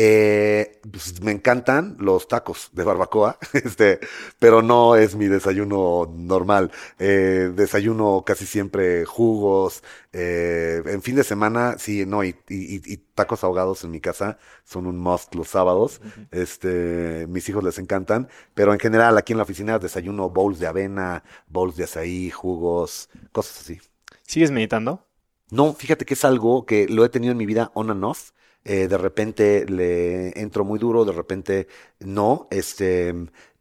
[0.01, 3.99] Eh, pues, me encantan los tacos de barbacoa, este,
[4.39, 6.71] pero no es mi desayuno normal.
[6.99, 9.83] Eh, desayuno casi siempre jugos.
[10.13, 14.37] Eh, en fin de semana, sí, no, y, y, y, tacos ahogados en mi casa
[14.63, 15.99] son un must los sábados.
[16.31, 20.67] Este, mis hijos les encantan, pero en general aquí en la oficina desayuno bowls de
[20.67, 23.81] avena, bowls de azaí, jugos, cosas así.
[24.25, 25.05] ¿Sigues meditando?
[25.51, 28.31] No, fíjate que es algo que lo he tenido en mi vida on and off
[28.65, 31.67] eh, de repente le entro muy duro, de repente
[31.99, 33.13] no, este,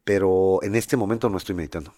[0.04, 1.94] pero en este momento no estoy meditando.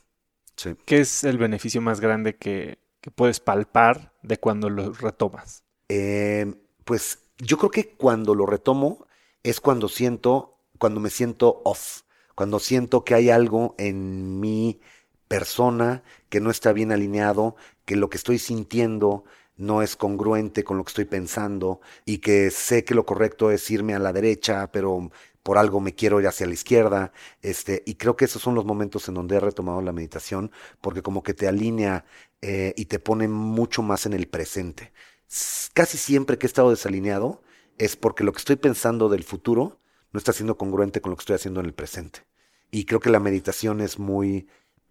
[0.57, 0.77] Sí.
[0.85, 5.65] ¿Qué es el beneficio más grande que, que puedes palpar de cuando lo retomas?
[5.89, 6.55] Eh,
[6.85, 9.07] pues yo creo que cuando lo retomo
[9.43, 12.03] es cuando siento, cuando me siento off,
[12.35, 14.81] cuando siento que hay algo en mi
[15.29, 19.25] persona que no está bien alineado, que lo que estoy sintiendo
[19.61, 23.71] no es congruente con lo que estoy pensando y que sé que lo correcto es
[23.71, 25.11] irme a la derecha, pero
[25.43, 27.13] por algo me quiero ir hacia la izquierda,
[27.43, 30.51] este, y creo que esos son los momentos en donde he retomado la meditación,
[30.81, 32.05] porque como que te alinea
[32.43, 34.93] eh, y te pone mucho más en el presente.
[35.75, 37.43] Casi siempre que he estado desalineado
[37.79, 39.81] es porque lo que estoy pensando del futuro
[40.13, 42.21] no está siendo congruente con lo que estoy haciendo en el presente.
[42.71, 44.49] Y creo que la meditación es muy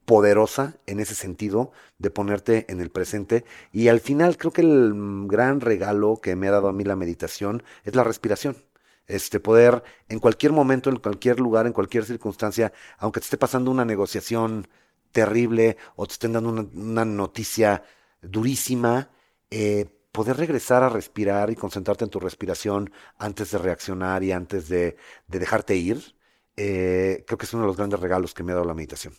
[0.10, 3.45] poderosa en ese sentido de ponerte en el presente.
[3.72, 4.91] Y al final creo que el
[5.27, 8.57] gran regalo que me ha dado a mí la meditación es la respiración.
[9.06, 13.69] Este poder en cualquier momento, en cualquier lugar, en cualquier circunstancia, aunque te esté pasando
[13.69, 14.68] una negociación
[15.11, 17.84] terrible o te estén dando una, noticia
[18.23, 19.11] durísima,
[19.52, 24.69] eh, poder regresar a respirar y concentrarte en tu respiración antes de reaccionar y antes
[24.69, 26.15] de, dejarte ir,
[26.57, 29.14] eh, creo que es uno de los grandes regalos que me ha dado la meditación.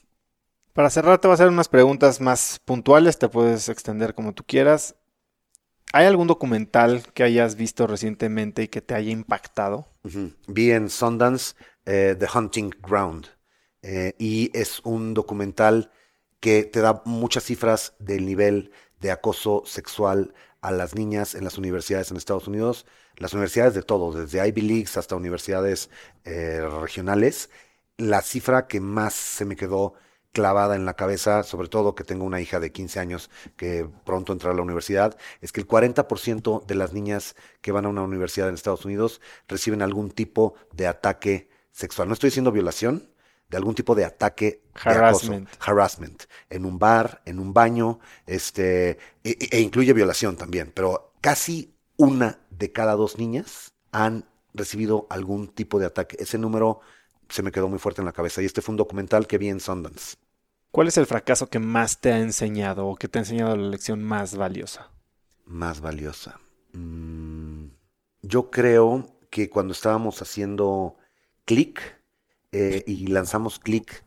[0.80, 4.44] Para cerrar, te voy a hacer unas preguntas más puntuales, te puedes extender como tú
[4.46, 4.94] quieras.
[5.92, 9.88] ¿Hay algún documental que hayas visto recientemente y que te haya impactado?
[10.48, 11.54] Vi en Sundance
[11.84, 13.26] eh, The Hunting Ground
[13.82, 15.92] eh, y es un documental
[16.40, 18.70] que te da muchas cifras del nivel
[19.00, 20.32] de acoso sexual
[20.62, 22.86] a las niñas en las universidades en Estados Unidos,
[23.16, 25.90] las universidades de todo, desde Ivy Leagues hasta universidades
[26.24, 27.50] eh, regionales.
[27.98, 29.92] La cifra que más se me quedó
[30.32, 34.32] clavada en la cabeza, sobre todo que tengo una hija de 15 años que pronto
[34.32, 38.02] entrará a la universidad, es que el 40% de las niñas que van a una
[38.02, 42.08] universidad en Estados Unidos reciben algún tipo de ataque sexual.
[42.08, 43.10] No estoy diciendo violación,
[43.50, 45.48] de algún tipo de ataque harassment.
[45.48, 50.70] De acoso, harassment en un bar, en un baño, este e, e incluye violación también,
[50.72, 54.24] pero casi una de cada dos niñas han
[54.54, 56.16] recibido algún tipo de ataque.
[56.20, 56.80] Ese número
[57.30, 58.42] se me quedó muy fuerte en la cabeza.
[58.42, 60.16] Y este fue un documental que vi en Sundance.
[60.70, 63.68] ¿Cuál es el fracaso que más te ha enseñado o que te ha enseñado la
[63.68, 64.90] lección más valiosa?
[65.44, 66.38] Más valiosa.
[66.72, 67.66] Mm,
[68.22, 70.96] yo creo que cuando estábamos haciendo
[71.44, 71.80] click
[72.52, 74.04] eh, y lanzamos click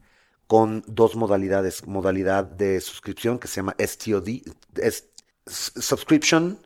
[0.47, 4.29] con dos modalidades, modalidad de suscripción que se llama STOD,
[4.75, 5.09] es,
[5.45, 6.57] Subscription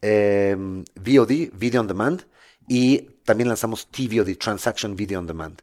[0.00, 2.22] em, VOD, Video on Demand,
[2.68, 5.62] y también lanzamos TVOD, Transaction Video on Demand.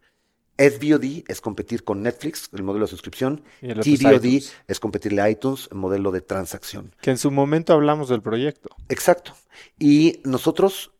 [0.59, 3.43] SVOD es competir con Netflix, el modelo de suscripción.
[3.61, 6.93] TVOD es competirle a iTunes, el modelo de transacción.
[7.01, 8.69] Que en su momento hablamos del proyecto.
[8.89, 9.33] Exacto.
[9.79, 10.91] Y nosotros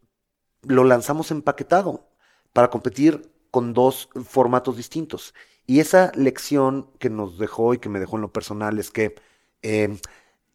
[0.64, 2.08] lo lanzamos empaquetado
[2.54, 5.34] para competir con dos formatos distintos.
[5.66, 9.16] Y esa lección que nos dejó y que me dejó en lo personal es que
[9.62, 9.98] eh,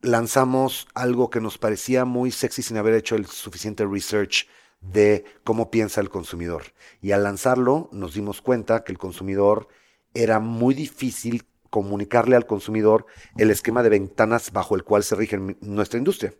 [0.00, 4.48] lanzamos algo que nos parecía muy sexy sin haber hecho el suficiente research
[4.92, 6.64] de cómo piensa el consumidor.
[7.00, 9.68] Y al lanzarlo nos dimos cuenta que el consumidor
[10.12, 13.06] era muy difícil comunicarle al consumidor
[13.36, 16.34] el esquema de ventanas bajo el cual se rige nuestra industria.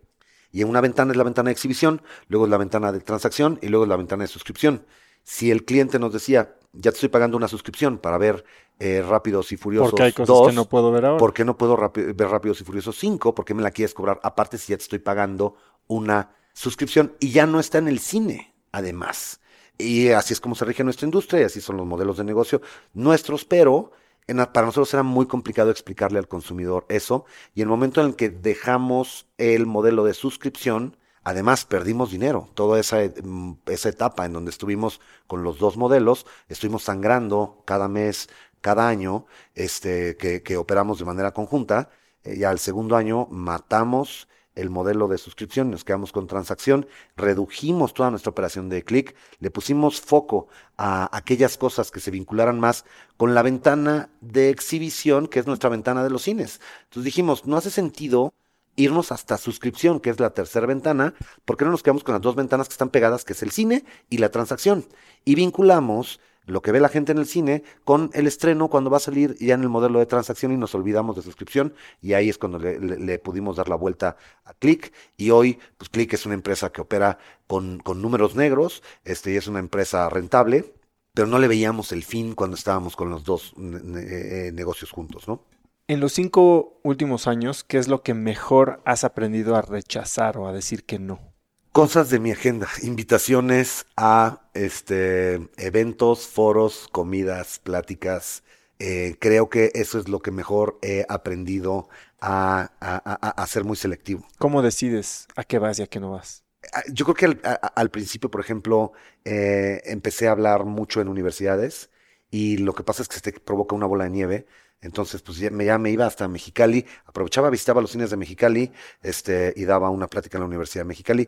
[0.51, 3.59] Y en una ventana es la ventana de exhibición, luego es la ventana de transacción
[3.61, 4.85] y luego es la ventana de suscripción.
[5.23, 8.45] Si el cliente nos decía, ya te estoy pagando una suscripción para ver
[8.79, 11.17] eh, Rápidos y Furiosos Porque hay cosas que no puedo ver ahora.
[11.17, 13.35] ¿Por qué no puedo ver Rápidos y Furiosos 5?
[13.35, 14.19] ¿Por qué me la quieres cobrar?
[14.23, 15.55] Aparte, si ya te estoy pagando
[15.87, 19.41] una suscripción y ya no está en el cine, además.
[19.77, 22.61] Y así es como se rige nuestra industria y así son los modelos de negocio
[22.93, 23.91] nuestros, pero
[24.25, 27.25] para nosotros era muy complicado explicarle al consumidor eso.
[27.53, 32.49] Y el momento en el que dejamos el modelo de suscripción, Además, perdimos dinero.
[32.53, 37.87] Toda esa, mm, esa etapa en donde estuvimos con los dos modelos, estuvimos sangrando cada
[37.87, 38.29] mes,
[38.61, 39.25] cada año,
[39.55, 41.89] este, que, que operamos de manera conjunta.
[42.23, 47.93] Eh, y al segundo año matamos el modelo de suscripción, nos quedamos con transacción, redujimos
[47.93, 52.85] toda nuestra operación de clic, le pusimos foco a aquellas cosas que se vincularan más
[53.17, 56.61] con la ventana de exhibición, que es nuestra ventana de los cines.
[56.85, 58.33] Entonces dijimos, no hace sentido
[58.77, 61.13] irnos hasta suscripción, que es la tercera ventana,
[61.45, 63.51] ¿por qué no nos quedamos con las dos ventanas que están pegadas, que es el
[63.51, 64.85] cine y la transacción?
[65.23, 68.97] Y vinculamos lo que ve la gente en el cine con el estreno cuando va
[68.97, 72.29] a salir ya en el modelo de transacción y nos olvidamos de suscripción y ahí
[72.29, 76.35] es cuando le, pudimos dar la vuelta a Click y hoy pues Click es una
[76.35, 77.17] empresa que opera
[77.47, 80.73] con, con números negros este, y es una empresa rentable
[81.15, 85.41] pero no le veíamos el fin cuando estábamos con los dos eh, negocios juntos, ¿no?
[85.87, 90.47] En los cinco últimos años, ¿qué es lo que mejor has aprendido a rechazar o
[90.47, 91.34] a decir que no?
[91.75, 98.43] Cosas de mi agenda, invitaciones a este, eventos, foros, comidas, pláticas.
[98.79, 101.89] Eh, creo que eso es lo que mejor he aprendido
[102.21, 104.25] a, a, ser muy selectivo.
[104.37, 106.45] ¿Cómo decides a qué vas y a qué no vas?
[106.71, 107.45] Ah, yo creo que
[107.75, 108.93] al, principio, por ejemplo,
[109.25, 111.89] eh, empecé a hablar mucho en universidades
[112.31, 114.45] y lo que pasa es que se te provoca una bola de nieve.
[114.81, 118.71] Entonces, pues ya me, ya me iba hasta Mexicali, aprovechaba, visitaba los cines de Mexicali
[119.01, 121.27] este, y daba una plática en la Universidad de Mexicali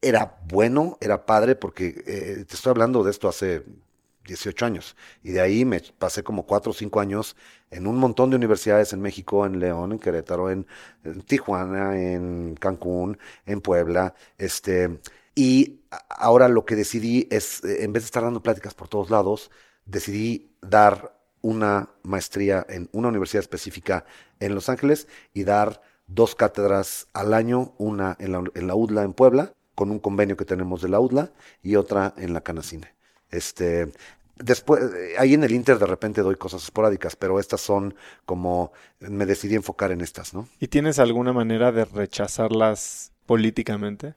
[0.00, 3.64] era bueno, era padre, porque eh, te estoy hablando de esto hace
[4.26, 4.96] 18 años.
[5.22, 7.36] Y de ahí me pasé como 4 o 5 años
[7.70, 10.66] en un montón de universidades en México, en León, en Querétaro, en,
[11.26, 14.14] Tijuana, en Cancún, en Puebla.
[14.38, 15.00] Este,
[15.34, 19.10] y ahora lo que decidí es, eh, en vez de estar dando pláticas por todos
[19.10, 19.50] lados,
[19.84, 24.04] decidí dar una maestría en una universidad específica
[24.40, 29.04] en Los Ángeles y dar dos cátedras al año, una en la, en la UDLA
[29.04, 31.30] en Puebla con un convenio que tenemos de la UDLA
[31.62, 32.92] y otra en la Canacine.
[33.30, 33.92] Este,
[34.34, 34.82] después,
[35.16, 37.94] ahí en el Inter de repente doy cosas esporádicas, pero estas son
[38.26, 40.48] como, me decidí enfocar en estas, ¿no?
[40.58, 44.16] ¿Y tienes alguna manera de rechazarlas políticamente?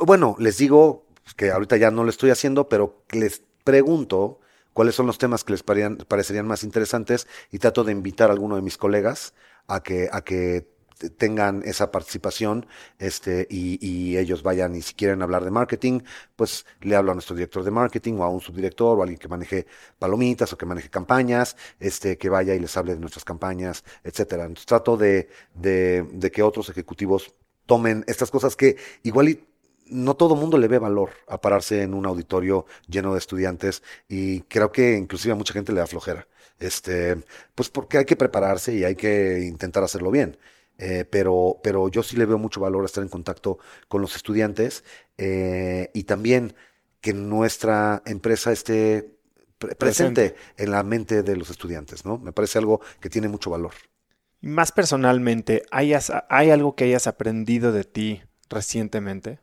[0.00, 1.04] Bueno, les digo
[1.36, 4.40] que ahorita ya no lo estoy haciendo, pero les pregunto
[4.72, 8.56] cuáles son los temas que les parecerían más interesantes y trato de invitar a alguno
[8.56, 9.34] de mis colegas
[9.66, 10.71] a que, a que
[11.10, 12.66] tengan esa participación
[12.98, 16.00] este, y, ellos vayan y si quieren hablar de marketing,
[16.36, 19.18] pues le hablo a nuestro director de marketing o a un subdirector o a alguien
[19.18, 19.66] que maneje
[19.98, 24.44] palomitas o que maneje campañas, este, que vaya y les hable de nuestras campañas, etcétera.
[24.44, 27.34] Entonces trato de, de, de que otros ejecutivos
[27.66, 29.44] tomen estas cosas que igual y
[29.92, 34.40] no todo mundo le ve valor a pararse en un auditorio lleno de estudiantes y
[34.42, 36.26] creo que inclusive a mucha gente le da flojera.
[36.58, 37.16] Este,
[37.54, 40.38] pues porque hay que prepararse y hay que intentar hacerlo bien.
[40.78, 43.58] Eh, pero, pero yo sí le veo mucho valor a estar en contacto
[43.88, 44.84] con los estudiantes
[45.16, 46.54] eh, y también
[47.00, 49.16] que nuestra empresa esté
[49.78, 52.18] presente, en la mente de los estudiantes, ¿no?
[52.18, 53.72] Me parece algo que tiene mucho valor.
[54.40, 55.92] Más personalmente, ¿hay
[56.50, 59.38] algo que hayas aprendido de ti recientemente?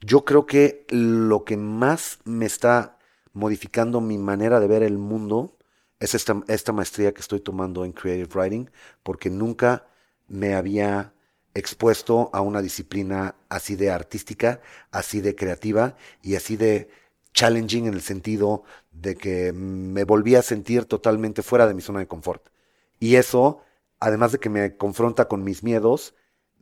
[0.00, 2.98] Yo creo que lo que más me está
[3.32, 5.56] modificando mi manera de ver el mundo
[6.00, 8.70] es esta, esta maestría que estoy tomando en Creative Writing,
[9.02, 9.86] porque nunca
[10.30, 11.12] me había
[11.54, 14.60] expuesto a una disciplina así de artística,
[14.92, 16.88] así de creativa y así de
[17.34, 18.62] challenging en el sentido
[18.92, 22.48] de que me volví a sentir totalmente fuera de mi zona de confort.
[23.00, 23.62] Y eso,
[23.98, 26.14] además de que me confronta con mis miedos,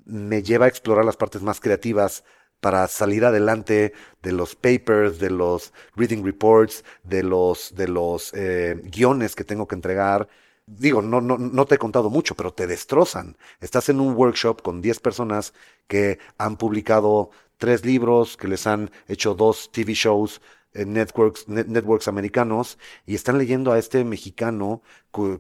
[0.05, 2.25] me lleva a explorar las partes más creativas
[2.61, 3.93] para salir adelante
[4.23, 9.69] de los papers, de los reading reports, de los, de los eh, guiones que tengo
[9.69, 10.29] que entregar,
[10.77, 13.37] digo, no, no, no te he contado mucho, pero te destrozan.
[13.61, 15.55] Estás en un workshop con 10 personas
[15.87, 20.41] que han publicado tres libros, que les han hecho dos TV shows
[20.75, 24.83] en networks, networks americanos y están leyendo a este mexicano,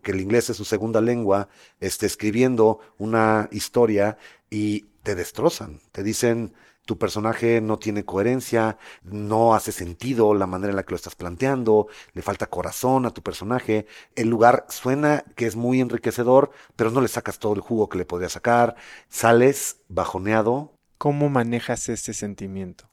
[0.03, 1.49] que el inglés es su segunda lengua,
[1.81, 4.17] este, escribiendo una historia
[4.51, 5.81] y te destrozan.
[5.93, 6.55] Te dicen,
[6.89, 11.17] tu personaje no tiene coherencia, no hace sentido la manera en la que lo estás
[11.17, 13.85] planteando, le falta corazón a tu personaje,
[14.17, 17.99] el lugar suena que es muy enriquecedor, pero no le sacas todo el jugo que
[17.99, 18.75] le podría sacar,
[19.11, 20.73] sales bajoneado.
[20.97, 22.89] ¿Cómo manejas ese sentimiento?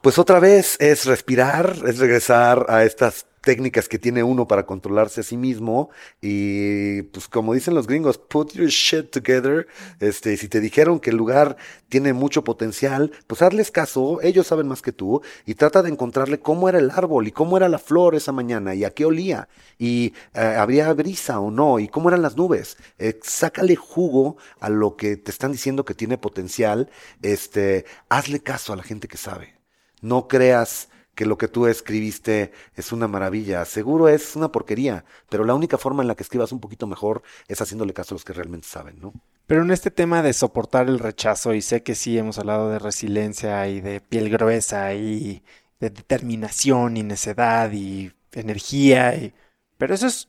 [0.00, 5.20] Pues otra vez es respirar, es regresar a estas técnicas que tiene uno para controlarse
[5.20, 5.88] a sí mismo
[6.20, 9.68] y pues como dicen los gringos, put your shit together.
[10.00, 11.56] Este, si te dijeron que el lugar
[11.88, 16.40] tiene mucho potencial, pues hazles caso, ellos saben más que tú y trata de encontrarle
[16.40, 19.48] cómo era el árbol y cómo era la flor esa mañana y a qué olía
[19.78, 22.76] y eh, habría brisa o no y cómo eran las nubes.
[22.98, 26.90] Eh, sácale jugo a lo que te están diciendo que tiene potencial,
[27.22, 29.54] este, hazle caso a la gente que sabe.
[30.00, 33.64] No creas que lo que tú escribiste es una maravilla.
[33.64, 37.22] Seguro es una porquería, pero la única forma en la que escribas un poquito mejor
[37.48, 39.12] es haciéndole caso a los que realmente saben, ¿no?
[39.46, 42.78] Pero en este tema de soportar el rechazo, y sé que sí hemos hablado de
[42.78, 45.42] resiliencia y de piel gruesa y
[45.80, 49.34] de determinación y necedad y energía, y...
[49.78, 50.28] pero eso es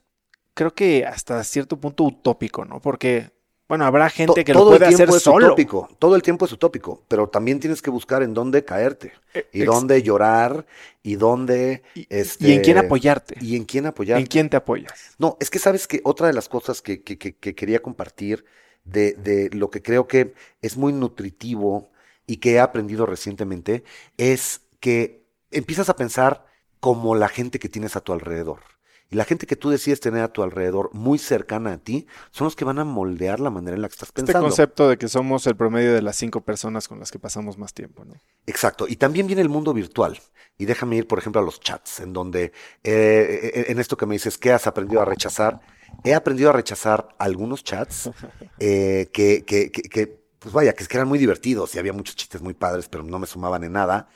[0.54, 2.82] creo que hasta cierto punto utópico, ¿no?
[2.82, 3.32] Porque
[3.68, 5.48] bueno, habrá gente que lo puede hacer solo.
[5.48, 9.48] Utópico, todo el tiempo es utópico, pero también tienes que buscar en dónde caerte eh,
[9.52, 10.66] y dónde llorar
[11.04, 13.36] y dónde y, este, y en quién apoyarte.
[13.42, 14.22] Y en quién apoyarte.
[14.22, 15.16] ¿En quién te apoyas?
[15.18, 18.46] No, es que sabes que otra de las cosas que, que, que, que quería compartir
[18.86, 21.92] de, de, lo que creo que es muy nutritivo
[22.26, 23.84] y que he aprendido recientemente
[24.16, 26.46] es que empiezas a pensar
[26.80, 28.77] como la gente que tienes a tu alrededor.
[29.10, 32.46] Y la gente que tú decides tener a tu alrededor muy cercana a ti son
[32.46, 34.48] los que van a moldear la manera en la que estás este pensando.
[34.48, 37.58] Este concepto de que somos el promedio de las cinco personas con las que pasamos
[37.58, 38.16] más tiempo, ¿no?
[38.46, 38.86] Exacto.
[38.88, 40.20] Y también viene el mundo virtual.
[40.58, 42.52] Y déjame ir, por ejemplo, a los chats, en donde, eh,
[42.84, 45.62] eh, en esto que me dices, ¿qué has aprendido a rechazar?
[46.04, 48.10] He aprendido a rechazar algunos chats
[48.60, 52.56] eh, que, que, que, pues vaya, que eran muy divertidos y había muchos chistes muy
[52.56, 54.10] padres, pero no me sumaban en nada.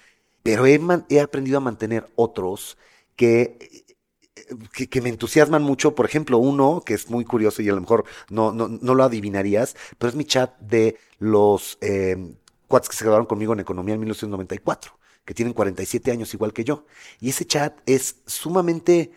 [0.43, 2.77] Pero he, he aprendido a mantener otros
[3.15, 3.80] que
[4.89, 5.95] que, me entusiasman mucho.
[5.95, 9.03] Por ejemplo, uno que es muy curioso y a lo mejor no, no, no lo
[9.03, 12.35] adivinarías, pero es mi chat de los eh,
[12.67, 14.93] cuates que se graduaron conmigo en economía en 1994,
[15.25, 16.85] que tienen 47 años igual que yo.
[17.19, 19.11] Y ese chat es sumamente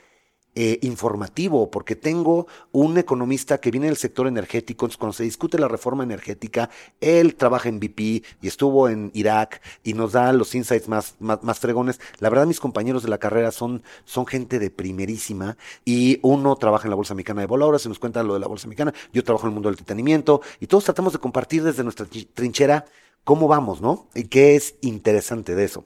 [0.57, 5.69] eh, informativo, porque tengo un economista que viene del sector energético, cuando se discute la
[5.69, 6.71] reforma energética,
[7.01, 11.59] él trabaja en BP y estuvo en Irak y nos da los insights más, más,
[11.59, 12.01] fregones.
[12.21, 16.85] La verdad, mis compañeros de la carrera son, son gente de primerísima y uno trabaja
[16.85, 19.25] en la Bolsa Mexicana de Bolsa, se nos cuenta lo de la Bolsa Mexicana, yo
[19.25, 22.85] trabajo en el mundo del entretenimiento y todos tratamos de compartir desde nuestra trinchera
[23.25, 24.07] cómo vamos, ¿no?
[24.15, 25.85] Y qué es interesante de eso.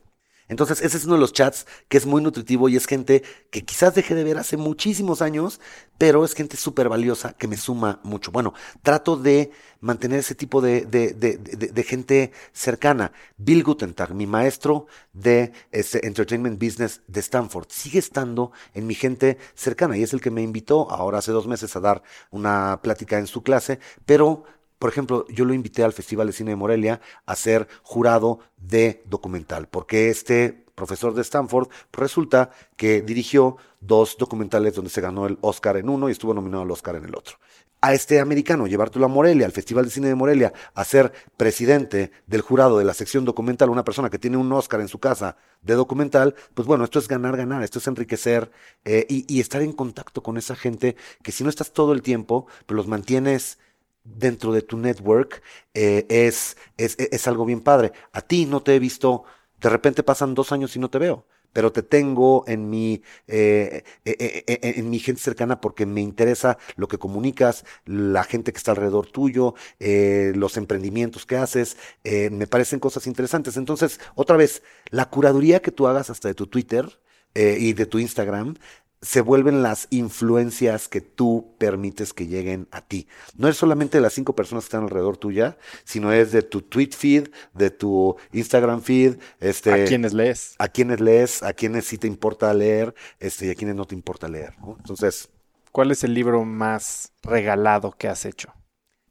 [0.48, 3.64] Entonces, ese es uno de los chats que es muy nutritivo y es gente que
[3.64, 5.60] quizás deje de ver hace muchísimos años,
[5.98, 8.30] pero es gente súper valiosa que me suma mucho.
[8.30, 9.50] Bueno, trato de
[9.80, 13.12] mantener ese tipo de, de, de, de, gente cercana.
[13.36, 19.38] Bill Gutentag, mi maestro de este Entertainment Business de Stanford, sigue estando en mi gente
[19.54, 23.18] cercana y es el que me invitó ahora hace dos meses a dar una plática
[23.18, 24.44] en su clase, pero
[24.78, 29.02] por ejemplo, yo lo invité al Festival de Cine de Morelia a ser jurado de
[29.06, 35.38] documental, porque este profesor de Stanford resulta que dirigió dos documentales donde se ganó el
[35.40, 37.36] Oscar en uno y estuvo nominado al Oscar en el otro.
[37.80, 42.10] A este americano, llevártelo a Morelia, al Festival de Cine de Morelia, a ser presidente
[42.26, 45.36] del jurado de la sección documental, una persona que tiene un Oscar en su casa
[45.62, 48.50] de documental, pues bueno, esto es ganar, ganar, esto es enriquecer
[48.84, 52.02] eh, y, y, estar en contacto con esa gente que si no estás todo el
[52.02, 53.58] tiempo, pues los mantienes
[54.04, 55.42] dentro de tu network
[55.74, 57.92] eh, es, es, es, algo bien padre.
[58.12, 59.24] A ti no te he visto,
[59.60, 63.84] de repente pasan dos años y no te veo, pero te tengo en mi, eh,
[64.04, 68.72] eh, en mi gente cercana porque me interesa lo que comunicas, la gente que está
[68.72, 73.56] alrededor tuyo, los emprendimientos que haces, me parecen cosas interesantes.
[73.56, 77.00] Entonces, otra vez, la curaduría que tú hagas hasta de tu Twitter,
[77.34, 78.56] y de tu Instagram
[79.00, 83.06] se vuelven las influencias que tú permites que lleguen a ti.
[83.36, 86.62] No es solamente de las cinco personas que están alrededor tuya, sino es de tu
[86.62, 91.86] tweet feed, de tu Instagram feed, este, a quienes lees, a quienes lees, a quienes
[91.86, 94.54] sí te importa leer, este, y a quienes no te importa leer.
[94.78, 95.28] Entonces,
[95.70, 98.52] ¿cuál es el libro más regalado que has hecho?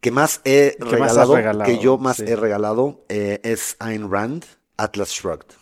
[0.02, 4.46] Que más he regalado, que yo más he regalado, eh, es Ayn Rand,
[4.76, 5.56] Atlas Shrugged.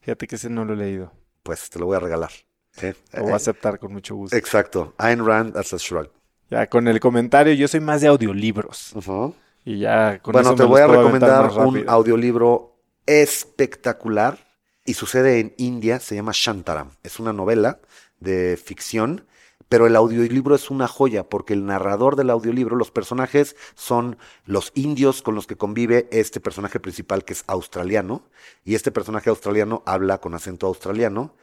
[0.00, 1.12] Fíjate que ese no lo he leído.
[1.42, 2.30] Pues te lo voy a regalar.
[3.12, 4.36] Lo voy a aceptar con mucho gusto.
[4.36, 4.94] Exacto.
[4.98, 6.08] Ayn Rand as a shrug.
[6.50, 8.92] Ya, con el comentario, yo soy más de audiolibros.
[9.64, 12.76] Y ya con Bueno, te voy a recomendar un audiolibro
[13.06, 14.38] espectacular
[14.84, 16.90] y sucede en India, se llama Shantaram.
[17.02, 17.80] Es una novela
[18.20, 19.26] de ficción,
[19.68, 24.72] pero el audiolibro es una joya porque el narrador del audiolibro, los personajes son los
[24.74, 28.24] indios con los que convive este personaje principal que es australiano
[28.64, 31.34] y este personaje australiano habla con acento australiano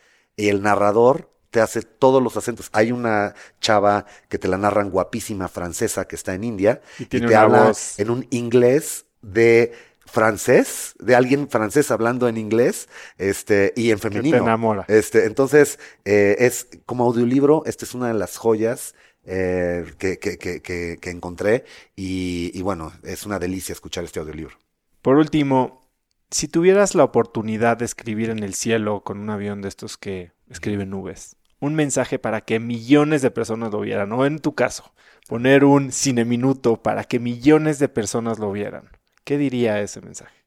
[0.47, 2.69] el narrador te hace todos los acentos.
[2.73, 7.35] Hay una chava que te la narran guapísima francesa que está en India y, te
[7.35, 9.73] habla en un inglés de
[10.05, 14.37] francés, de alguien francés hablando en inglés, este, y en femenino.
[14.37, 14.85] te enamora.
[14.87, 18.95] Este, entonces, eh, es como audiolibro, esta es una de las joyas
[19.25, 24.57] eh, que, que, que, que, encontré, y, y bueno, es una delicia escuchar este audiolibro.
[25.01, 25.88] Por último,
[26.31, 30.31] si tuvieras la oportunidad de escribir en el cielo con un avión de estos que
[30.49, 34.93] escriben nubes, un mensaje para que millones de personas lo vieran, o en tu caso,
[35.27, 38.89] poner un cine minuto para que millones de personas lo vieran,
[39.29, 40.43] ¿Qué diría ese mensaje?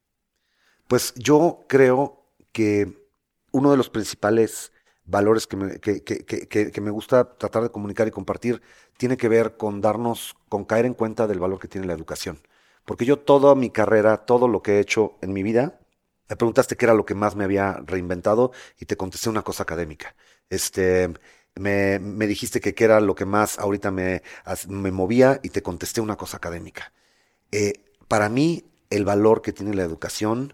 [0.89, 3.07] Pues yo creo que
[3.53, 4.73] uno de los principales
[5.05, 8.61] valores que me, que, me, gusta tratar de comunicar y compartir
[8.97, 12.41] tiene que ver con darnos, con caer en cuenta del valor que tiene la educación.
[12.85, 15.79] Porque yo toda mi carrera, todo lo que he hecho en mi vida,
[16.29, 19.63] me preguntaste qué era lo que más me había reinventado y te contesté una cosa
[19.63, 20.15] académica.
[20.49, 21.13] Este,
[21.55, 24.23] me, dijiste que qué era lo que más ahorita me,
[24.67, 26.93] me movía y te contesté una cosa académica.
[27.51, 30.53] Eh, para mí, el valor que tiene la educación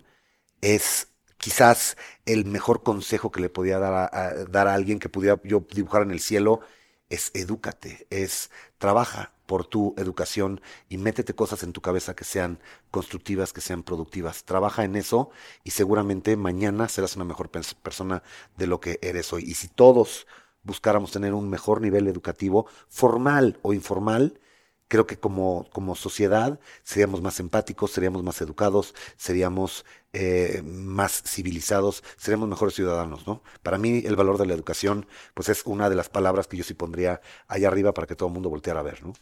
[0.61, 1.07] es
[1.37, 5.65] quizás el mejor consejo que le podía dar a, dar a alguien que pudiera yo
[5.73, 6.61] dibujar en el cielo,
[7.09, 12.59] es edúcate, es trabaja por tu educación y métete cosas en tu cabeza que sean
[12.91, 14.43] constructivas, que sean productivas.
[14.43, 15.31] Trabaja en eso
[15.63, 18.21] y seguramente mañana serás una mejor persona
[18.57, 19.45] de lo que eres hoy.
[19.47, 20.27] Y si todos
[20.61, 24.39] buscáramos tener un mejor nivel educativo, formal o informal,
[24.87, 32.03] creo que como, como sociedad seríamos más empáticos, seríamos más educados, seríamos eh, más civilizados,
[32.17, 33.41] seríamos mejores ciudadanos, ¿no?
[33.63, 36.63] Para mí el valor de la educación, pues es una de las palabras que yo
[36.63, 39.13] sí pondría allá arriba para que todo el mundo volteara a ver, ¿no?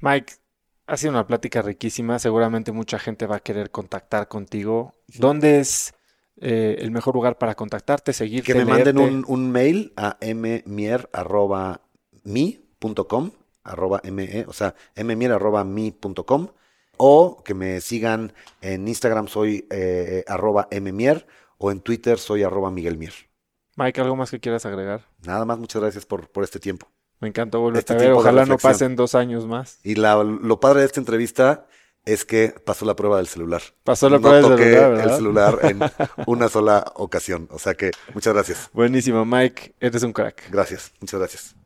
[0.00, 0.34] Mike,
[0.86, 4.94] ha sido una plática riquísima, seguramente mucha gente va a querer contactar contigo.
[5.18, 5.94] ¿Dónde es
[6.40, 8.52] eh, el mejor lugar para contactarte, seguirte?
[8.52, 10.90] Que me manden un, un, mail a mmier.mi.com
[13.66, 16.48] arroba me, o sea, mmier arroba mi.com
[16.98, 21.26] o que me sigan en Instagram soy eh, arroba mmier
[21.58, 23.12] o en Twitter soy arroba miguelmier.
[23.76, 25.02] Mike, ¿algo más que quieras agregar?
[25.26, 26.88] Nada más, muchas gracias por, por este tiempo.
[27.20, 29.78] Me encantó volverte este a ver, ojalá no pasen dos años más.
[29.82, 31.66] Y la, lo padre de esta entrevista
[32.04, 33.62] es que pasó la prueba del celular.
[33.82, 35.00] Pasó la prueba del celular.
[35.00, 35.80] el celular en
[36.26, 37.48] una sola ocasión.
[37.50, 38.70] O sea que muchas gracias.
[38.72, 39.74] Buenísimo, Mike.
[39.80, 40.50] Eres un crack.
[40.50, 41.56] Gracias, muchas gracias.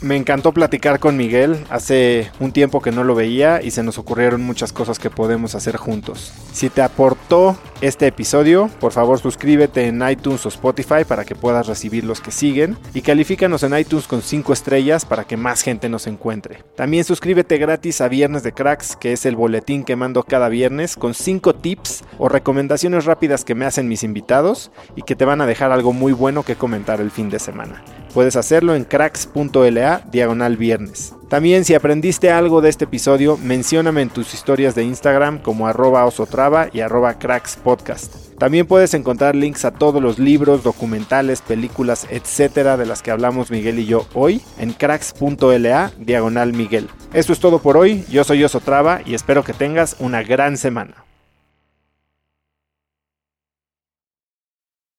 [0.00, 3.98] Me encantó platicar con Miguel, hace un tiempo que no lo veía y se nos
[3.98, 6.32] ocurrieron muchas cosas que podemos hacer juntos.
[6.52, 11.66] Si te aportó este episodio, por favor suscríbete en iTunes o Spotify para que puedas
[11.66, 15.88] recibir los que siguen y califícanos en iTunes con 5 estrellas para que más gente
[15.88, 16.62] nos encuentre.
[16.76, 20.96] También suscríbete gratis a Viernes de Cracks, que es el boletín que mando cada viernes
[20.96, 25.40] con 5 tips o recomendaciones rápidas que me hacen mis invitados y que te van
[25.40, 27.82] a dejar algo muy bueno que comentar el fin de semana.
[28.18, 31.14] Puedes hacerlo en cracks.la diagonal viernes.
[31.28, 36.04] También si aprendiste algo de este episodio, mencióname en tus historias de Instagram como arroba
[36.04, 38.36] osotrava y arroba crackspodcast.
[38.36, 43.52] También puedes encontrar links a todos los libros, documentales, películas, etcétera de las que hablamos
[43.52, 46.88] Miguel y yo hoy en cracks.la diagonal Miguel.
[47.12, 51.04] Esto es todo por hoy, yo soy Osotrava y espero que tengas una gran semana.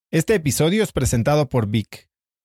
[0.10, 2.09] Este episodio es presentado por Vic.